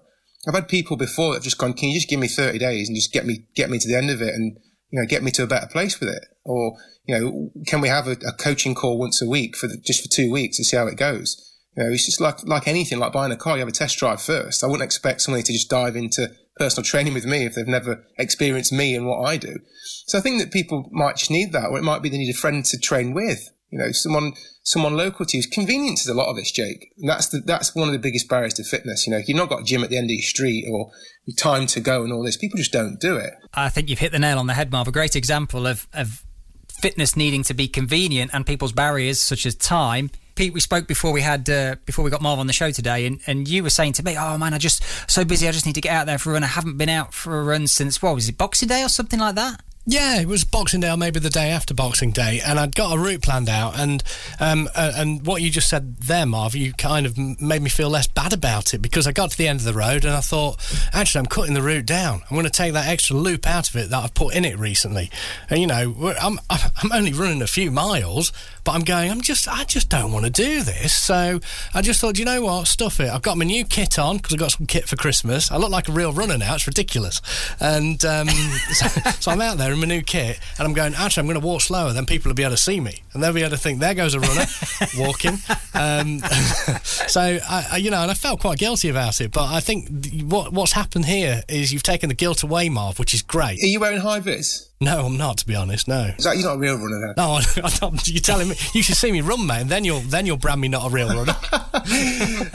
I've 0.47 0.55
had 0.55 0.67
people 0.67 0.97
before 0.97 1.29
that 1.29 1.37
have 1.37 1.43
just 1.43 1.57
gone, 1.57 1.73
can 1.73 1.89
you 1.89 1.95
just 1.95 2.09
give 2.09 2.19
me 2.19 2.27
30 2.27 2.57
days 2.57 2.87
and 2.87 2.95
just 2.95 3.13
get 3.13 3.25
me, 3.25 3.45
get 3.55 3.69
me 3.69 3.77
to 3.77 3.87
the 3.87 3.95
end 3.95 4.09
of 4.09 4.21
it 4.21 4.33
and, 4.33 4.57
you 4.89 4.99
know, 4.99 5.05
get 5.05 5.23
me 5.23 5.31
to 5.31 5.43
a 5.43 5.47
better 5.47 5.67
place 5.67 5.99
with 5.99 6.09
it? 6.09 6.25
Or, 6.43 6.77
you 7.05 7.19
know, 7.19 7.49
can 7.67 7.81
we 7.81 7.89
have 7.89 8.07
a, 8.07 8.17
a 8.27 8.33
coaching 8.33 8.73
call 8.73 8.97
once 8.97 9.21
a 9.21 9.29
week 9.29 9.55
for 9.55 9.67
the, 9.67 9.77
just 9.77 10.01
for 10.01 10.09
two 10.09 10.31
weeks 10.31 10.57
to 10.57 10.63
see 10.63 10.77
how 10.77 10.87
it 10.87 10.97
goes? 10.97 11.47
You 11.75 11.83
know, 11.83 11.91
it's 11.91 12.05
just 12.05 12.19
like, 12.19 12.43
like 12.45 12.67
anything, 12.67 12.99
like 12.99 13.13
buying 13.13 13.31
a 13.31 13.37
car, 13.37 13.55
you 13.55 13.59
have 13.59 13.67
a 13.67 13.71
test 13.71 13.97
drive 13.97 14.21
first. 14.21 14.63
I 14.63 14.67
wouldn't 14.67 14.83
expect 14.83 15.21
somebody 15.21 15.43
to 15.43 15.53
just 15.53 15.69
dive 15.69 15.95
into 15.95 16.31
personal 16.57 16.83
training 16.85 17.13
with 17.13 17.25
me 17.25 17.45
if 17.45 17.53
they've 17.53 17.67
never 17.67 18.03
experienced 18.17 18.73
me 18.73 18.95
and 18.95 19.05
what 19.05 19.23
I 19.23 19.37
do. 19.37 19.59
So 20.07 20.17
I 20.17 20.21
think 20.21 20.41
that 20.41 20.51
people 20.51 20.89
might 20.91 21.17
just 21.17 21.31
need 21.31 21.51
that, 21.53 21.69
or 21.69 21.77
it 21.77 21.83
might 21.83 22.01
be 22.01 22.09
they 22.09 22.17
need 22.17 22.33
a 22.33 22.37
friend 22.37 22.65
to 22.65 22.79
train 22.79 23.13
with. 23.13 23.50
You 23.71 23.79
know, 23.79 23.91
someone 23.91 24.33
someone 24.63 24.95
local 24.95 25.25
to 25.25 25.37
you. 25.37 25.43
Convenience 25.51 26.01
is 26.01 26.07
a 26.07 26.13
lot 26.13 26.27
of 26.27 26.35
this, 26.35 26.51
Jake. 26.51 26.91
And 26.99 27.09
that's 27.09 27.29
the, 27.29 27.39
that's 27.39 27.73
one 27.73 27.87
of 27.87 27.93
the 27.93 27.99
biggest 27.99 28.29
barriers 28.29 28.53
to 28.55 28.63
fitness. 28.63 29.07
You 29.07 29.13
know, 29.13 29.19
if 29.19 29.27
you've 29.27 29.37
not 29.37 29.49
got 29.49 29.61
a 29.61 29.63
gym 29.63 29.83
at 29.83 29.89
the 29.89 29.97
end 29.97 30.05
of 30.05 30.11
your 30.11 30.21
street 30.21 30.67
or 30.69 30.91
time 31.37 31.67
to 31.67 31.79
go 31.79 32.03
and 32.03 32.11
all 32.11 32.23
this. 32.23 32.37
People 32.37 32.57
just 32.57 32.71
don't 32.71 32.99
do 32.99 33.15
it. 33.15 33.33
I 33.53 33.69
think 33.69 33.89
you've 33.89 33.99
hit 33.99 34.11
the 34.11 34.19
nail 34.19 34.39
on 34.39 34.47
the 34.47 34.53
head, 34.53 34.71
Marv. 34.71 34.87
A 34.87 34.91
great 34.91 35.15
example 35.15 35.67
of, 35.67 35.87
of 35.93 36.23
fitness 36.69 37.15
needing 37.15 37.43
to 37.43 37.53
be 37.53 37.67
convenient 37.67 38.31
and 38.33 38.45
people's 38.45 38.71
barriers 38.71 39.19
such 39.19 39.45
as 39.45 39.55
time. 39.55 40.09
Pete, 40.35 40.53
we 40.53 40.59
spoke 40.59 40.87
before 40.87 41.11
we 41.11 41.21
had 41.21 41.49
uh, 41.49 41.75
before 41.85 42.03
we 42.03 42.11
got 42.11 42.21
Marv 42.21 42.39
on 42.39 42.47
the 42.47 42.53
show 42.53 42.71
today, 42.71 43.05
and, 43.05 43.19
and 43.27 43.47
you 43.47 43.63
were 43.63 43.69
saying 43.69 43.93
to 43.93 44.03
me, 44.03 44.15
"Oh 44.17 44.37
man, 44.37 44.53
I 44.53 44.57
just 44.57 44.81
so 45.11 45.25
busy. 45.25 45.47
I 45.47 45.51
just 45.51 45.65
need 45.65 45.75
to 45.75 45.81
get 45.81 45.93
out 45.93 46.05
there 46.05 46.17
for 46.17 46.31
a 46.31 46.33
run. 46.33 46.43
I 46.43 46.47
haven't 46.47 46.77
been 46.77 46.89
out 46.89 47.13
for 47.13 47.39
a 47.39 47.43
run 47.43 47.67
since 47.67 48.01
what 48.01 48.15
was 48.15 48.29
it, 48.29 48.37
Boxing 48.37 48.69
Day 48.69 48.81
or 48.81 48.87
something 48.87 49.19
like 49.19 49.35
that." 49.35 49.61
Yeah, 49.87 50.21
it 50.21 50.27
was 50.27 50.43
Boxing 50.43 50.81
Day, 50.81 50.91
or 50.91 50.97
maybe 50.97 51.19
the 51.19 51.31
day 51.31 51.49
after 51.49 51.73
Boxing 51.73 52.11
Day, 52.11 52.39
and 52.45 52.59
I'd 52.59 52.75
got 52.75 52.95
a 52.95 52.99
route 52.99 53.23
planned 53.23 53.49
out. 53.49 53.79
And 53.79 54.03
um, 54.39 54.69
uh, 54.75 54.91
and 54.95 55.25
what 55.25 55.41
you 55.41 55.49
just 55.49 55.67
said 55.67 55.97
there, 55.97 56.27
Marv, 56.27 56.55
you 56.55 56.71
kind 56.73 57.07
of 57.07 57.17
made 57.17 57.63
me 57.63 57.69
feel 57.69 57.89
less 57.89 58.05
bad 58.05 58.31
about 58.31 58.75
it 58.75 58.77
because 58.77 59.07
I 59.07 59.11
got 59.11 59.31
to 59.31 59.37
the 59.37 59.47
end 59.47 59.59
of 59.59 59.65
the 59.65 59.73
road 59.73 60.05
and 60.05 60.13
I 60.13 60.21
thought, 60.21 60.59
actually, 60.93 61.19
I'm 61.19 61.25
cutting 61.25 61.55
the 61.55 61.63
route 61.63 61.87
down. 61.87 62.21
I'm 62.29 62.35
going 62.35 62.43
to 62.43 62.51
take 62.51 62.73
that 62.73 62.87
extra 62.87 63.15
loop 63.15 63.47
out 63.47 63.69
of 63.69 63.75
it 63.75 63.89
that 63.89 64.03
I've 64.03 64.13
put 64.13 64.35
in 64.35 64.45
it 64.45 64.59
recently. 64.59 65.09
And 65.49 65.59
you 65.59 65.65
know, 65.65 66.13
I'm 66.21 66.39
I'm 66.51 66.91
only 66.91 67.11
running 67.11 67.41
a 67.41 67.47
few 67.47 67.71
miles, 67.71 68.31
but 68.63 68.73
I'm 68.73 68.81
going. 68.81 69.09
I'm 69.09 69.21
just 69.21 69.47
I 69.47 69.63
just 69.63 69.89
don't 69.89 70.11
want 70.11 70.25
to 70.25 70.31
do 70.31 70.61
this. 70.61 70.95
So 70.95 71.39
I 71.73 71.81
just 71.81 71.99
thought, 71.99 72.19
you 72.19 72.25
know 72.25 72.43
what, 72.43 72.67
stuff 72.67 72.99
it. 72.99 73.09
I've 73.09 73.23
got 73.23 73.35
my 73.35 73.45
new 73.45 73.65
kit 73.65 73.97
on 73.97 74.17
because 74.17 74.35
I 74.35 74.37
got 74.37 74.51
some 74.51 74.67
kit 74.67 74.87
for 74.87 74.95
Christmas. 74.95 75.51
I 75.51 75.57
look 75.57 75.71
like 75.71 75.89
a 75.89 75.91
real 75.91 76.13
runner 76.13 76.37
now. 76.37 76.53
It's 76.53 76.67
ridiculous. 76.67 77.19
And 77.59 78.05
um, 78.05 78.27
so, 78.73 78.87
so 79.19 79.31
I'm 79.31 79.41
out 79.41 79.57
there 79.57 79.70
in 79.73 79.79
my 79.79 79.87
new 79.87 80.01
kit, 80.01 80.39
and 80.57 80.67
I'm 80.67 80.73
going. 80.73 80.93
Actually, 80.95 81.21
I'm 81.21 81.27
going 81.27 81.39
to 81.39 81.45
walk 81.45 81.61
slower. 81.61 81.93
Then 81.93 82.05
people 82.05 82.29
will 82.29 82.35
be 82.35 82.43
able 82.43 82.55
to 82.55 82.61
see 82.61 82.79
me, 82.79 83.03
and 83.13 83.21
they'll 83.21 83.33
be 83.33 83.41
able 83.41 83.51
to 83.51 83.57
think 83.57 83.79
there 83.79 83.93
goes 83.93 84.13
a 84.13 84.19
runner 84.19 84.45
walking. 84.97 85.37
Um, 85.73 86.19
so 86.83 87.21
I, 87.21 87.67
I, 87.71 87.77
you 87.77 87.91
know, 87.91 88.01
and 88.01 88.11
I 88.11 88.13
felt 88.13 88.41
quite 88.41 88.57
guilty 88.57 88.89
about 88.89 89.21
it. 89.21 89.31
But 89.31 89.51
I 89.51 89.59
think 89.59 90.03
th- 90.03 90.23
what 90.23 90.53
what's 90.53 90.73
happened 90.73 91.05
here 91.05 91.43
is 91.47 91.71
you've 91.73 91.83
taken 91.83 92.09
the 92.09 92.15
guilt 92.15 92.43
away, 92.43 92.69
Marv, 92.69 92.99
which 92.99 93.13
is 93.13 93.21
great. 93.21 93.61
Are 93.61 93.67
you 93.67 93.79
wearing 93.79 93.99
high 93.99 94.19
vis? 94.19 94.67
No, 94.81 95.05
I'm 95.05 95.15
not. 95.15 95.37
To 95.37 95.45
be 95.45 95.55
honest, 95.55 95.87
no. 95.87 96.11
Is 96.17 96.23
that 96.23 96.37
you're 96.37 96.47
not 96.47 96.55
a 96.55 96.59
real 96.59 96.75
runner 96.75 96.99
then? 96.99 97.13
No, 97.15 97.33
I, 97.33 97.43
I 97.63 97.69
don't, 97.69 98.07
you're 98.07 98.19
telling 98.19 98.49
me 98.49 98.55
you 98.73 98.81
should 98.81 98.97
see 98.97 99.11
me 99.11 99.21
run, 99.21 99.45
man. 99.45 99.67
Then 99.67 99.85
you'll 99.85 99.99
then 99.99 100.25
you'll 100.25 100.37
brand 100.37 100.59
me 100.59 100.67
not 100.67 100.87
a 100.87 100.89
real 100.89 101.07
runner. 101.07 101.35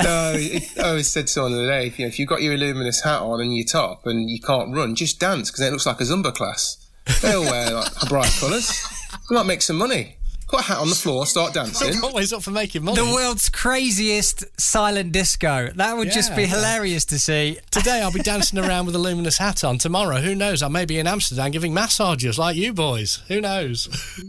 no, 0.03 0.33
it, 0.35 0.79
I 0.79 0.89
always 0.89 1.11
said 1.11 1.29
to 1.29 1.33
someone 1.33 1.53
the 1.53 1.59
other 1.59 1.69
day, 1.69 1.87
if, 1.87 1.99
you 1.99 2.05
know, 2.05 2.09
if 2.09 2.19
you've 2.19 2.29
got 2.29 2.43
your 2.43 2.53
Illuminous 2.55 3.03
hat 3.03 3.23
on 3.23 3.41
and 3.41 3.55
your 3.55 3.65
top 3.65 4.07
and 4.07 4.29
you 4.29 4.41
can't 4.41 4.75
run, 4.75 4.97
just 4.97 5.21
dance 5.21 5.51
because 5.51 5.65
it 5.65 5.71
looks 5.71 5.87
like 5.87 6.01
a 6.01 6.05
Zumba 6.05 6.35
class. 6.35 6.86
They 7.23 7.35
all 7.35 7.45
wear 7.45 7.73
like 7.73 8.09
bright 8.09 8.31
colours. 8.41 8.85
We 9.31 9.37
might 9.37 9.47
make 9.47 9.63
some 9.63 9.77
money. 9.77 10.16
Put 10.49 10.61
a 10.61 10.63
hat 10.63 10.79
on 10.79 10.89
the 10.89 10.95
floor, 10.95 11.27
start 11.27 11.55
dancing. 11.55 11.95
I'm 11.97 12.05
always 12.05 12.33
up 12.33 12.43
for 12.43 12.53
making 12.53 12.85
money. 12.85 12.97
The 13.05 13.13
world's 13.13 13.49
craziest 13.49 14.45
silent 14.61 15.11
disco. 15.13 15.71
That 15.75 15.97
would 15.97 16.11
just 16.13 16.31
Yeah, 16.31 16.37
be 16.37 16.43
yeah. 16.43 16.49
hilarious 16.49 17.05
to 17.07 17.19
see. 17.19 17.59
Today 17.73 18.01
I'll 18.01 18.13
be 18.13 18.23
dancing 18.23 18.59
around 18.59 18.87
with 18.87 18.95
a 18.95 18.99
luminous 18.99 19.39
hat 19.39 19.65
on. 19.65 19.79
Tomorrow, 19.79 20.19
who 20.21 20.35
knows? 20.37 20.63
I 20.63 20.69
may 20.69 20.85
be 20.85 20.99
in 20.99 21.07
Amsterdam 21.09 21.51
giving 21.51 21.75
massages 21.75 22.39
like 22.39 22.55
you 22.57 22.73
boys. 22.73 23.23
Who 23.29 23.41
knows? 23.41 23.87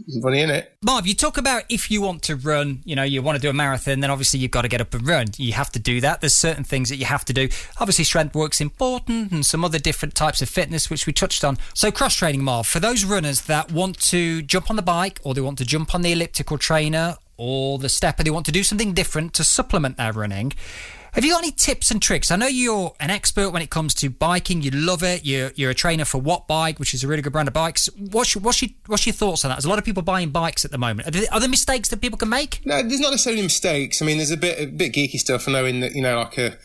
Funny 0.22 0.40
in 0.40 0.50
it. 0.50 0.72
Marv, 0.82 1.06
you 1.06 1.14
talk 1.14 1.38
about 1.38 1.62
if 1.68 1.88
you 1.90 2.02
want 2.02 2.22
to 2.22 2.34
run, 2.36 2.80
you 2.84 2.96
know, 2.96 3.02
you 3.04 3.22
want 3.22 3.36
to 3.36 3.42
do 3.42 3.48
a 3.50 3.52
marathon, 3.52 4.00
then 4.00 4.10
obviously 4.10 4.40
you've 4.40 4.50
got 4.50 4.62
to 4.62 4.68
get 4.68 4.80
up 4.80 4.92
and 4.94 5.06
run. 5.06 5.26
You 5.36 5.52
have 5.52 5.70
to 5.72 5.78
do 5.78 6.00
that. 6.00 6.20
There's 6.20 6.34
certain 6.34 6.64
things 6.64 6.88
that 6.88 6.96
you 6.96 7.04
have 7.06 7.24
to 7.26 7.32
do. 7.32 7.48
Obviously, 7.78 8.04
strength 8.04 8.34
work's 8.34 8.60
important 8.60 9.30
and 9.30 9.46
some 9.46 9.64
other 9.64 9.78
different 9.78 10.14
types 10.16 10.42
of 10.42 10.48
fitness, 10.48 10.90
which 10.90 11.06
we 11.06 11.12
touched 11.12 11.44
on. 11.44 11.58
So, 11.74 11.92
cross 11.92 12.16
training, 12.16 12.42
Marv, 12.42 12.66
for 12.66 12.80
those 12.80 13.04
runners 13.04 13.42
that 13.42 13.70
want 13.70 14.00
to 14.08 14.42
jump 14.42 14.68
on 14.68 14.76
the 14.76 14.82
bike 14.82 15.20
or 15.22 15.32
they 15.34 15.40
want 15.40 15.58
to 15.58 15.64
jump 15.64 15.94
on 15.94 16.02
the 16.02 16.07
elliptical 16.12 16.58
trainer 16.58 17.16
or 17.36 17.78
the 17.78 17.88
stepper, 17.88 18.22
they 18.22 18.30
want 18.30 18.46
to 18.46 18.52
do 18.52 18.62
something 18.62 18.94
different 18.94 19.34
to 19.34 19.44
supplement 19.44 19.96
their 19.96 20.12
running. 20.12 20.52
Have 21.12 21.24
you 21.24 21.32
got 21.32 21.42
any 21.42 21.52
tips 21.52 21.90
and 21.90 22.02
tricks? 22.02 22.30
I 22.30 22.36
know 22.36 22.46
you're 22.46 22.94
an 23.00 23.10
expert 23.10 23.50
when 23.50 23.62
it 23.62 23.70
comes 23.70 23.94
to 23.94 24.10
biking. 24.10 24.62
You 24.62 24.70
love 24.70 25.02
it. 25.02 25.24
You're, 25.24 25.52
you're 25.54 25.70
a 25.70 25.74
trainer 25.74 26.04
for 26.04 26.20
Wattbike, 26.20 26.78
which 26.78 26.92
is 26.92 27.02
a 27.02 27.08
really 27.08 27.22
good 27.22 27.32
brand 27.32 27.48
of 27.48 27.54
bikes. 27.54 27.88
What's 27.96 28.34
your, 28.34 28.42
what's 28.42 28.60
your, 28.60 28.70
what's 28.86 29.06
your 29.06 29.14
thoughts 29.14 29.44
on 29.44 29.48
that? 29.48 29.56
There's 29.56 29.64
a 29.64 29.68
lot 29.68 29.78
of 29.78 29.84
people 29.84 30.02
buying 30.02 30.30
bikes 30.30 30.64
at 30.64 30.70
the 30.70 30.78
moment. 30.78 31.08
Are 31.08 31.10
there, 31.10 31.26
are 31.32 31.40
there 31.40 31.48
mistakes 31.48 31.88
that 31.88 32.00
people 32.00 32.18
can 32.18 32.28
make? 32.28 32.60
No, 32.64 32.82
there's 32.82 33.00
not 33.00 33.10
necessarily 33.10 33.42
mistakes. 33.42 34.02
I 34.02 34.04
mean, 34.04 34.18
there's 34.18 34.30
a 34.30 34.36
bit 34.36 34.60
a 34.60 34.66
bit 34.66 34.92
geeky 34.92 35.18
stuff. 35.18 35.48
I 35.48 35.52
know 35.52 35.64
in 35.64 35.80
that 35.80 35.94
you 35.94 36.02
know, 36.02 36.18
like 36.18 36.38
a 36.38 36.56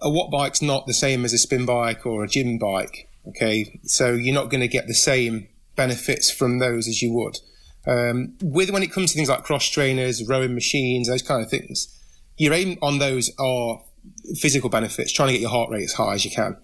a 0.00 0.10
watt 0.10 0.30
bike's 0.30 0.62
not 0.62 0.86
the 0.86 0.94
same 0.94 1.24
as 1.24 1.32
a 1.32 1.38
spin 1.38 1.64
bike 1.66 2.04
or 2.06 2.24
a 2.24 2.28
gym 2.28 2.58
bike. 2.58 3.08
Okay, 3.28 3.78
so 3.84 4.14
you're 4.14 4.34
not 4.34 4.50
going 4.50 4.62
to 4.62 4.68
get 4.68 4.88
the 4.88 4.94
same 4.94 5.48
benefits 5.76 6.30
from 6.30 6.58
those 6.58 6.88
as 6.88 7.02
you 7.02 7.12
would. 7.12 7.38
Um, 7.86 8.34
with 8.42 8.70
when 8.70 8.82
it 8.82 8.92
comes 8.92 9.12
to 9.12 9.16
things 9.16 9.28
like 9.28 9.42
cross 9.42 9.68
trainers, 9.68 10.26
rowing 10.26 10.54
machines, 10.54 11.08
those 11.08 11.22
kind 11.22 11.42
of 11.42 11.50
things, 11.50 11.98
your 12.36 12.52
aim 12.54 12.78
on 12.80 12.98
those 12.98 13.30
are 13.38 13.82
physical 14.40 14.70
benefits, 14.70 15.12
trying 15.12 15.28
to 15.28 15.32
get 15.32 15.40
your 15.40 15.50
heart 15.50 15.70
rate 15.70 15.84
as 15.84 15.92
high 15.92 16.14
as 16.14 16.24
you 16.24 16.30
can. 16.30 16.56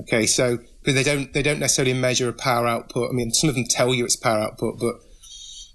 Okay, 0.00 0.26
so 0.26 0.58
because 0.80 0.94
they 0.94 1.02
don't 1.02 1.32
they 1.32 1.42
don't 1.42 1.58
necessarily 1.58 1.92
measure 1.92 2.28
a 2.28 2.32
power 2.32 2.66
output. 2.66 3.10
I 3.10 3.12
mean, 3.12 3.32
some 3.32 3.48
of 3.48 3.56
them 3.56 3.64
tell 3.64 3.94
you 3.94 4.04
it's 4.04 4.16
power 4.16 4.38
output, 4.38 4.78
but 4.78 4.94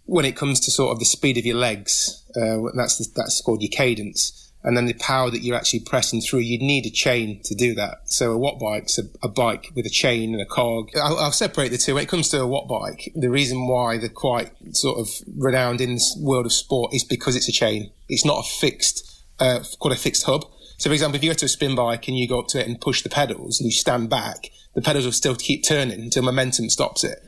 when 0.05 0.25
it 0.25 0.35
comes 0.35 0.59
to 0.61 0.71
sort 0.71 0.91
of 0.91 0.99
the 0.99 1.05
speed 1.05 1.37
of 1.37 1.45
your 1.45 1.57
legs, 1.57 2.23
uh, 2.35 2.57
that's 2.75 3.05
that's 3.13 3.41
called 3.41 3.61
your 3.61 3.71
cadence. 3.71 4.42
And 4.63 4.77
then 4.77 4.85
the 4.85 4.93
power 4.93 5.29
that 5.29 5.41
you're 5.41 5.55
actually 5.55 5.81
pressing 5.81 6.21
through, 6.21 6.39
you'd 6.39 6.61
need 6.61 6.85
a 6.85 6.89
chain 6.89 7.41
to 7.43 7.53
do 7.53 7.75
that. 7.75 8.01
So 8.05 8.31
a 8.31 8.37
watt 8.37 8.59
bike's 8.59 8.97
a, 8.97 9.03
a 9.21 9.27
bike 9.27 9.71
with 9.75 9.85
a 9.85 9.89
chain 9.89 10.33
and 10.33 10.41
a 10.41 10.45
cog. 10.45 10.89
I'll, 10.95 11.17
I'll, 11.17 11.31
separate 11.31 11.69
the 11.69 11.77
two. 11.77 11.95
When 11.95 12.03
it 12.03 12.09
comes 12.09 12.29
to 12.29 12.41
a 12.41 12.47
watt 12.47 12.69
bike, 12.69 13.11
the 13.13 13.29
reason 13.29 13.67
why 13.67 13.97
they're 13.97 14.09
quite 14.09 14.51
sort 14.71 14.99
of 14.99 15.09
renowned 15.37 15.81
in 15.81 15.95
the 15.95 16.15
world 16.19 16.45
of 16.45 16.53
sport 16.53 16.93
is 16.93 17.03
because 17.03 17.35
it's 17.35 17.49
a 17.49 17.51
chain. 17.51 17.91
It's 18.07 18.25
not 18.25 18.45
a 18.45 18.49
fixed, 18.49 19.23
uh, 19.39 19.59
called 19.79 19.93
a 19.93 19.97
fixed 19.97 20.23
hub. 20.23 20.45
So 20.77 20.89
for 20.89 20.93
example, 20.93 21.17
if 21.17 21.23
you 21.23 21.29
go 21.29 21.35
to 21.35 21.45
a 21.45 21.49
spin 21.49 21.75
bike 21.75 22.07
and 22.07 22.17
you 22.17 22.27
go 22.27 22.39
up 22.39 22.47
to 22.49 22.59
it 22.61 22.67
and 22.67 22.79
push 22.79 23.01
the 23.01 23.09
pedals 23.09 23.59
and 23.59 23.65
you 23.65 23.71
stand 23.71 24.09
back, 24.09 24.49
the 24.75 24.81
pedals 24.81 25.05
will 25.05 25.11
still 25.11 25.35
keep 25.35 25.63
turning 25.63 26.01
until 26.01 26.23
momentum 26.23 26.69
stops 26.69 27.03
it. 27.03 27.19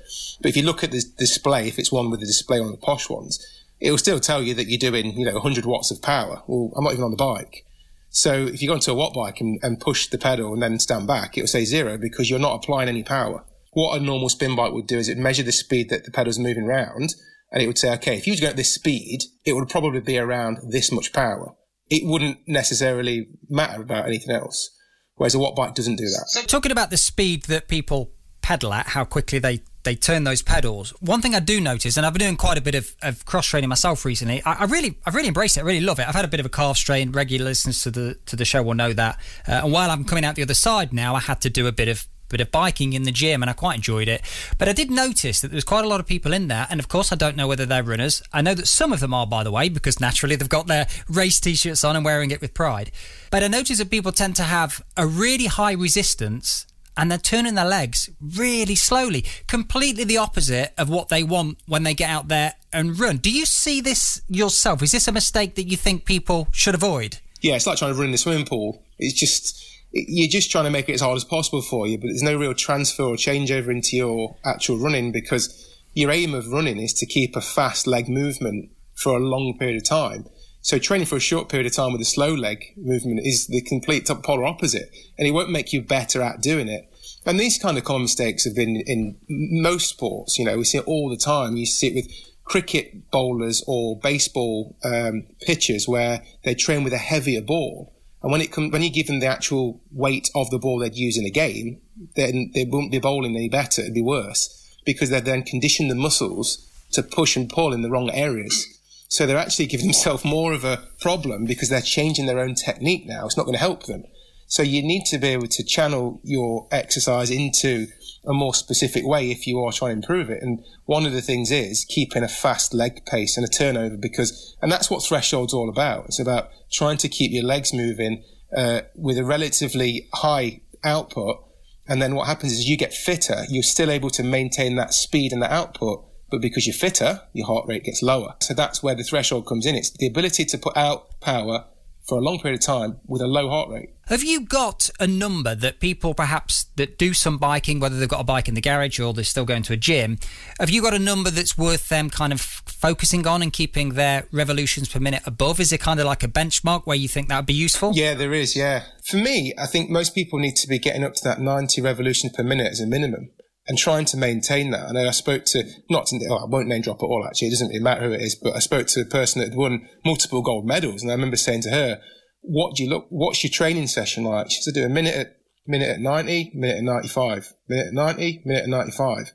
But 0.41 0.49
if 0.49 0.57
you 0.57 0.63
look 0.63 0.83
at 0.83 0.91
the 0.91 1.03
display, 1.17 1.67
if 1.67 1.79
it's 1.79 1.91
one 1.91 2.09
with 2.09 2.21
the 2.21 2.25
display 2.25 2.59
on 2.59 2.71
the 2.71 2.77
posh 2.77 3.09
ones, 3.09 3.45
it 3.85 3.91
will 3.91 3.99
still 3.99 4.19
tell 4.19 4.41
you 4.41 4.55
that 4.55 4.67
you're 4.67 4.79
doing, 4.79 5.15
you 5.15 5.25
know, 5.25 5.33
100 5.33 5.63
watts 5.63 5.91
of 5.91 6.01
power. 6.01 6.41
Well, 6.47 6.71
I'm 6.75 6.83
not 6.83 6.93
even 6.93 7.05
on 7.05 7.11
the 7.11 7.17
bike. 7.17 7.63
So 8.09 8.47
if 8.47 8.59
you 8.59 8.67
go 8.67 8.73
onto 8.73 8.91
a 8.91 8.95
Wattbike 8.95 9.39
and, 9.41 9.59
and 9.61 9.79
push 9.79 10.07
the 10.07 10.17
pedal 10.17 10.53
and 10.53 10.61
then 10.63 10.79
stand 10.79 11.05
back, 11.05 11.37
it 11.37 11.41
will 11.41 11.47
say 11.47 11.65
zero 11.65 11.95
because 11.95 12.27
you're 12.27 12.39
not 12.39 12.55
applying 12.55 12.89
any 12.89 13.03
power. 13.03 13.45
What 13.73 14.01
a 14.01 14.03
normal 14.03 14.29
spin 14.29 14.55
bike 14.55 14.73
would 14.73 14.87
do 14.87 14.97
is 14.97 15.07
it 15.07 15.19
measure 15.19 15.43
the 15.43 15.51
speed 15.51 15.89
that 15.91 16.03
the 16.03 16.11
pedal's 16.11 16.39
moving 16.39 16.63
around 16.63 17.13
and 17.51 17.61
it 17.61 17.67
would 17.67 17.77
say, 17.77 17.93
okay, 17.93 18.17
if 18.17 18.25
you 18.25 18.33
was 18.33 18.39
going 18.39 18.49
at 18.49 18.57
this 18.57 18.73
speed, 18.73 19.19
it 19.45 19.53
would 19.53 19.69
probably 19.69 19.99
be 19.99 20.17
around 20.17 20.57
this 20.71 20.91
much 20.91 21.13
power. 21.13 21.53
It 21.87 22.01
wouldn't 22.07 22.39
necessarily 22.47 23.27
matter 23.49 23.83
about 23.83 24.07
anything 24.07 24.33
else. 24.33 24.71
Whereas 25.13 25.35
a 25.35 25.37
Wattbike 25.37 25.75
doesn't 25.75 25.97
do 25.97 26.05
that. 26.05 26.25
So 26.29 26.41
talking 26.41 26.71
about 26.71 26.89
the 26.89 26.97
speed 26.97 27.43
that 27.43 27.67
people 27.67 28.13
pedal 28.41 28.73
at, 28.73 28.87
how 28.87 29.05
quickly 29.05 29.37
they 29.37 29.61
they 29.85 29.95
turn 29.95 30.25
those 30.25 30.41
pedals. 30.41 30.89
One 30.99 31.21
thing 31.21 31.33
I 31.33 31.39
do 31.39 31.61
notice, 31.61 31.95
and 31.95 32.05
I've 32.05 32.13
been 32.13 32.21
doing 32.21 32.35
quite 32.35 32.57
a 32.57 32.61
bit 32.61 32.75
of, 32.75 32.93
of 33.01 33.25
cross 33.25 33.47
training 33.47 33.69
myself 33.69 34.03
recently. 34.03 34.41
I, 34.43 34.53
I, 34.53 34.63
really, 34.65 34.97
I 35.05 35.11
really 35.11 35.29
embrace 35.29 35.55
it. 35.55 35.61
I 35.61 35.63
really 35.63 35.81
love 35.81 35.99
it. 35.99 36.07
I've 36.07 36.15
had 36.15 36.25
a 36.25 36.27
bit 36.27 36.39
of 36.39 36.45
a 36.45 36.49
calf 36.49 36.77
strain. 36.77 37.11
Regular 37.11 37.45
listeners 37.45 37.81
to 37.83 37.91
the 37.91 38.17
to 38.25 38.35
the 38.35 38.45
show 38.45 38.61
will 38.61 38.73
know 38.73 38.91
that. 38.93 39.17
Uh, 39.47 39.61
and 39.63 39.71
while 39.71 39.89
I'm 39.89 40.03
coming 40.03 40.25
out 40.25 40.35
the 40.35 40.41
other 40.41 40.53
side 40.53 40.91
now, 40.91 41.15
I 41.15 41.21
had 41.21 41.39
to 41.41 41.49
do 41.49 41.67
a 41.67 41.71
bit 41.71 41.87
of 41.87 42.07
bit 42.27 42.41
of 42.41 42.51
biking 42.51 42.93
in 42.93 43.03
the 43.03 43.11
gym 43.11 43.43
and 43.43 43.49
I 43.49 43.53
quite 43.53 43.75
enjoyed 43.75 44.07
it. 44.07 44.21
But 44.57 44.67
I 44.67 44.73
did 44.73 44.89
notice 44.89 45.41
that 45.41 45.49
there 45.49 45.55
was 45.55 45.63
quite 45.63 45.85
a 45.85 45.87
lot 45.87 45.99
of 45.99 46.07
people 46.07 46.33
in 46.33 46.47
there. 46.47 46.65
And 46.69 46.79
of 46.79 46.87
course, 46.87 47.11
I 47.11 47.15
don't 47.15 47.37
know 47.37 47.47
whether 47.47 47.67
they're 47.67 47.83
runners. 47.83 48.23
I 48.33 48.41
know 48.41 48.55
that 48.55 48.67
some 48.67 48.91
of 48.91 48.99
them 48.99 49.13
are, 49.13 49.27
by 49.27 49.43
the 49.43 49.51
way, 49.51 49.69
because 49.69 49.99
naturally 49.99 50.35
they've 50.35 50.49
got 50.49 50.65
their 50.65 50.87
race 51.07 51.39
t 51.39 51.53
shirts 51.53 51.83
on 51.83 51.95
and 51.95 52.03
wearing 52.03 52.31
it 52.31 52.41
with 52.41 52.53
pride. 52.53 52.91
But 53.29 53.43
I 53.43 53.47
notice 53.47 53.77
that 53.77 53.91
people 53.91 54.11
tend 54.11 54.35
to 54.37 54.43
have 54.43 54.83
a 54.97 55.05
really 55.05 55.45
high 55.45 55.73
resistance 55.73 56.65
and 56.97 57.09
they're 57.09 57.17
turning 57.17 57.55
their 57.55 57.65
legs 57.65 58.09
really 58.19 58.75
slowly, 58.75 59.25
completely 59.47 60.03
the 60.03 60.17
opposite 60.17 60.73
of 60.77 60.89
what 60.89 61.09
they 61.09 61.23
want 61.23 61.57
when 61.67 61.83
they 61.83 61.93
get 61.93 62.09
out 62.09 62.27
there 62.27 62.53
and 62.71 62.99
run. 62.99 63.17
Do 63.17 63.31
you 63.31 63.45
see 63.45 63.81
this 63.81 64.21
yourself? 64.27 64.81
Is 64.81 64.91
this 64.91 65.07
a 65.07 65.11
mistake 65.11 65.55
that 65.55 65.69
you 65.69 65.77
think 65.77 66.05
people 66.05 66.47
should 66.51 66.75
avoid? 66.75 67.19
Yeah, 67.41 67.55
it's 67.55 67.67
like 67.67 67.77
trying 67.77 67.93
to 67.93 67.99
run 67.99 68.09
in 68.09 68.13
a 68.13 68.17
swimming 68.17 68.45
pool. 68.45 68.83
It's 68.97 69.13
just 69.13 69.63
you're 69.91 70.27
just 70.27 70.51
trying 70.51 70.65
to 70.65 70.71
make 70.71 70.89
it 70.89 70.93
as 70.93 71.01
hard 71.01 71.15
as 71.15 71.23
possible 71.23 71.61
for 71.61 71.87
you, 71.87 71.97
but 71.97 72.07
there's 72.07 72.23
no 72.23 72.37
real 72.37 72.53
transfer 72.53 73.03
or 73.03 73.15
changeover 73.15 73.69
into 73.69 73.95
your 73.95 74.35
actual 74.43 74.77
running 74.77 75.11
because 75.11 75.73
your 75.93 76.11
aim 76.11 76.33
of 76.33 76.51
running 76.51 76.77
is 76.77 76.93
to 76.93 77.05
keep 77.05 77.35
a 77.35 77.41
fast 77.41 77.87
leg 77.87 78.09
movement 78.09 78.71
for 78.93 79.15
a 79.15 79.19
long 79.19 79.57
period 79.57 79.77
of 79.77 79.83
time. 79.83 80.25
So 80.65 80.79
training 80.79 81.05
for 81.05 81.15
a 81.15 81.19
short 81.19 81.47
period 81.47 81.67
of 81.67 81.73
time 81.73 81.91
with 81.91 82.01
a 82.01 82.05
slow 82.05 82.33
leg 82.33 82.73
movement 82.75 83.19
is 83.23 83.45
the 83.45 83.61
complete 83.61 84.07
polar 84.23 84.45
opposite, 84.45 84.89
and 85.15 85.27
it 85.27 85.31
won't 85.31 85.51
make 85.51 85.71
you 85.71 85.79
better 85.79 86.23
at 86.23 86.41
doing 86.41 86.67
it. 86.67 86.91
And 87.23 87.39
these 87.39 87.59
kind 87.59 87.77
of 87.77 87.83
common 87.83 88.01
mistakes 88.01 88.45
have 88.45 88.55
been 88.55 88.77
in 88.87 89.15
most 89.29 89.87
sports. 89.87 90.39
You 90.39 90.45
know, 90.45 90.57
we 90.57 90.63
see 90.63 90.79
it 90.79 90.87
all 90.87 91.07
the 91.11 91.17
time. 91.17 91.55
You 91.55 91.67
see 91.67 91.89
it 91.89 91.93
with 91.93 92.11
cricket 92.45 93.11
bowlers 93.11 93.63
or 93.67 93.99
baseball 93.99 94.75
um, 94.83 95.27
pitchers 95.41 95.87
where 95.87 96.23
they 96.43 96.55
train 96.55 96.83
with 96.83 96.93
a 96.93 96.97
heavier 96.97 97.43
ball. 97.43 97.93
And 98.23 98.31
when 98.31 98.41
it 98.41 98.51
comes, 98.51 98.71
when 98.71 98.81
you 98.81 98.89
give 98.89 99.05
them 99.05 99.19
the 99.19 99.27
actual 99.27 99.83
weight 99.91 100.31
of 100.33 100.49
the 100.49 100.57
ball 100.57 100.79
they'd 100.79 100.95
use 100.95 101.15
in 101.15 101.27
a 101.27 101.29
game, 101.29 101.79
then 102.15 102.49
they 102.55 102.65
won't 102.65 102.91
be 102.91 102.97
bowling 102.97 103.35
any 103.35 103.49
better. 103.49 103.83
It'd 103.83 103.93
be 103.93 104.01
worse 104.01 104.67
because 104.83 105.11
they've 105.11 105.23
then 105.23 105.43
conditioned 105.43 105.91
the 105.91 105.95
muscles 105.95 106.67
to 106.93 107.03
push 107.03 107.35
and 107.35 107.47
pull 107.47 107.71
in 107.71 107.83
the 107.83 107.91
wrong 107.91 108.09
areas. 108.09 108.74
So 109.07 109.25
they're 109.25 109.37
actually 109.37 109.67
giving 109.67 109.87
themselves 109.91 110.25
more 110.25 110.53
of 110.53 110.63
a 110.63 110.87
problem 110.99 111.45
because 111.45 111.69
they're 111.69 111.81
changing 111.81 112.25
their 112.25 112.39
own 112.39 112.55
technique 112.55 113.05
now. 113.05 113.25
It's 113.25 113.37
not 113.37 113.45
going 113.45 113.57
to 113.57 113.59
help 113.59 113.83
them. 113.83 114.03
So 114.47 114.61
you 114.61 114.83
need 114.83 115.05
to 115.05 115.17
be 115.17 115.29
able 115.29 115.47
to 115.47 115.63
channel 115.63 116.21
your 116.23 116.67
exercise 116.71 117.31
into 117.31 117.87
a 118.27 118.33
more 118.33 118.53
specific 118.53 119.05
way 119.05 119.31
if 119.31 119.47
you 119.47 119.59
are 119.59 119.71
trying 119.71 119.89
to 119.91 119.95
improve 119.95 120.29
it. 120.29 120.41
And 120.41 120.63
one 120.85 121.05
of 121.05 121.13
the 121.13 121.21
things 121.21 121.51
is 121.51 121.85
keeping 121.85 122.23
a 122.23 122.27
fast 122.27 122.73
leg 122.73 123.05
pace 123.05 123.37
and 123.37 123.45
a 123.45 123.49
turnover 123.49 123.97
because, 123.97 124.55
and 124.61 124.71
that's 124.71 124.89
what 124.89 125.03
threshold's 125.03 125.53
all 125.53 125.69
about. 125.69 126.05
It's 126.05 126.19
about 126.19 126.49
trying 126.71 126.97
to 126.97 127.09
keep 127.09 127.31
your 127.31 127.43
legs 127.43 127.73
moving 127.73 128.23
uh, 128.55 128.81
with 128.95 129.17
a 129.17 129.25
relatively 129.25 130.07
high 130.13 130.61
output. 130.83 131.43
And 131.87 132.01
then 132.01 132.15
what 132.15 132.27
happens 132.27 132.53
is 132.53 132.67
you 132.67 132.77
get 132.77 132.93
fitter, 132.93 133.43
you're 133.49 133.63
still 133.63 133.91
able 133.91 134.09
to 134.11 134.23
maintain 134.23 134.75
that 134.75 134.93
speed 134.93 135.33
and 135.33 135.41
that 135.41 135.51
output 135.51 136.05
but 136.29 136.41
because 136.41 136.65
you're 136.67 136.73
fitter, 136.73 137.21
your 137.33 137.47
heart 137.47 137.67
rate 137.67 137.83
gets 137.83 138.01
lower. 138.01 138.35
So 138.41 138.53
that's 138.53 138.81
where 138.81 138.95
the 138.95 139.03
threshold 139.03 139.47
comes 139.47 139.65
in. 139.65 139.75
It's 139.75 139.91
the 139.91 140.07
ability 140.07 140.45
to 140.45 140.57
put 140.57 140.75
out 140.75 141.19
power 141.21 141.65
for 142.05 142.19
a 142.19 142.21
long 142.21 142.39
period 142.39 142.59
of 142.59 142.65
time 142.65 142.97
with 143.07 143.21
a 143.21 143.27
low 143.27 143.49
heart 143.49 143.69
rate. 143.69 143.89
Have 144.07 144.23
you 144.23 144.41
got 144.41 144.91
a 144.99 145.07
number 145.07 145.55
that 145.55 145.79
people 145.79 146.13
perhaps 146.13 146.65
that 146.75 146.99
do 146.99 147.15
some 147.15 147.39
biking, 147.39 147.79
whether 147.79 147.97
they've 147.97 148.07
got 148.07 148.21
a 148.21 148.25
bike 148.25 148.47
in 148.47 148.53
the 148.53 148.61
garage 148.61 148.99
or 148.99 149.13
they're 149.13 149.23
still 149.23 149.45
going 149.45 149.63
to 149.63 149.73
a 149.73 149.77
gym, 149.77 150.19
have 150.59 150.69
you 150.69 150.83
got 150.83 150.93
a 150.93 150.99
number 150.99 151.31
that's 151.31 151.57
worth 151.57 151.89
them 151.89 152.11
kind 152.11 152.31
of 152.31 152.39
focusing 152.39 153.25
on 153.25 153.41
and 153.41 153.51
keeping 153.51 153.93
their 153.93 154.27
revolutions 154.31 154.87
per 154.87 154.99
minute 154.99 155.23
above? 155.25 155.59
Is 155.59 155.73
it 155.73 155.79
kind 155.79 155.99
of 155.99 156.05
like 156.05 156.21
a 156.21 156.27
benchmark 156.27 156.85
where 156.85 156.97
you 156.97 157.07
think 157.07 157.29
that 157.29 157.37
would 157.37 157.45
be 157.47 157.55
useful? 157.55 157.93
Yeah, 157.95 158.13
there 158.13 158.33
is. 158.33 158.55
Yeah. 158.55 158.83
For 159.03 159.17
me, 159.17 159.53
I 159.57 159.65
think 159.65 159.89
most 159.89 160.13
people 160.13 160.37
need 160.37 160.55
to 160.57 160.67
be 160.67 160.77
getting 160.77 161.03
up 161.03 161.15
to 161.15 161.23
that 161.23 161.39
90 161.41 161.81
revolutions 161.81 162.33
per 162.33 162.43
minute 162.43 162.71
as 162.71 162.79
a 162.79 162.85
minimum 162.85 163.31
and 163.67 163.77
trying 163.77 164.05
to 164.05 164.17
maintain 164.17 164.71
that. 164.71 164.87
And 164.87 164.97
then 164.97 165.07
I 165.07 165.11
spoke 165.11 165.45
to, 165.45 165.63
not 165.89 166.07
to, 166.07 166.19
oh, 166.29 166.45
I 166.45 166.45
won't 166.45 166.67
name 166.67 166.81
drop 166.81 167.01
at 167.01 167.05
all 167.05 167.25
actually, 167.27 167.47
it 167.47 167.51
doesn't 167.51 167.69
really 167.69 167.79
matter 167.79 168.07
who 168.07 168.13
it 168.13 168.21
is, 168.21 168.35
but 168.35 168.55
I 168.55 168.59
spoke 168.59 168.87
to 168.87 169.01
a 169.01 169.05
person 169.05 169.39
that 169.39 169.49
had 169.49 169.57
won 169.57 169.87
multiple 170.05 170.41
gold 170.41 170.65
medals. 170.65 171.01
And 171.01 171.11
I 171.11 171.15
remember 171.15 171.37
saying 171.37 171.61
to 171.63 171.71
her, 171.71 171.99
what 172.41 172.75
do 172.75 172.83
you 172.83 172.89
look, 172.89 173.07
what's 173.09 173.43
your 173.43 173.51
training 173.51 173.87
session 173.87 174.23
like? 174.23 174.51
She 174.51 174.61
said, 174.61 174.75
do 174.75 174.85
a 174.85 174.89
minute 174.89 175.15
at, 175.15 175.37
minute 175.65 175.89
at 175.89 175.99
90, 175.99 176.51
minute 176.53 176.77
at 176.77 176.83
95, 176.83 177.53
minute 177.67 177.87
at 177.87 177.93
90, 177.93 178.43
minute 178.45 178.63
at 178.63 178.69
95. 178.69 179.33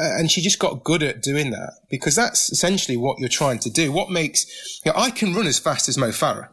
Uh, 0.00 0.16
and 0.18 0.30
she 0.30 0.40
just 0.40 0.60
got 0.60 0.84
good 0.84 1.02
at 1.02 1.20
doing 1.20 1.50
that 1.50 1.72
because 1.90 2.14
that's 2.14 2.50
essentially 2.50 2.96
what 2.96 3.18
you're 3.18 3.28
trying 3.28 3.58
to 3.58 3.70
do. 3.70 3.92
What 3.92 4.10
makes, 4.10 4.46
you 4.84 4.92
know, 4.92 4.98
I 4.98 5.10
can 5.10 5.34
run 5.34 5.46
as 5.46 5.58
fast 5.58 5.88
as 5.88 5.98
Mo 5.98 6.08
Farah. 6.08 6.48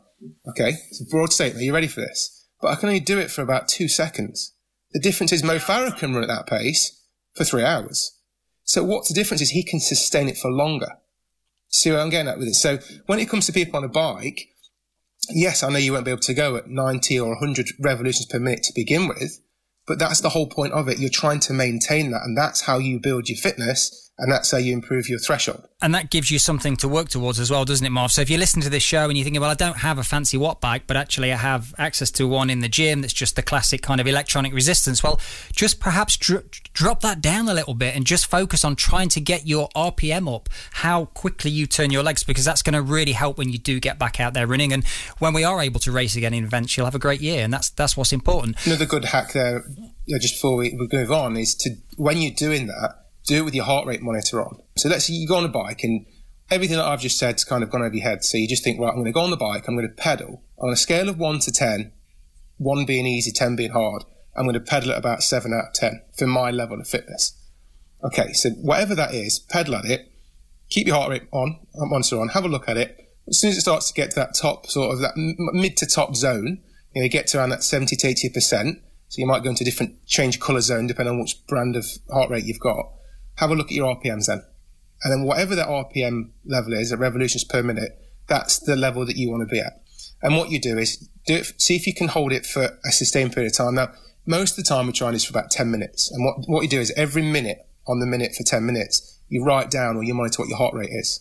Okay. 0.50 0.74
It's 0.90 1.02
a 1.02 1.10
broad 1.10 1.32
statement. 1.32 1.62
Are 1.62 1.66
you 1.66 1.74
ready 1.74 1.88
for 1.88 2.02
this? 2.02 2.50
But 2.60 2.72
I 2.72 2.76
can 2.76 2.90
only 2.90 3.00
do 3.00 3.20
it 3.20 3.30
for 3.30 3.42
about 3.42 3.68
two 3.68 3.88
seconds. 3.88 4.54
The 4.94 5.00
difference 5.00 5.32
is 5.32 5.44
Mo 5.44 5.58
Farah 5.58 5.96
can 5.96 6.14
run 6.14 6.24
at 6.24 6.28
that 6.30 6.48
pace 6.48 6.92
for 7.36 7.44
three 7.44 7.64
hours. 7.64 8.18
So 8.64 8.84
what's 8.84 9.10
the 9.10 9.14
difference 9.14 9.42
is 9.42 9.52
he 9.52 9.64
can 9.64 9.80
sustain 9.80 10.28
it 10.28 10.38
for 10.38 10.50
longer. 10.50 10.94
See 11.70 11.92
what 11.92 12.00
I'm 12.00 12.10
getting 12.10 12.30
at 12.30 12.40
with 12.40 12.48
it? 12.48 12.56
So 12.56 12.80
when 13.06 13.20
it 13.20 13.30
comes 13.30 13.46
to 13.46 13.54
people 13.54 13.78
on 13.78 13.84
a 13.84 13.90
bike, 13.90 14.50
yes, 15.30 15.62
I 15.62 15.70
know 15.70 15.78
you 15.78 15.94
won't 15.94 16.06
be 16.06 16.12
able 16.12 16.22
to 16.22 16.34
go 16.34 16.56
at 16.56 16.68
90 16.68 17.20
or 17.20 17.30
100 17.30 17.68
revolutions 17.80 18.26
per 18.26 18.40
minute 18.40 18.64
to 18.64 18.74
begin 18.74 19.08
with, 19.08 19.40
but 19.86 20.00
that's 20.00 20.22
the 20.22 20.30
whole 20.30 20.48
point 20.48 20.74
of 20.74 20.88
it. 20.88 21.00
You're 21.00 21.10
trying 21.10 21.40
to 21.42 21.54
maintain 21.54 22.12
that, 22.12 22.24
and 22.24 22.38
that's 22.38 22.62
how 22.62 22.80
you 22.80 23.00
build 23.00 23.30
your 23.30 23.38
fitness 23.38 24.05
and 24.18 24.32
that's 24.32 24.52
how 24.52 24.58
you 24.58 24.72
improve 24.72 25.10
your 25.10 25.20
threshold. 25.20 25.68
And 25.82 25.94
that 25.94 26.10
gives 26.10 26.32
you 26.32 26.40
something 26.40 26.78
to 26.78 26.88
work 26.88 27.10
towards 27.10 27.38
as 27.38 27.52
well, 27.52 27.66
doesn't 27.66 27.86
it, 27.86 27.90
Marv? 27.90 28.12
So 28.12 28.22
if 28.22 28.30
you 28.30 28.38
listen 28.38 28.62
to 28.62 28.70
this 28.70 28.82
show 28.82 29.10
and 29.10 29.18
you're 29.18 29.26
thinking, 29.26 29.42
well, 29.42 29.52
I 29.52 29.56
don't 29.56 29.80
have 29.80 29.98
a 29.98 30.04
fancy 30.04 30.38
Wattbike, 30.38 30.84
but 30.88 30.96
actually 30.96 31.34
I 31.34 31.36
have 31.36 31.76
access 31.78 32.10
to 32.12 32.28
one 32.28 32.50
in 32.50 32.62
the 32.62 32.70
gym 32.70 33.02
that's 33.02 33.14
just 33.14 33.36
the 33.36 33.44
classic 33.44 33.82
kind 33.82 34.00
of 34.00 34.08
electronic 34.08 34.54
resistance, 34.54 35.04
well, 35.04 35.20
just 35.54 35.82
perhaps 35.82 36.16
dr- 36.16 36.50
drop 36.74 37.02
that 37.02 37.20
down 37.20 37.50
a 37.50 37.54
little 37.54 37.74
bit 37.74 37.94
and 37.94 38.06
just 38.06 38.26
focus 38.28 38.64
on 38.64 38.78
trying 38.78 39.10
to 39.10 39.20
get 39.20 39.48
your 39.48 39.68
RPM 39.76 40.34
up, 40.34 40.48
how 40.72 41.06
quickly 41.06 41.52
you 41.52 41.68
turn 41.68 41.92
your 41.92 42.04
legs, 42.04 42.24
because 42.24 42.46
that's 42.46 42.62
going 42.62 42.74
to 42.74 42.82
really 42.82 43.12
help 43.12 43.38
when 43.38 43.50
you 43.50 43.58
do 43.58 43.82
get 43.82 44.00
back 44.00 44.22
out 44.22 44.34
there 44.34 44.48
running. 44.48 44.72
And 44.72 44.86
when 45.20 45.34
we 45.34 45.44
are 45.44 45.62
able 45.62 45.82
to 45.82 45.92
race 45.92 46.16
again 46.16 46.34
in 46.34 46.46
events, 46.46 46.78
you'll 46.78 46.86
have 46.86 46.96
a 46.96 47.00
great 47.00 47.20
year, 47.20 47.44
and 47.44 47.54
that's 47.54 47.70
that's 47.70 47.98
what's 47.98 48.14
important. 48.14 48.66
Another 48.66 48.86
good 48.86 49.06
hack 49.06 49.34
there, 49.34 49.66
just 50.08 50.36
before 50.36 50.56
we, 50.56 50.74
we 50.74 50.88
move 50.92 51.12
on, 51.12 51.36
is 51.36 51.54
to 51.56 51.72
when 51.98 52.22
you're 52.22 52.34
doing 52.34 52.68
that 52.68 53.05
do 53.26 53.38
it 53.38 53.46
with 53.46 53.56
your 53.56 53.66
heart 53.66 53.88
rate 53.88 54.02
monitor 54.02 54.42
on. 54.42 54.60
So 54.78 54.90
let's 54.90 55.06
say 55.06 55.14
you 55.14 55.28
go 55.28 55.38
on 55.38 55.46
a 55.46 55.50
bike 55.50 55.84
and 55.84 56.06
everything 56.52 56.78
that 56.78 56.86
I've 56.86 57.02
just 57.02 57.18
said's 57.18 57.44
kind 57.44 57.64
of 57.64 57.70
gone 57.70 57.82
over 57.82 57.94
your 57.94 58.04
head. 58.04 58.24
So 58.24 58.38
you 58.38 58.48
just 58.48 58.64
think, 58.64 58.80
right, 58.80 58.90
I'm 58.90 58.96
going 58.96 59.06
to 59.06 59.12
go 59.12 59.22
on 59.22 59.32
the 59.32 59.38
bike, 59.38 59.68
I'm 59.68 59.76
going 59.76 59.88
to 59.88 59.94
pedal 59.94 60.44
on 60.60 60.72
a 60.72 60.76
scale 60.76 61.10
of 61.10 61.18
one 61.18 61.40
to 61.40 61.52
10, 61.52 61.92
one 62.58 62.86
being 62.86 63.06
easy, 63.06 63.32
10 63.32 63.56
being 63.56 63.72
hard. 63.72 64.04
I'm 64.36 64.46
going 64.46 64.54
to 64.54 64.60
pedal 64.60 64.92
at 64.92 64.98
about 64.98 65.24
seven 65.24 65.54
out 65.54 65.70
of 65.70 65.74
10 65.74 66.02
for 66.18 66.28
my 66.28 66.52
level 66.52 66.80
of 66.80 66.88
fitness. 66.88 67.38
Okay. 68.04 68.34
So 68.34 68.50
whatever 68.52 68.94
that 68.96 69.14
is, 69.14 69.40
pedal 69.40 69.76
at 69.76 69.86
it, 69.86 70.12
keep 70.70 70.88
your 70.88 70.96
heart 70.96 71.10
rate 71.10 71.28
on, 71.32 71.60
uh, 71.80 71.86
monitor 71.86 72.20
on, 72.20 72.30
have 72.30 72.46
a 72.46 72.50
look 72.50 72.70
at 72.70 72.78
it. 72.78 73.02
As 73.28 73.40
soon 73.40 73.52
as 73.52 73.58
it 73.58 73.62
starts 73.62 73.88
to 73.88 73.94
get 73.94 74.12
to 74.12 74.16
that 74.18 74.36
top 74.36 74.68
sort 74.68 74.94
of 74.94 75.00
that 75.00 75.14
mid 75.16 75.78
to 75.78 75.86
top 75.88 76.16
zone, 76.16 76.62
you 76.94 77.02
know, 77.02 77.08
get 77.08 77.28
to 77.28 77.40
around 77.40 77.50
that 77.50 77.64
70 77.64 77.96
to 77.96 78.08
80%. 78.08 78.82
So 79.08 79.20
you 79.20 79.26
might 79.26 79.44
go 79.44 79.50
into 79.50 79.64
a 79.64 79.66
different 79.66 80.06
change 80.06 80.40
color 80.40 80.62
zone 80.62 80.88
depending 80.88 81.14
on 81.14 81.22
which 81.22 81.46
brand 81.48 81.76
of 81.76 81.86
heart 82.12 82.30
rate 82.30 82.44
you've 82.44 82.60
got 82.60 82.95
have 83.36 83.52
a 83.52 83.56
look 83.56 83.68
at 83.68 83.74
your 83.74 83.96
RPMs 83.96 84.28
then. 84.28 84.44
And 85.04 85.12
then 85.12 85.24
whatever 85.24 85.56
that 85.56 85.68
RPM 85.68 86.30
level 86.46 86.74
is, 86.74 86.92
at 86.92 87.00
revolutions 87.00 87.44
per 87.44 87.62
minute, 87.62 88.00
that's 88.28 88.60
the 88.60 88.76
level 88.76 89.06
that 89.06 89.18
you 89.18 89.30
want 89.30 89.42
to 89.42 89.48
be 89.48 89.60
at. 89.60 89.82
And 90.22 90.38
what 90.38 90.50
you 90.50 90.60
do 90.60 90.78
is 90.78 90.98
do 91.26 91.36
it, 91.36 91.54
see 91.62 91.76
if 91.76 91.86
you 91.86 91.94
can 91.94 92.08
hold 92.08 92.32
it 92.32 92.46
for 92.46 92.80
a 92.84 92.92
sustained 92.92 93.34
period 93.34 93.52
of 93.52 93.58
time. 93.58 93.76
Now, 93.76 93.92
most 94.26 94.58
of 94.58 94.64
the 94.64 94.68
time 94.68 94.88
we're 94.88 94.94
trying 94.94 95.14
this 95.14 95.26
for 95.26 95.38
about 95.38 95.52
10 95.52 95.70
minutes. 95.70 96.12
And 96.12 96.26
what, 96.26 96.38
what 96.48 96.62
you 96.62 96.70
do 96.70 96.80
is 96.80 96.92
every 96.98 97.22
minute 97.22 97.68
on 97.88 98.00
the 98.00 98.06
minute 98.06 98.34
for 98.36 98.44
10 98.44 98.66
minutes, 98.66 99.20
you 99.30 99.44
write 99.44 99.70
down 99.70 99.98
or 99.98 100.04
you 100.04 100.14
monitor 100.14 100.42
what 100.42 100.50
your 100.50 100.58
heart 100.58 100.74
rate 100.74 100.90
is. 100.92 101.20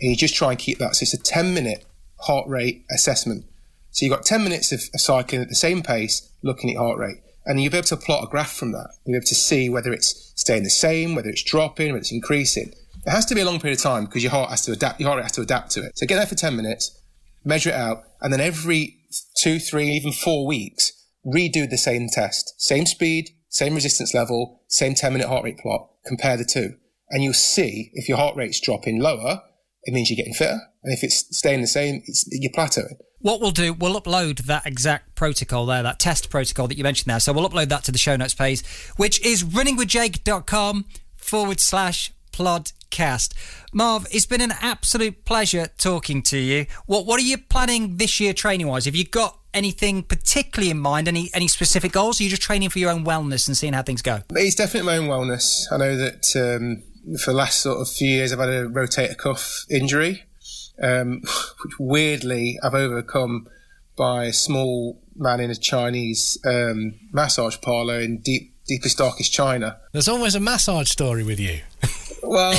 And 0.00 0.10
you 0.10 0.16
just 0.16 0.34
try 0.34 0.50
and 0.50 0.58
keep 0.58 0.78
that. 0.78 0.96
So 0.96 1.02
it's 1.02 1.14
a 1.14 1.18
10 1.18 1.52
minute 1.52 1.84
heart 2.20 2.46
rate 2.48 2.84
assessment. 2.90 3.44
So 3.90 4.06
you've 4.06 4.14
got 4.14 4.24
10 4.24 4.44
minutes 4.44 4.72
of, 4.72 4.80
cycling 5.00 5.42
at 5.42 5.48
the 5.48 5.54
same 5.54 5.82
pace, 5.82 6.30
looking 6.42 6.70
at 6.70 6.76
heart 6.76 6.98
rate. 6.98 7.18
And 7.48 7.60
you'll 7.60 7.72
be 7.72 7.78
able 7.78 7.88
to 7.88 7.96
plot 7.96 8.24
a 8.24 8.26
graph 8.26 8.52
from 8.52 8.72
that. 8.72 8.90
You'll 9.04 9.14
be 9.14 9.16
able 9.16 9.26
to 9.26 9.34
see 9.34 9.70
whether 9.70 9.90
it's 9.90 10.32
staying 10.36 10.64
the 10.64 10.70
same, 10.70 11.14
whether 11.14 11.30
it's 11.30 11.42
dropping, 11.42 11.88
whether 11.88 11.98
it's 11.98 12.12
increasing. 12.12 12.74
It 13.06 13.10
has 13.10 13.24
to 13.26 13.34
be 13.34 13.40
a 13.40 13.46
long 13.46 13.58
period 13.58 13.78
of 13.78 13.82
time 13.82 14.04
because 14.04 14.22
your 14.22 14.32
heart 14.32 14.50
has 14.50 14.62
to 14.66 14.72
adapt. 14.72 15.00
Your 15.00 15.08
heart 15.08 15.22
has 15.22 15.32
to 15.32 15.40
adapt 15.40 15.70
to 15.72 15.80
it. 15.80 15.96
So 15.96 16.06
get 16.06 16.16
there 16.16 16.26
for 16.26 16.34
10 16.34 16.54
minutes, 16.54 17.00
measure 17.44 17.70
it 17.70 17.74
out, 17.74 18.04
and 18.20 18.30
then 18.30 18.40
every 18.40 18.98
two, 19.34 19.58
three, 19.58 19.88
even 19.92 20.12
four 20.12 20.46
weeks, 20.46 20.92
redo 21.26 21.68
the 21.68 21.78
same 21.78 22.08
test. 22.10 22.52
Same 22.58 22.84
speed, 22.84 23.30
same 23.48 23.74
resistance 23.74 24.12
level, 24.12 24.62
same 24.68 24.94
10 24.94 25.14
minute 25.14 25.28
heart 25.28 25.44
rate 25.44 25.58
plot. 25.58 25.88
Compare 26.04 26.36
the 26.36 26.44
two. 26.44 26.74
And 27.08 27.22
you'll 27.22 27.32
see 27.32 27.90
if 27.94 28.08
your 28.08 28.18
heart 28.18 28.36
rate's 28.36 28.60
dropping 28.60 29.00
lower, 29.00 29.42
it 29.88 29.94
means 29.94 30.10
you're 30.10 30.16
getting 30.16 30.34
fitter. 30.34 30.60
And 30.84 30.92
if 30.92 31.02
it's 31.02 31.34
staying 31.34 31.62
the 31.62 31.66
same, 31.66 32.02
it's, 32.04 32.26
you're 32.30 32.52
plateauing. 32.52 32.98
What 33.20 33.40
we'll 33.40 33.52
do, 33.52 33.72
we'll 33.72 33.98
upload 33.98 34.40
that 34.40 34.66
exact 34.66 35.14
protocol 35.14 35.64
there, 35.64 35.82
that 35.82 35.98
test 35.98 36.28
protocol 36.28 36.68
that 36.68 36.76
you 36.76 36.84
mentioned 36.84 37.10
there. 37.10 37.20
So 37.20 37.32
we'll 37.32 37.48
upload 37.48 37.70
that 37.70 37.84
to 37.84 37.92
the 37.92 37.96
show 37.96 38.14
notes 38.14 38.34
page, 38.34 38.62
which 38.96 39.24
is 39.24 39.44
runningwithjake.com 39.44 40.84
forward 41.16 41.58
slash 41.58 42.12
podcast. 42.32 43.32
Marv, 43.72 44.06
it's 44.12 44.26
been 44.26 44.42
an 44.42 44.52
absolute 44.60 45.24
pleasure 45.24 45.68
talking 45.78 46.22
to 46.24 46.36
you. 46.36 46.66
What 46.84 47.06
what 47.06 47.18
are 47.18 47.24
you 47.24 47.38
planning 47.38 47.96
this 47.96 48.20
year 48.20 48.34
training 48.34 48.66
wise? 48.66 48.84
Have 48.84 48.94
you 48.94 49.04
got 49.04 49.38
anything 49.54 50.02
particularly 50.02 50.70
in 50.70 50.78
mind? 50.78 51.08
Any 51.08 51.30
any 51.32 51.48
specific 51.48 51.92
goals? 51.92 52.20
Or 52.20 52.22
are 52.22 52.24
you 52.24 52.30
just 52.30 52.42
training 52.42 52.68
for 52.68 52.78
your 52.78 52.90
own 52.90 53.06
wellness 53.06 53.48
and 53.48 53.56
seeing 53.56 53.72
how 53.72 53.82
things 53.82 54.02
go? 54.02 54.20
It's 54.30 54.54
definitely 54.54 54.86
my 54.86 54.98
own 54.98 55.08
wellness. 55.08 55.64
I 55.72 55.78
know 55.78 55.96
that 55.96 56.36
um, 56.36 56.82
for 57.16 57.30
the 57.30 57.36
last 57.36 57.60
sort 57.60 57.80
of 57.80 57.88
few 57.88 58.08
years 58.08 58.32
I've 58.32 58.38
had 58.38 58.48
a 58.48 58.66
rotator 58.66 59.16
cuff 59.16 59.64
injury 59.70 60.24
um, 60.82 61.22
which 61.64 61.74
weirdly 61.78 62.58
I've 62.62 62.74
overcome 62.74 63.48
by 63.96 64.26
a 64.26 64.32
small 64.32 65.00
man 65.16 65.40
in 65.40 65.50
a 65.50 65.56
Chinese 65.56 66.38
um, 66.46 66.94
massage 67.12 67.60
parlor 67.60 68.00
in 68.00 68.18
deep, 68.18 68.54
deepest, 68.66 68.98
darkest 68.98 69.32
China. 69.32 69.78
There's 69.92 70.08
always 70.08 70.34
a 70.34 70.40
massage 70.40 70.88
story 70.88 71.24
with 71.24 71.40
you. 71.40 71.60
well, 72.22 72.52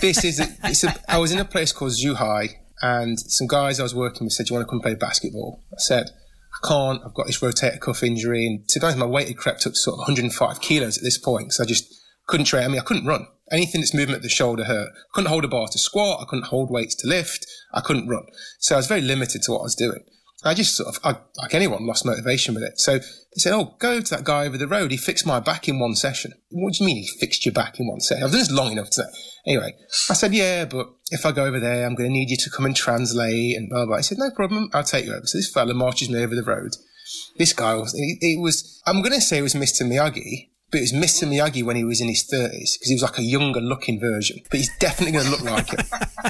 this 0.00 0.24
is 0.24 0.40
a, 0.40 0.46
it's 0.64 0.84
a, 0.84 0.94
I 1.08 1.18
was 1.18 1.30
in 1.30 1.38
a 1.38 1.44
place 1.44 1.72
called 1.72 1.92
Zhuhai, 1.92 2.54
and 2.80 3.18
some 3.20 3.46
guys 3.46 3.80
I 3.80 3.82
was 3.82 3.94
working 3.94 4.26
with 4.26 4.32
said, 4.32 4.46
"Do 4.46 4.54
you 4.54 4.58
want 4.58 4.68
to 4.68 4.70
come 4.70 4.80
play 4.80 4.94
basketball?" 4.94 5.62
I 5.72 5.78
said. 5.78 6.10
I 6.50 6.66
can't. 6.66 7.00
I've 7.04 7.14
got 7.14 7.26
this 7.26 7.38
rotator 7.38 7.78
cuff 7.78 8.02
injury, 8.02 8.44
and 8.46 8.66
to 8.70 8.80
be 8.80 8.84
honest, 8.84 8.98
my 8.98 9.06
weight 9.06 9.28
had 9.28 9.36
crept 9.36 9.64
up 9.66 9.74
to 9.74 9.78
sort 9.78 9.94
of 9.94 9.98
105 9.98 10.60
kilos 10.60 10.96
at 10.96 11.04
this 11.04 11.16
point. 11.16 11.52
So 11.52 11.62
I 11.62 11.66
just 11.66 11.97
couldn't 12.28 12.46
train. 12.46 12.64
I 12.64 12.68
mean, 12.68 12.78
I 12.78 12.84
couldn't 12.84 13.06
run 13.06 13.26
anything 13.50 13.80
that's 13.80 13.94
movement 13.94 14.18
at 14.18 14.22
the 14.22 14.28
shoulder 14.28 14.64
hurt. 14.64 14.90
I 14.90 15.12
couldn't 15.12 15.30
hold 15.30 15.44
a 15.44 15.48
bar 15.48 15.68
to 15.68 15.78
squat. 15.78 16.20
I 16.20 16.24
couldn't 16.24 16.46
hold 16.46 16.70
weights 16.70 16.94
to 16.96 17.08
lift. 17.08 17.46
I 17.72 17.80
couldn't 17.80 18.08
run. 18.08 18.24
So 18.58 18.74
I 18.74 18.78
was 18.78 18.86
very 18.86 19.00
limited 19.00 19.42
to 19.42 19.52
what 19.52 19.60
I 19.60 19.64
was 19.64 19.74
doing. 19.74 20.04
I 20.44 20.54
just 20.54 20.76
sort 20.76 20.94
of, 20.94 21.00
I, 21.02 21.18
like 21.42 21.54
anyone, 21.54 21.84
lost 21.84 22.06
motivation 22.06 22.54
with 22.54 22.62
it. 22.62 22.78
So 22.78 22.98
they 22.98 23.38
said, 23.38 23.52
Oh, 23.52 23.74
go 23.80 24.00
to 24.00 24.10
that 24.14 24.22
guy 24.22 24.46
over 24.46 24.56
the 24.56 24.68
road. 24.68 24.92
He 24.92 24.96
fixed 24.96 25.26
my 25.26 25.40
back 25.40 25.68
in 25.68 25.80
one 25.80 25.96
session. 25.96 26.32
What 26.50 26.74
do 26.74 26.84
you 26.84 26.86
mean 26.86 26.96
he 26.98 27.08
fixed 27.18 27.44
your 27.44 27.52
back 27.52 27.80
in 27.80 27.88
one 27.88 28.00
session? 28.00 28.22
I've 28.22 28.30
done 28.30 28.38
this 28.38 28.50
long 28.50 28.70
enough 28.70 28.90
to 28.90 29.04
Anyway, 29.46 29.74
I 30.08 30.14
said, 30.14 30.32
Yeah, 30.32 30.64
but 30.66 30.86
if 31.10 31.26
I 31.26 31.32
go 31.32 31.44
over 31.44 31.58
there, 31.58 31.84
I'm 31.84 31.96
going 31.96 32.10
to 32.10 32.14
need 32.14 32.30
you 32.30 32.36
to 32.36 32.50
come 32.50 32.66
and 32.66 32.76
translate 32.76 33.56
and 33.56 33.68
blah, 33.68 33.86
blah. 33.86 33.96
He 33.96 34.02
said, 34.04 34.18
No 34.18 34.30
problem. 34.30 34.70
I'll 34.72 34.84
take 34.84 35.06
you 35.06 35.12
over. 35.12 35.26
So 35.26 35.38
this 35.38 35.50
fella 35.50 35.74
marches 35.74 36.08
me 36.08 36.22
over 36.22 36.36
the 36.36 36.44
road. 36.44 36.76
This 37.36 37.52
guy 37.52 37.74
was, 37.74 37.92
it 37.96 38.40
was, 38.40 38.80
I'm 38.86 39.00
going 39.00 39.14
to 39.14 39.20
say 39.20 39.38
it 39.38 39.42
was 39.42 39.54
Mr. 39.54 39.82
Miyagi 39.82 40.50
but 40.70 40.78
it 40.78 40.82
was 40.82 40.92
Mr. 40.92 41.26
Miyagi 41.26 41.64
when 41.64 41.76
he 41.76 41.84
was 41.84 42.00
in 42.00 42.08
his 42.08 42.24
30s 42.24 42.74
because 42.74 42.88
he 42.88 42.94
was 42.94 43.02
like 43.02 43.18
a 43.18 43.22
younger 43.22 43.60
looking 43.60 43.98
version. 43.98 44.38
But 44.50 44.58
he's 44.58 44.76
definitely 44.78 45.12
going 45.12 45.24
to 45.24 45.30
look 45.30 45.42
like 45.42 45.70
him. 45.70 45.86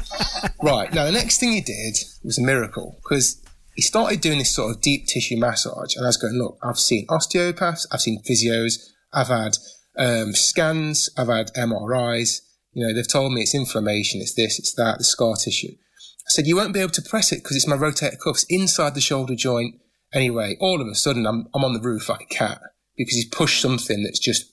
right. 0.63 0.93
Now, 0.93 1.07
the 1.07 1.13
next 1.13 1.39
thing 1.39 1.53
he 1.53 1.61
did 1.61 1.99
was 2.23 2.39
a 2.39 2.43
miracle 2.43 3.01
because 3.03 3.43
he 3.75 3.83
started 3.83 4.21
doing 4.21 4.39
this 4.39 4.55
sort 4.55 4.75
of 4.75 4.81
deep 4.81 5.07
tissue 5.07 5.37
massage. 5.37 5.97
And 5.97 6.05
I 6.05 6.09
was 6.09 6.17
going, 6.17 6.35
look, 6.35 6.59
I've 6.63 6.79
seen 6.79 7.07
osteopaths, 7.09 7.87
I've 7.91 8.01
seen 8.01 8.23
physios, 8.23 8.75
I've 9.13 9.29
had 9.29 9.57
um, 9.99 10.35
scans, 10.35 11.11
I've 11.17 11.29
had 11.29 11.53
MRIs. 11.55 12.41
You 12.75 12.87
know, 12.87 12.95
they've 12.95 13.09
told 13.09 13.33
me 13.33 13.41
it's 13.41 13.57
inflammation, 13.57 14.21
it's 14.21 14.35
this, 14.35 14.61
it's 14.61 14.75
that, 14.75 14.99
the 14.99 15.05
scar 15.05 15.35
tissue. 15.35 15.73
I 15.73 16.31
said, 16.31 16.47
you 16.47 16.55
won't 16.55 16.75
be 16.75 16.81
able 16.81 16.93
to 16.93 17.03
press 17.03 17.33
it 17.33 17.43
because 17.43 17.57
it's 17.57 17.67
my 17.67 17.77
rotator 17.77 18.19
cuffs 18.23 18.47
inside 18.49 18.95
the 18.95 19.01
shoulder 19.01 19.35
joint. 19.35 19.77
Anyway, 20.13 20.57
all 20.61 20.81
of 20.81 20.87
a 20.87 20.95
sudden, 20.95 21.27
I'm, 21.27 21.49
I'm 21.55 21.65
on 21.65 21.73
the 21.73 21.81
roof 21.81 22.09
like 22.09 22.21
a 22.21 22.35
cat 22.35 22.61
because 22.99 23.15
he's 23.15 23.29
pushed 23.29 23.63
something 23.63 24.03
that's 24.03 24.19
just 24.19 24.53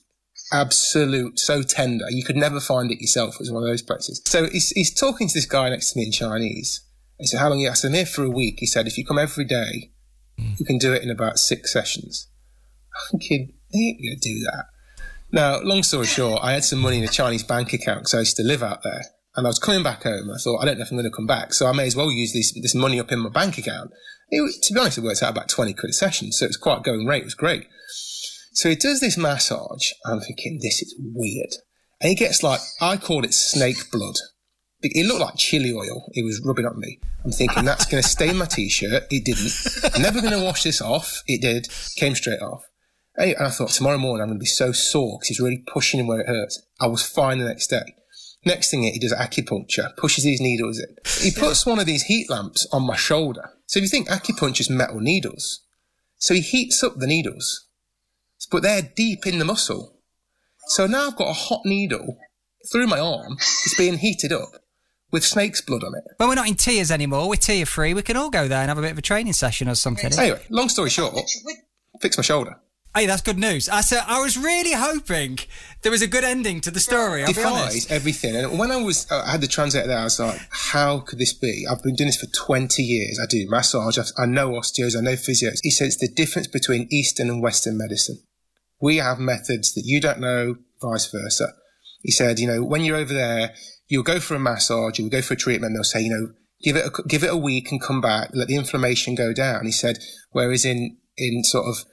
absolute, 0.52 1.38
so 1.38 1.62
tender. 1.62 2.04
You 2.08 2.24
could 2.24 2.36
never 2.36 2.60
find 2.60 2.90
it 2.90 3.00
yourself. 3.00 3.34
It 3.34 3.40
was 3.40 3.50
one 3.50 3.62
of 3.62 3.68
those 3.68 3.82
places. 3.82 4.22
So 4.24 4.48
he's, 4.48 4.70
he's 4.70 4.94
talking 4.94 5.28
to 5.28 5.34
this 5.34 5.46
guy 5.46 5.68
next 5.68 5.92
to 5.92 5.98
me 5.98 6.06
in 6.06 6.12
Chinese. 6.12 6.82
He 7.18 7.26
said, 7.26 7.40
how 7.40 7.48
long? 7.48 7.58
You?" 7.58 7.70
I 7.70 7.74
said, 7.74 7.88
I'm 7.88 7.94
here 7.94 8.06
for 8.06 8.24
a 8.24 8.30
week. 8.30 8.56
He 8.58 8.66
said, 8.66 8.86
if 8.86 8.96
you 8.96 9.04
come 9.04 9.18
every 9.18 9.44
day, 9.44 9.90
you 10.36 10.64
can 10.64 10.78
do 10.78 10.92
it 10.92 11.02
in 11.02 11.10
about 11.10 11.38
six 11.38 11.72
sessions. 11.72 12.28
I'm 13.12 13.18
thinking, 13.18 13.52
I 13.74 13.78
ain't 13.78 14.02
going 14.02 14.18
to 14.18 14.28
do 14.28 14.40
that. 14.44 14.66
Now, 15.32 15.60
long 15.60 15.82
story 15.82 16.06
short, 16.06 16.40
I 16.42 16.52
had 16.52 16.64
some 16.64 16.78
money 16.78 16.98
in 16.98 17.04
a 17.04 17.08
Chinese 17.08 17.42
bank 17.42 17.72
account 17.72 18.00
because 18.00 18.14
I 18.14 18.20
used 18.20 18.36
to 18.36 18.44
live 18.44 18.62
out 18.62 18.82
there. 18.84 19.02
And 19.34 19.46
I 19.46 19.50
was 19.50 19.58
coming 19.58 19.82
back 19.82 20.04
home. 20.04 20.30
I 20.30 20.38
thought, 20.38 20.62
I 20.62 20.64
don't 20.64 20.78
know 20.78 20.84
if 20.84 20.90
I'm 20.90 20.96
going 20.96 21.10
to 21.10 21.14
come 21.14 21.26
back. 21.26 21.52
So 21.52 21.66
I 21.66 21.72
may 21.72 21.86
as 21.86 21.96
well 21.96 22.10
use 22.10 22.32
this, 22.32 22.52
this 22.52 22.74
money 22.74 23.00
up 23.00 23.12
in 23.12 23.18
my 23.18 23.28
bank 23.28 23.58
account. 23.58 23.90
It, 24.30 24.62
to 24.62 24.72
be 24.72 24.80
honest, 24.80 24.98
it 24.98 25.04
worked 25.04 25.22
out 25.22 25.30
about 25.30 25.48
20 25.48 25.74
quid 25.74 25.90
a 25.90 25.92
session. 25.92 26.32
So 26.32 26.46
it's 26.46 26.56
quite 26.56 26.82
going 26.84 27.06
rate. 27.06 27.22
It 27.22 27.26
was 27.26 27.34
great. 27.34 27.66
So 28.56 28.70
he 28.70 28.74
does 28.74 29.00
this 29.00 29.18
massage. 29.18 29.92
I'm 30.06 30.20
thinking, 30.20 30.60
this 30.62 30.80
is 30.80 30.94
weird. 30.98 31.52
And 32.00 32.08
he 32.08 32.14
gets 32.14 32.42
like, 32.42 32.60
I 32.80 32.96
call 32.96 33.22
it 33.22 33.34
snake 33.34 33.90
blood. 33.92 34.14
It 34.80 35.04
looked 35.06 35.20
like 35.20 35.36
chili 35.36 35.74
oil 35.74 36.08
he 36.14 36.22
was 36.22 36.40
rubbing 36.42 36.64
on 36.64 36.80
me. 36.80 36.98
I'm 37.22 37.32
thinking, 37.32 37.66
that's 37.66 37.84
going 37.84 38.02
to 38.02 38.08
stain 38.08 38.38
my 38.38 38.46
t-shirt. 38.46 39.08
It 39.10 39.26
didn't. 39.26 40.00
Never 40.00 40.22
going 40.22 40.32
to 40.32 40.42
wash 40.42 40.62
this 40.62 40.80
off. 40.80 41.22
It 41.26 41.42
did. 41.42 41.68
Came 41.96 42.14
straight 42.14 42.40
off. 42.40 42.64
And 43.16 43.36
I 43.38 43.50
thought, 43.50 43.70
tomorrow 43.70 43.98
morning 43.98 44.22
I'm 44.22 44.28
going 44.28 44.38
to 44.38 44.42
be 44.42 44.46
so 44.46 44.72
sore 44.72 45.18
because 45.18 45.28
he's 45.28 45.40
really 45.40 45.62
pushing 45.66 46.06
where 46.06 46.20
it 46.20 46.28
hurts. 46.28 46.62
I 46.80 46.86
was 46.86 47.02
fine 47.02 47.38
the 47.38 47.44
next 47.44 47.66
day. 47.66 47.94
Next 48.46 48.70
thing 48.70 48.84
he 48.84 48.98
does 48.98 49.12
acupuncture, 49.12 49.94
pushes 49.98 50.24
these 50.24 50.40
needles 50.40 50.78
in. 50.78 50.96
He 51.20 51.30
puts 51.30 51.66
one 51.66 51.78
of 51.78 51.84
these 51.84 52.04
heat 52.04 52.30
lamps 52.30 52.66
on 52.72 52.86
my 52.86 52.96
shoulder. 52.96 53.50
So 53.66 53.80
if 53.80 53.82
you 53.82 53.88
think 53.90 54.08
acupuncture 54.08 54.60
is 54.60 54.70
metal 54.70 55.00
needles, 55.00 55.60
so 56.16 56.32
he 56.32 56.40
heats 56.40 56.82
up 56.82 56.96
the 56.96 57.06
needles 57.06 57.65
but 58.50 58.62
they're 58.62 58.82
deep 58.96 59.26
in 59.26 59.38
the 59.38 59.44
muscle. 59.44 59.98
So 60.68 60.86
now 60.86 61.08
I've 61.08 61.16
got 61.16 61.28
a 61.28 61.32
hot 61.32 61.60
needle 61.64 62.18
through 62.72 62.86
my 62.86 62.98
arm. 62.98 63.34
It's 63.38 63.76
being 63.76 63.98
heated 63.98 64.32
up 64.32 64.48
with 65.12 65.24
snake's 65.24 65.60
blood 65.60 65.84
on 65.84 65.94
it. 65.94 66.04
But 66.18 66.28
we're 66.28 66.34
not 66.34 66.48
in 66.48 66.56
tiers 66.56 66.90
anymore. 66.90 67.28
We're 67.28 67.36
tier 67.36 67.66
free. 67.66 67.94
We 67.94 68.02
can 68.02 68.16
all 68.16 68.30
go 68.30 68.48
there 68.48 68.60
and 68.60 68.68
have 68.68 68.78
a 68.78 68.82
bit 68.82 68.92
of 68.92 68.98
a 68.98 69.02
training 69.02 69.34
session 69.34 69.68
or 69.68 69.74
something. 69.74 70.12
Anyway, 70.18 70.42
long 70.50 70.68
story 70.68 70.90
short, 70.90 71.14
fix 72.00 72.16
my 72.16 72.22
shoulder. 72.22 72.60
Hey, 72.96 73.04
that's 73.04 73.20
good 73.20 73.36
news. 73.36 73.68
I 73.68 73.82
said 73.82 74.04
I 74.06 74.22
was 74.22 74.38
really 74.38 74.72
hoping 74.72 75.38
there 75.82 75.92
was 75.92 76.00
a 76.00 76.06
good 76.06 76.24
ending 76.24 76.62
to 76.62 76.70
the 76.70 76.80
story. 76.80 77.20
I'll 77.20 77.26
Defies 77.32 77.90
everything. 77.90 78.34
And 78.34 78.58
when 78.58 78.70
I 78.70 78.76
was, 78.76 79.06
uh, 79.10 79.22
I 79.26 79.32
had 79.32 79.42
the 79.42 79.46
translator 79.46 79.86
there. 79.86 79.98
I 79.98 80.04
was 80.04 80.18
like, 80.18 80.40
"How 80.48 81.00
could 81.00 81.18
this 81.18 81.34
be? 81.34 81.66
I've 81.70 81.82
been 81.82 81.94
doing 81.94 82.08
this 82.08 82.16
for 82.16 82.26
twenty 82.34 82.82
years. 82.82 83.20
I 83.22 83.26
do 83.26 83.46
massage. 83.50 83.98
I 84.16 84.24
know 84.24 84.52
osteos. 84.52 84.96
I 84.96 85.02
know 85.02 85.12
physios." 85.12 85.58
He 85.62 85.70
said 85.70 85.88
it's 85.88 85.98
the 85.98 86.08
difference 86.08 86.46
between 86.46 86.88
Eastern 86.90 87.28
and 87.28 87.42
Western 87.42 87.76
medicine. 87.76 88.20
We 88.80 88.96
have 88.96 89.18
methods 89.18 89.74
that 89.74 89.84
you 89.84 90.00
don't 90.00 90.20
know, 90.20 90.56
vice 90.80 91.10
versa. 91.10 91.52
He 92.02 92.10
said, 92.10 92.38
you 92.38 92.46
know, 92.46 92.62
when 92.62 92.84
you're 92.84 92.96
over 92.96 93.14
there, 93.14 93.54
you'll 93.88 94.02
go 94.02 94.20
for 94.20 94.34
a 94.34 94.38
massage, 94.38 94.98
you'll 94.98 95.08
go 95.08 95.22
for 95.22 95.34
a 95.34 95.36
treatment. 95.36 95.74
They'll 95.74 95.84
say, 95.84 96.02
you 96.02 96.10
know, 96.10 96.32
give 96.62 96.76
it 96.76 96.86
a, 96.86 97.02
give 97.08 97.24
it 97.24 97.32
a 97.32 97.36
week 97.36 97.70
and 97.70 97.80
come 97.80 98.00
back, 98.00 98.30
let 98.32 98.48
the 98.48 98.56
inflammation 98.56 99.14
go 99.14 99.32
down. 99.32 99.64
He 99.64 99.72
said, 99.72 99.98
whereas 100.30 100.64
in 100.64 100.98
in 101.16 101.44
sort 101.44 101.66
of 101.66 101.84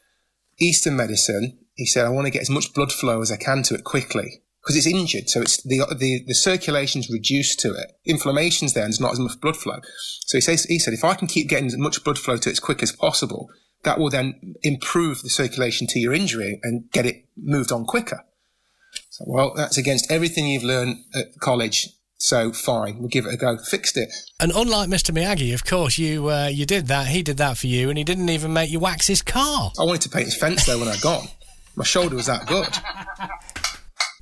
Eastern 0.59 0.95
medicine, 0.95 1.57
he 1.75 1.85
said, 1.85 2.05
I 2.05 2.09
want 2.09 2.25
to 2.25 2.31
get 2.31 2.41
as 2.41 2.49
much 2.49 2.73
blood 2.73 2.91
flow 2.91 3.21
as 3.21 3.31
I 3.31 3.37
can 3.37 3.63
to 3.63 3.75
it 3.75 3.83
quickly 3.83 4.41
because 4.61 4.75
it's 4.75 4.87
injured. 4.87 5.29
So 5.29 5.41
it's 5.41 5.61
the, 5.63 5.85
the, 5.97 6.23
the 6.25 6.33
circulation's 6.33 7.09
reduced 7.09 7.59
to 7.61 7.73
it. 7.73 7.97
Inflammation's 8.05 8.73
there 8.73 8.83
and 8.83 8.93
there's 8.93 9.01
not 9.01 9.13
as 9.13 9.19
much 9.19 9.39
blood 9.41 9.57
flow. 9.57 9.79
So 10.25 10.37
he 10.37 10.41
says, 10.41 10.63
he 10.65 10.79
said, 10.79 10.93
if 10.93 11.03
I 11.03 11.15
can 11.15 11.27
keep 11.27 11.49
getting 11.49 11.67
as 11.67 11.77
much 11.77 12.03
blood 12.03 12.17
flow 12.17 12.37
to 12.37 12.49
it 12.49 12.53
as 12.53 12.59
quick 12.59 12.81
as 12.81 12.91
possible, 12.91 13.49
that 13.83 13.99
will 13.99 14.09
then 14.09 14.55
improve 14.63 15.21
the 15.21 15.29
circulation 15.29 15.87
to 15.87 15.99
your 15.99 16.13
injury 16.13 16.59
and 16.63 16.89
get 16.91 17.05
it 17.05 17.25
moved 17.37 17.71
on 17.71 17.85
quicker. 17.85 18.23
So, 19.09 19.25
well, 19.27 19.53
that's 19.55 19.77
against 19.77 20.11
everything 20.11 20.47
you've 20.47 20.63
learned 20.63 20.97
at 21.15 21.39
college. 21.39 21.89
So 22.17 22.53
fine, 22.53 22.99
we'll 22.99 23.09
give 23.09 23.25
it 23.25 23.33
a 23.33 23.37
go. 23.37 23.57
Fixed 23.57 23.97
it. 23.97 24.09
And 24.39 24.53
unlike 24.55 24.89
Mr. 24.89 25.11
Miyagi, 25.11 25.53
of 25.53 25.65
course, 25.65 25.97
you 25.97 26.29
uh, 26.29 26.47
you 26.47 26.65
did 26.65 26.87
that. 26.87 27.07
He 27.07 27.21
did 27.21 27.35
that 27.37 27.57
for 27.57 27.67
you, 27.67 27.89
and 27.89 27.97
he 27.97 28.05
didn't 28.05 28.29
even 28.29 28.53
make 28.53 28.71
you 28.71 28.79
wax 28.79 29.07
his 29.07 29.21
car. 29.21 29.73
I 29.77 29.83
wanted 29.83 30.03
to 30.03 30.09
paint 30.09 30.25
his 30.25 30.37
fence 30.37 30.65
though 30.65 30.79
when 30.79 30.87
I 30.87 30.95
got. 30.97 31.27
My 31.75 31.83
shoulder 31.83 32.15
was 32.15 32.27
that 32.27 32.45
good. 32.45 32.69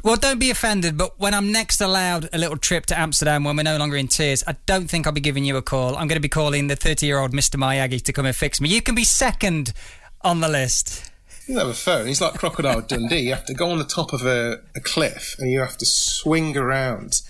Well, 0.03 0.15
don't 0.15 0.39
be 0.39 0.49
offended, 0.49 0.97
but 0.97 1.19
when 1.19 1.35
I'm 1.35 1.51
next 1.51 1.79
allowed 1.79 2.27
a 2.33 2.37
little 2.39 2.57
trip 2.57 2.87
to 2.87 2.99
Amsterdam 2.99 3.43
when 3.43 3.55
we're 3.55 3.61
no 3.61 3.77
longer 3.77 3.97
in 3.97 4.07
tiers, 4.07 4.43
I 4.47 4.55
don't 4.65 4.89
think 4.89 5.05
I'll 5.05 5.13
be 5.13 5.21
giving 5.21 5.45
you 5.45 5.57
a 5.57 5.61
call. 5.61 5.89
I'm 5.95 6.07
going 6.07 6.15
to 6.15 6.19
be 6.19 6.27
calling 6.27 6.67
the 6.67 6.75
30 6.75 7.05
year 7.05 7.19
old 7.19 7.33
Mr. 7.33 7.57
Miyagi 7.57 8.01
to 8.03 8.13
come 8.13 8.25
and 8.25 8.35
fix 8.35 8.59
me. 8.59 8.69
You 8.69 8.81
can 8.81 8.95
be 8.95 9.03
second 9.03 9.73
on 10.21 10.39
the 10.39 10.49
list. 10.49 11.11
You 11.45 11.59
have 11.59 11.67
a 11.67 11.73
phone. 11.73 12.07
He's 12.07 12.19
like 12.19 12.33
Crocodile 12.33 12.81
Dundee. 12.87 13.19
You 13.19 13.33
have 13.33 13.45
to 13.45 13.53
go 13.53 13.69
on 13.69 13.77
the 13.77 13.83
top 13.83 14.11
of 14.11 14.25
a, 14.25 14.61
a 14.75 14.79
cliff 14.79 15.35
and 15.37 15.51
you 15.51 15.59
have 15.59 15.77
to 15.77 15.85
swing 15.85 16.57
around 16.57 17.21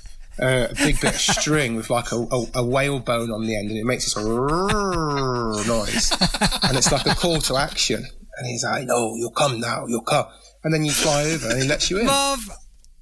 uh, 0.42 0.68
a 0.70 0.76
big 0.76 1.02
bit 1.02 1.14
of 1.14 1.20
string 1.20 1.76
with 1.76 1.90
like 1.90 2.14
a, 2.14 2.16
a, 2.16 2.46
a, 2.56 2.64
whalebone 2.64 3.32
on 3.32 3.46
the 3.46 3.58
end 3.58 3.70
and 3.70 3.78
it 3.78 3.86
makes 3.86 4.06
this 4.06 4.16
noise. 4.16 6.12
and 6.64 6.78
it's 6.78 6.92
like 6.92 7.06
a 7.06 7.16
call 7.16 7.40
to 7.42 7.58
action. 7.58 8.06
And 8.38 8.48
he's 8.48 8.64
like, 8.64 8.86
no, 8.86 9.16
you'll 9.18 9.32
come 9.32 9.60
now, 9.60 9.88
you'll 9.88 10.02
come. 10.02 10.26
And 10.64 10.74
then 10.74 10.86
you 10.86 10.91
fly 10.91 11.24
over 11.24 11.49
and 11.49 11.62
he 11.62 11.68
lets 11.68 11.89
you 11.89 11.99
in. 11.99 12.05
Marv, 12.05 12.39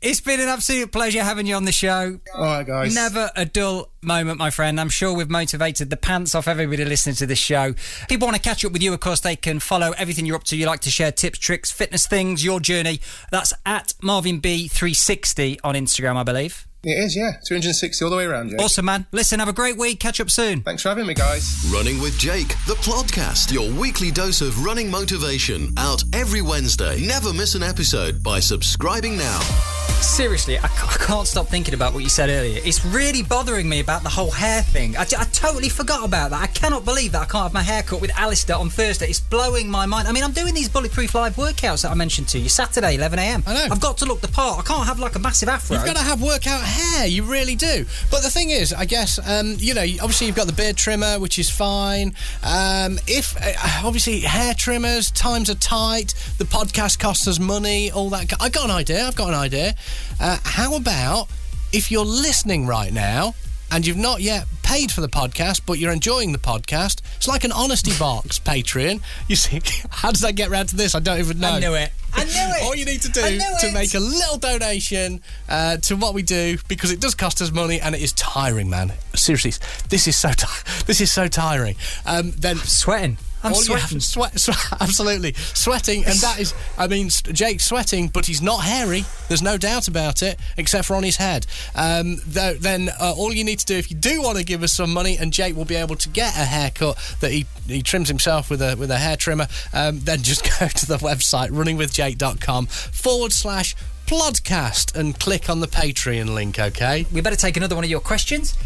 it's 0.01 0.21
been 0.21 0.39
an 0.39 0.47
absolute 0.47 0.93
pleasure 0.93 1.21
having 1.21 1.45
you 1.45 1.55
on 1.55 1.65
the 1.65 1.73
show. 1.73 2.19
All 2.33 2.41
right, 2.41 2.65
guys. 2.65 2.95
Never 2.95 3.31
a 3.35 3.43
dull 3.43 3.89
moment, 4.01 4.39
my 4.39 4.49
friend. 4.49 4.79
I'm 4.79 4.87
sure 4.87 5.13
we've 5.13 5.29
motivated 5.29 5.89
the 5.89 5.97
pants 5.97 6.33
off 6.33 6.47
everybody 6.47 6.85
listening 6.85 7.15
to 7.15 7.25
this 7.25 7.39
show. 7.39 7.73
If 7.75 8.05
People 8.07 8.27
want 8.27 8.37
to 8.37 8.41
catch 8.41 8.63
up 8.63 8.71
with 8.71 8.81
you, 8.81 8.93
of 8.93 9.01
course, 9.01 9.19
they 9.19 9.35
can 9.35 9.59
follow 9.59 9.91
everything 9.97 10.25
you're 10.25 10.37
up 10.37 10.45
to. 10.45 10.55
You 10.55 10.67
like 10.67 10.79
to 10.81 10.91
share 10.91 11.11
tips, 11.11 11.37
tricks, 11.37 11.69
fitness 11.69 12.07
things, 12.07 12.45
your 12.45 12.61
journey. 12.61 13.01
That's 13.29 13.53
at 13.65 13.93
Marvin 14.01 14.39
B360 14.39 15.59
on 15.65 15.75
Instagram, 15.75 16.15
I 16.15 16.23
believe. 16.23 16.65
It 16.83 16.91
is, 16.97 17.15
yeah. 17.15 17.33
260 17.45 18.05
all 18.05 18.11
the 18.11 18.17
way 18.17 18.25
around, 18.25 18.51
Jake. 18.51 18.61
Awesome, 18.61 18.85
man. 18.85 19.05
Listen, 19.11 19.39
have 19.39 19.49
a 19.49 19.53
great 19.53 19.77
week. 19.77 19.99
Catch 19.99 20.21
up 20.21 20.29
soon. 20.29 20.61
Thanks 20.61 20.81
for 20.81 20.89
having 20.89 21.05
me, 21.05 21.13
guys. 21.13 21.69
Running 21.73 21.99
with 21.99 22.17
Jake, 22.17 22.49
the 22.67 22.75
podcast, 22.75 23.51
your 23.51 23.69
weekly 23.73 24.11
dose 24.11 24.41
of 24.41 24.63
running 24.63 24.89
motivation, 24.89 25.73
out 25.77 26.01
every 26.13 26.41
Wednesday. 26.41 27.05
Never 27.05 27.33
miss 27.33 27.55
an 27.55 27.63
episode 27.63 28.23
by 28.23 28.39
subscribing 28.39 29.17
now. 29.17 29.88
Seriously, 30.01 30.57
I, 30.59 30.67
can't 31.09 31.27
stop 31.27 31.47
thinking 31.47 31.73
about 31.73 31.93
what 31.93 32.03
you 32.03 32.09
said 32.09 32.29
earlier. 32.29 32.61
It's 32.63 32.85
really 32.85 33.23
bothering 33.23 33.67
me 33.67 33.79
about 33.79 34.03
the 34.03 34.09
whole 34.09 34.31
hair 34.31 34.61
thing. 34.61 34.95
I, 34.95 35.01
I 35.01 35.25
totally 35.31 35.69
forgot 35.69 36.05
about 36.05 36.29
that. 36.29 36.41
I 36.41 36.47
cannot 36.47 36.85
believe 36.85 37.13
that 37.13 37.21
I 37.23 37.25
can't 37.25 37.43
have 37.43 37.53
my 37.53 37.63
hair 37.63 37.83
cut 37.83 37.99
with 37.99 38.11
Alistair 38.17 38.57
on 38.57 38.69
Thursday. 38.69 39.07
It's 39.07 39.19
blowing 39.19 39.69
my 39.69 39.85
mind. 39.85 40.07
I 40.07 40.11
mean, 40.11 40.23
I'm 40.23 40.31
doing 40.31 40.53
these 40.53 40.69
Bulletproof 40.69 41.15
Live 41.15 41.35
workouts 41.35 41.81
that 41.81 41.91
I 41.91 41.95
mentioned 41.95 42.27
to 42.29 42.39
you 42.39 42.47
Saturday, 42.47 42.97
11am. 42.97 43.43
I 43.47 43.53
know. 43.53 43.67
I've 43.71 43.81
got 43.81 43.97
to 43.97 44.05
look 44.05 44.21
the 44.21 44.27
part. 44.27 44.59
I 44.59 44.61
can't 44.61 44.85
have 44.85 44.99
like 44.99 45.15
a 45.15 45.19
massive 45.19 45.49
afro. 45.49 45.75
You've 45.75 45.85
got 45.85 45.95
to 45.95 46.03
have 46.03 46.21
workout 46.21 46.61
hair. 46.61 47.07
You 47.07 47.23
really 47.23 47.55
do. 47.55 47.85
But 48.11 48.21
the 48.21 48.29
thing 48.29 48.51
is, 48.51 48.71
I 48.71 48.85
guess, 48.85 49.19
um, 49.27 49.55
you 49.57 49.73
know, 49.73 49.85
obviously 50.01 50.27
you've 50.27 50.35
got 50.35 50.47
the 50.47 50.53
beard 50.53 50.77
trimmer, 50.77 51.19
which 51.19 51.39
is 51.39 51.49
fine. 51.49 52.13
Um, 52.43 52.99
if, 53.07 53.35
uh, 53.37 53.85
obviously, 53.85 54.21
hair 54.21 54.53
trimmers, 54.53 55.11
times 55.11 55.49
are 55.49 55.55
tight, 55.55 56.13
the 56.37 56.45
podcast 56.45 56.99
costs 56.99 57.27
us 57.27 57.39
money, 57.39 57.91
all 57.91 58.09
that. 58.11 58.31
I 58.39 58.49
got 58.49 58.65
an 58.65 58.71
idea. 58.71 59.05
I've 59.05 59.15
got 59.15 59.29
an 59.29 59.35
idea. 59.35 59.75
Uh, 60.19 60.37
how 60.43 60.75
about 60.75 61.27
if 61.71 61.91
you're 61.91 62.05
listening 62.05 62.65
right 62.67 62.91
now 62.91 63.35
and 63.71 63.85
you've 63.85 63.97
not 63.97 64.21
yet 64.21 64.45
paid 64.63 64.91
for 64.91 65.01
the 65.01 65.07
podcast, 65.09 65.61
but 65.65 65.77
you're 65.79 65.91
enjoying 65.91 66.31
the 66.31 66.39
podcast, 66.39 67.01
it's 67.17 67.27
like 67.27 67.43
an 67.43 67.51
honesty 67.51 67.91
box, 67.97 68.39
Patreon. 68.45 69.01
You 69.27 69.35
see, 69.35 69.61
how 69.89 70.11
does 70.11 70.21
that 70.21 70.35
get 70.35 70.49
round 70.49 70.69
to 70.69 70.75
this? 70.75 70.95
I 70.95 70.99
don't 70.99 71.19
even 71.19 71.39
know. 71.39 71.49
I 71.49 71.59
knew 71.59 71.73
it. 71.75 71.91
I 72.13 72.23
knew 72.23 72.31
it. 72.33 72.63
All 72.63 72.75
you 72.75 72.85
need 72.85 73.01
to 73.01 73.11
do 73.11 73.21
to 73.21 73.71
make 73.71 73.93
a 73.93 73.99
little 73.99 74.37
donation 74.37 75.21
uh, 75.47 75.77
to 75.77 75.95
what 75.95 76.15
we 76.15 76.23
do 76.23 76.57
because 76.67 76.91
it 76.91 76.99
does 76.99 77.13
cost 77.13 77.39
us 77.41 77.51
money 77.51 77.79
and 77.79 77.93
it 77.93 78.01
is 78.01 78.13
tiring, 78.13 78.67
man. 78.69 78.93
Seriously, 79.13 79.53
this 79.89 80.07
is 80.07 80.17
so 80.17 80.31
t- 80.31 80.47
this 80.87 81.01
is 81.01 81.11
so 81.11 81.27
tiring. 81.27 81.75
Um, 82.07 82.31
then 82.31 82.57
sweating. 82.57 83.17
I'm 83.43 83.53
all 83.53 83.61
sweating. 83.61 83.99
Sweat, 83.99 84.39
sweat, 84.39 84.57
absolutely 84.81 85.33
sweating, 85.33 86.05
and 86.05 86.15
that 86.19 86.39
is, 86.39 86.53
I 86.77 86.87
mean, 86.87 87.09
Jake's 87.09 87.65
sweating, 87.65 88.09
but 88.09 88.25
he's 88.25 88.41
not 88.41 88.63
hairy. 88.63 89.05
There's 89.27 89.41
no 89.41 89.57
doubt 89.57 89.87
about 89.87 90.21
it, 90.21 90.39
except 90.57 90.87
for 90.87 90.95
on 90.95 91.03
his 91.03 91.17
head. 91.17 91.45
Um, 91.75 92.17
th- 92.33 92.59
then 92.59 92.89
uh, 92.99 93.13
all 93.15 93.33
you 93.33 93.43
need 93.43 93.59
to 93.59 93.65
do, 93.65 93.75
if 93.77 93.89
you 93.91 93.97
do 93.97 94.21
want 94.21 94.37
to 94.37 94.43
give 94.43 94.63
us 94.63 94.73
some 94.73 94.91
money, 94.91 95.17
and 95.17 95.31
Jake 95.31 95.55
will 95.55 95.65
be 95.65 95.75
able 95.75 95.95
to 95.95 96.09
get 96.09 96.35
a 96.35 96.45
haircut 96.45 96.97
that 97.21 97.31
he 97.31 97.45
he 97.67 97.81
trims 97.81 98.07
himself 98.07 98.49
with 98.49 98.61
a 98.61 98.75
with 98.75 98.91
a 98.91 98.97
hair 98.97 99.15
trimmer, 99.15 99.47
um, 99.73 99.99
then 99.99 100.21
just 100.21 100.43
go 100.59 100.67
to 100.67 100.85
the 100.85 100.97
website 100.97 101.49
runningwithjake.com 101.49 102.65
forward 102.67 103.31
slash 103.31 103.75
podcast 104.05 104.95
and 104.95 105.19
click 105.19 105.49
on 105.49 105.59
the 105.59 105.67
Patreon 105.67 106.33
link. 106.33 106.59
Okay. 106.59 107.05
We 107.11 107.21
better 107.21 107.35
take 107.35 107.57
another 107.57 107.75
one 107.75 107.83
of 107.83 107.89
your 107.89 107.99
questions. 107.99 108.57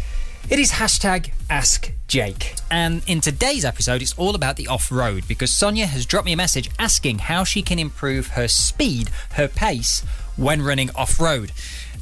It 0.50 0.58
is 0.58 0.72
hashtag 0.72 1.32
Ask 1.48 1.90
Jake. 2.06 2.54
And 2.70 3.02
in 3.06 3.22
today's 3.22 3.64
episode, 3.64 4.02
it's 4.02 4.12
all 4.18 4.34
about 4.34 4.56
the 4.56 4.68
off 4.68 4.92
road 4.92 5.26
because 5.26 5.50
Sonia 5.50 5.86
has 5.86 6.04
dropped 6.04 6.26
me 6.26 6.34
a 6.34 6.36
message 6.36 6.68
asking 6.78 7.20
how 7.20 7.44
she 7.44 7.62
can 7.62 7.78
improve 7.78 8.26
her 8.28 8.46
speed, 8.46 9.08
her 9.32 9.48
pace, 9.48 10.04
when 10.36 10.60
running 10.60 10.90
off 10.94 11.18
road. 11.18 11.50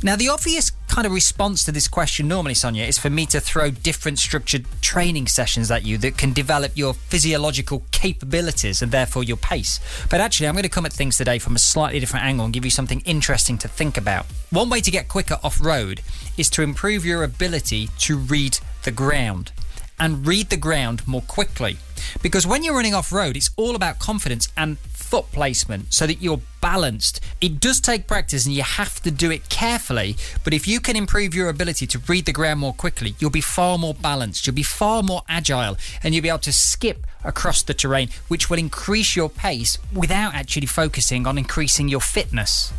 Now, 0.05 0.17
the 0.17 0.31
obvious 0.31 0.73
kind 0.89 1.07
of 1.07 1.13
response 1.13 1.65
to 1.65 1.71
this 1.71 1.87
question 1.87 2.27
normally, 2.27 2.55
Sonia, 2.55 2.85
is 2.85 2.99
for 2.99 3.09
me 3.09 3.25
to 3.27 3.39
throw 3.39 3.71
different 3.71 4.19
structured 4.19 4.67
training 4.81 5.29
sessions 5.29 5.71
at 5.71 5.85
you 5.85 5.97
that 5.99 6.19
can 6.19 6.33
develop 6.33 6.73
your 6.75 6.95
physiological 6.95 7.85
capabilities 7.93 8.83
and 8.83 8.91
therefore 8.91 9.23
your 9.23 9.37
pace. 9.37 9.79
But 10.11 10.21
actually, 10.21 10.49
I'm 10.49 10.55
going 10.55 10.65
to 10.65 10.69
come 10.69 10.87
at 10.87 10.93
things 10.93 11.17
today 11.17 11.39
from 11.39 11.55
a 11.55 11.61
slightly 11.61 12.01
different 12.01 12.27
angle 12.27 12.45
and 12.45 12.53
give 12.53 12.65
you 12.65 12.71
something 12.71 13.01
interesting 13.03 13.59
to 13.59 13.69
think 13.69 13.97
about. 13.97 14.27
One 14.51 14.69
way 14.69 14.81
to 14.81 14.91
get 14.91 15.07
quicker 15.07 15.39
off 15.45 15.65
road 15.65 16.01
is 16.37 16.51
to 16.51 16.63
improve 16.63 17.07
your 17.07 17.23
ability 17.23 17.89
to 18.01 18.17
read 18.17 18.59
the 18.83 18.91
ground 18.91 19.53
and 19.99 20.27
read 20.27 20.51
the 20.51 20.57
ground 20.57 21.07
more 21.07 21.23
quickly. 21.23 21.79
Because 22.23 22.47
when 22.47 22.63
you're 22.63 22.75
running 22.75 22.95
off 22.95 23.13
road, 23.13 23.37
it's 23.37 23.51
all 23.57 23.75
about 23.75 23.99
confidence 23.99 24.49
and 24.57 24.79
foot 24.79 25.31
placement 25.33 25.93
so 25.93 26.07
that 26.07 26.23
you're 26.23 26.41
balanced. 26.61 27.21
It 27.41 27.61
does 27.61 27.81
take 27.81 28.07
practice 28.07 28.47
and 28.47 28.55
you 28.55 28.63
have 28.63 29.01
to 29.03 29.11
do 29.11 29.31
it 29.31 29.49
carefully, 29.49 30.17
but 30.43 30.55
if 30.55 30.67
you 30.67 30.81
can 30.81 30.97
improve 30.97 31.35
your 31.35 31.49
ability 31.49 31.87
to 31.89 31.99
read 32.09 32.25
the 32.25 32.33
ground 32.33 32.61
more 32.61 32.73
quickly, 32.73 33.15
you'll 33.19 33.31
be 33.31 33.41
far 33.41 33.79
more 33.79 33.95
balanced, 33.95 34.47
you'll 34.47 34.57
be 34.57 34.63
far 34.63 35.03
more 35.03 35.23
agile, 35.29 35.77
and 36.03 36.15
you'll 36.15 36.23
be 36.23 36.29
able 36.29 36.39
to 36.39 36.53
skip 36.53 37.07
across 37.25 37.63
the 37.63 37.75
terrain, 37.75 38.09
which 38.29 38.49
will 38.49 38.59
increase 38.59 39.15
your 39.15 39.29
pace 39.29 39.79
without 39.95 40.35
actually 40.35 40.67
focusing 40.67 41.27
on 41.27 41.37
increasing 41.37 41.89
your 41.89 42.01
fitness. 42.01 42.73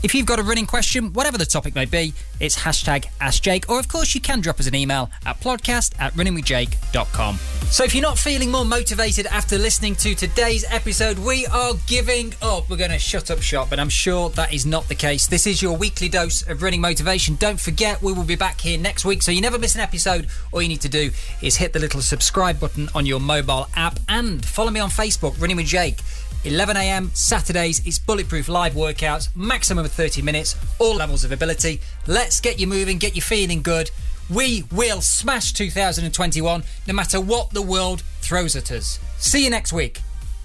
If 0.00 0.14
you've 0.14 0.26
got 0.26 0.38
a 0.38 0.44
running 0.44 0.66
question, 0.66 1.12
whatever 1.12 1.38
the 1.38 1.46
topic 1.46 1.74
may 1.74 1.84
be, 1.84 2.14
it's 2.38 2.56
hashtag 2.56 3.06
AskJake, 3.20 3.68
or 3.68 3.80
of 3.80 3.88
course 3.88 4.14
you 4.14 4.20
can 4.20 4.40
drop 4.40 4.60
us 4.60 4.68
an 4.68 4.74
email 4.76 5.10
at 5.26 5.40
podcast 5.40 5.92
at 5.98 6.14
runningwithjake.com. 6.14 7.36
So 7.70 7.82
if 7.82 7.94
you're 7.94 8.02
not 8.02 8.16
feeling 8.16 8.52
more 8.52 8.64
motivated 8.64 9.26
after 9.26 9.58
listening 9.58 9.96
to 9.96 10.14
today's 10.14 10.64
episode, 10.70 11.18
we 11.18 11.46
are 11.46 11.72
giving 11.88 12.32
up. 12.40 12.70
We're 12.70 12.76
going 12.76 12.92
to 12.92 12.98
shut 12.98 13.30
up 13.32 13.40
shop, 13.40 13.70
but 13.70 13.80
I'm 13.80 13.88
sure 13.88 14.30
that 14.30 14.52
is 14.52 14.64
not 14.64 14.86
the 14.88 14.94
case. 14.94 15.26
This 15.26 15.48
is 15.48 15.60
your 15.60 15.76
weekly 15.76 16.08
dose 16.08 16.46
of 16.48 16.62
running 16.62 16.80
motivation. 16.80 17.34
Don't 17.34 17.58
forget, 17.58 18.00
we 18.00 18.12
will 18.12 18.22
be 18.22 18.36
back 18.36 18.60
here 18.60 18.78
next 18.78 19.04
week, 19.04 19.22
so 19.22 19.32
you 19.32 19.40
never 19.40 19.58
miss 19.58 19.74
an 19.74 19.80
episode. 19.80 20.28
All 20.52 20.62
you 20.62 20.68
need 20.68 20.80
to 20.82 20.88
do 20.88 21.10
is 21.42 21.56
hit 21.56 21.72
the 21.72 21.80
little 21.80 22.02
subscribe 22.02 22.60
button 22.60 22.88
on 22.94 23.04
your 23.04 23.18
mobile 23.18 23.66
app 23.74 23.98
and 24.08 24.44
follow 24.44 24.70
me 24.70 24.78
on 24.78 24.90
Facebook, 24.90 25.40
Running 25.40 25.56
with 25.56 25.66
Jake. 25.66 25.98
11am 26.44 27.14
Saturdays, 27.16 27.84
it's 27.86 27.98
bulletproof 27.98 28.48
live 28.48 28.74
workouts, 28.74 29.34
maximum 29.34 29.84
of 29.84 29.92
30 29.92 30.22
minutes, 30.22 30.56
all 30.78 30.96
levels 30.96 31.24
of 31.24 31.32
ability. 31.32 31.80
Let's 32.06 32.40
get 32.40 32.60
you 32.60 32.66
moving, 32.66 32.98
get 32.98 33.16
you 33.16 33.22
feeling 33.22 33.62
good. 33.62 33.90
We 34.30 34.64
will 34.70 35.00
smash 35.00 35.52
2021 35.52 36.62
no 36.86 36.94
matter 36.94 37.20
what 37.20 37.50
the 37.50 37.62
world 37.62 38.02
throws 38.20 38.54
at 38.56 38.70
us. 38.70 38.98
See 39.18 39.44
you 39.44 39.50
next 39.50 39.72
week. 39.72 40.00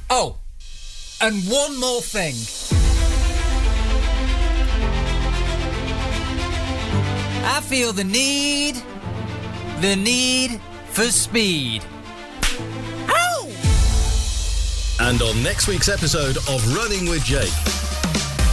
Oh, 0.10 0.38
and 1.22 1.36
one 1.44 1.80
more 1.80 2.02
thing. 2.02 2.34
I 7.46 7.62
feel 7.62 7.94
the 7.94 8.04
need, 8.04 8.76
the 9.82 9.96
need 9.96 10.60
for 10.92 11.04
speed. 11.04 11.84
And 15.04 15.22
on 15.22 15.44
next 15.44 15.68
week's 15.68 15.90
episode 15.90 16.38
of 16.38 16.66
Running 16.74 17.10
with 17.10 17.26
Jake. 17.26 17.52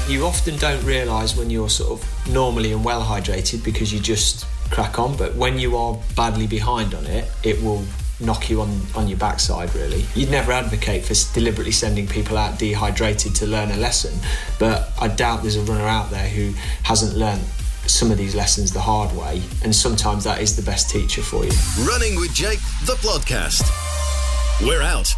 You 0.09 0.27
often 0.27 0.57
don't 0.57 0.83
realise 0.85 1.37
when 1.37 1.49
you're 1.49 1.69
sort 1.69 2.01
of 2.01 2.29
normally 2.29 2.73
and 2.73 2.85
well 2.85 3.03
hydrated 3.03 3.63
because 3.63 3.93
you 3.93 4.01
just 4.01 4.47
crack 4.69 4.99
on, 4.99 5.17
but 5.17 5.37
when 5.37 5.61
you 5.61 5.77
are 5.77 5.97
badly 6.17 6.49
behind 6.49 6.93
on 6.93 7.07
it, 7.07 7.31
it 7.45 7.63
will 7.63 7.85
knock 8.19 8.51
you 8.51 8.63
on, 8.63 8.81
on 8.97 9.07
your 9.07 9.17
backside 9.17 9.73
really. 9.77 10.05
You'd 10.17 10.33
never 10.33 10.51
advocate 10.51 11.05
for 11.05 11.15
deliberately 11.33 11.71
sending 11.71 12.09
people 12.09 12.37
out 12.37 12.59
dehydrated 12.59 13.33
to 13.37 13.47
learn 13.47 13.71
a 13.71 13.77
lesson, 13.77 14.13
but 14.59 14.91
I 15.01 15.07
doubt 15.07 15.43
there's 15.43 15.55
a 15.55 15.63
runner 15.63 15.87
out 15.87 16.11
there 16.11 16.29
who 16.29 16.53
hasn't 16.83 17.17
learned 17.17 17.45
some 17.87 18.11
of 18.11 18.19
these 18.19 18.35
lessons 18.35 18.73
the 18.73 18.81
hard 18.81 19.17
way, 19.17 19.41
and 19.63 19.73
sometimes 19.73 20.25
that 20.25 20.41
is 20.41 20.57
the 20.57 20.63
best 20.63 20.91
teacher 20.91 21.23
for 21.23 21.45
you. 21.45 21.53
Running 21.87 22.17
with 22.17 22.35
Jake, 22.35 22.59
the 22.87 22.95
podcast. 22.95 23.63
We're 24.67 24.83
out. 24.83 25.15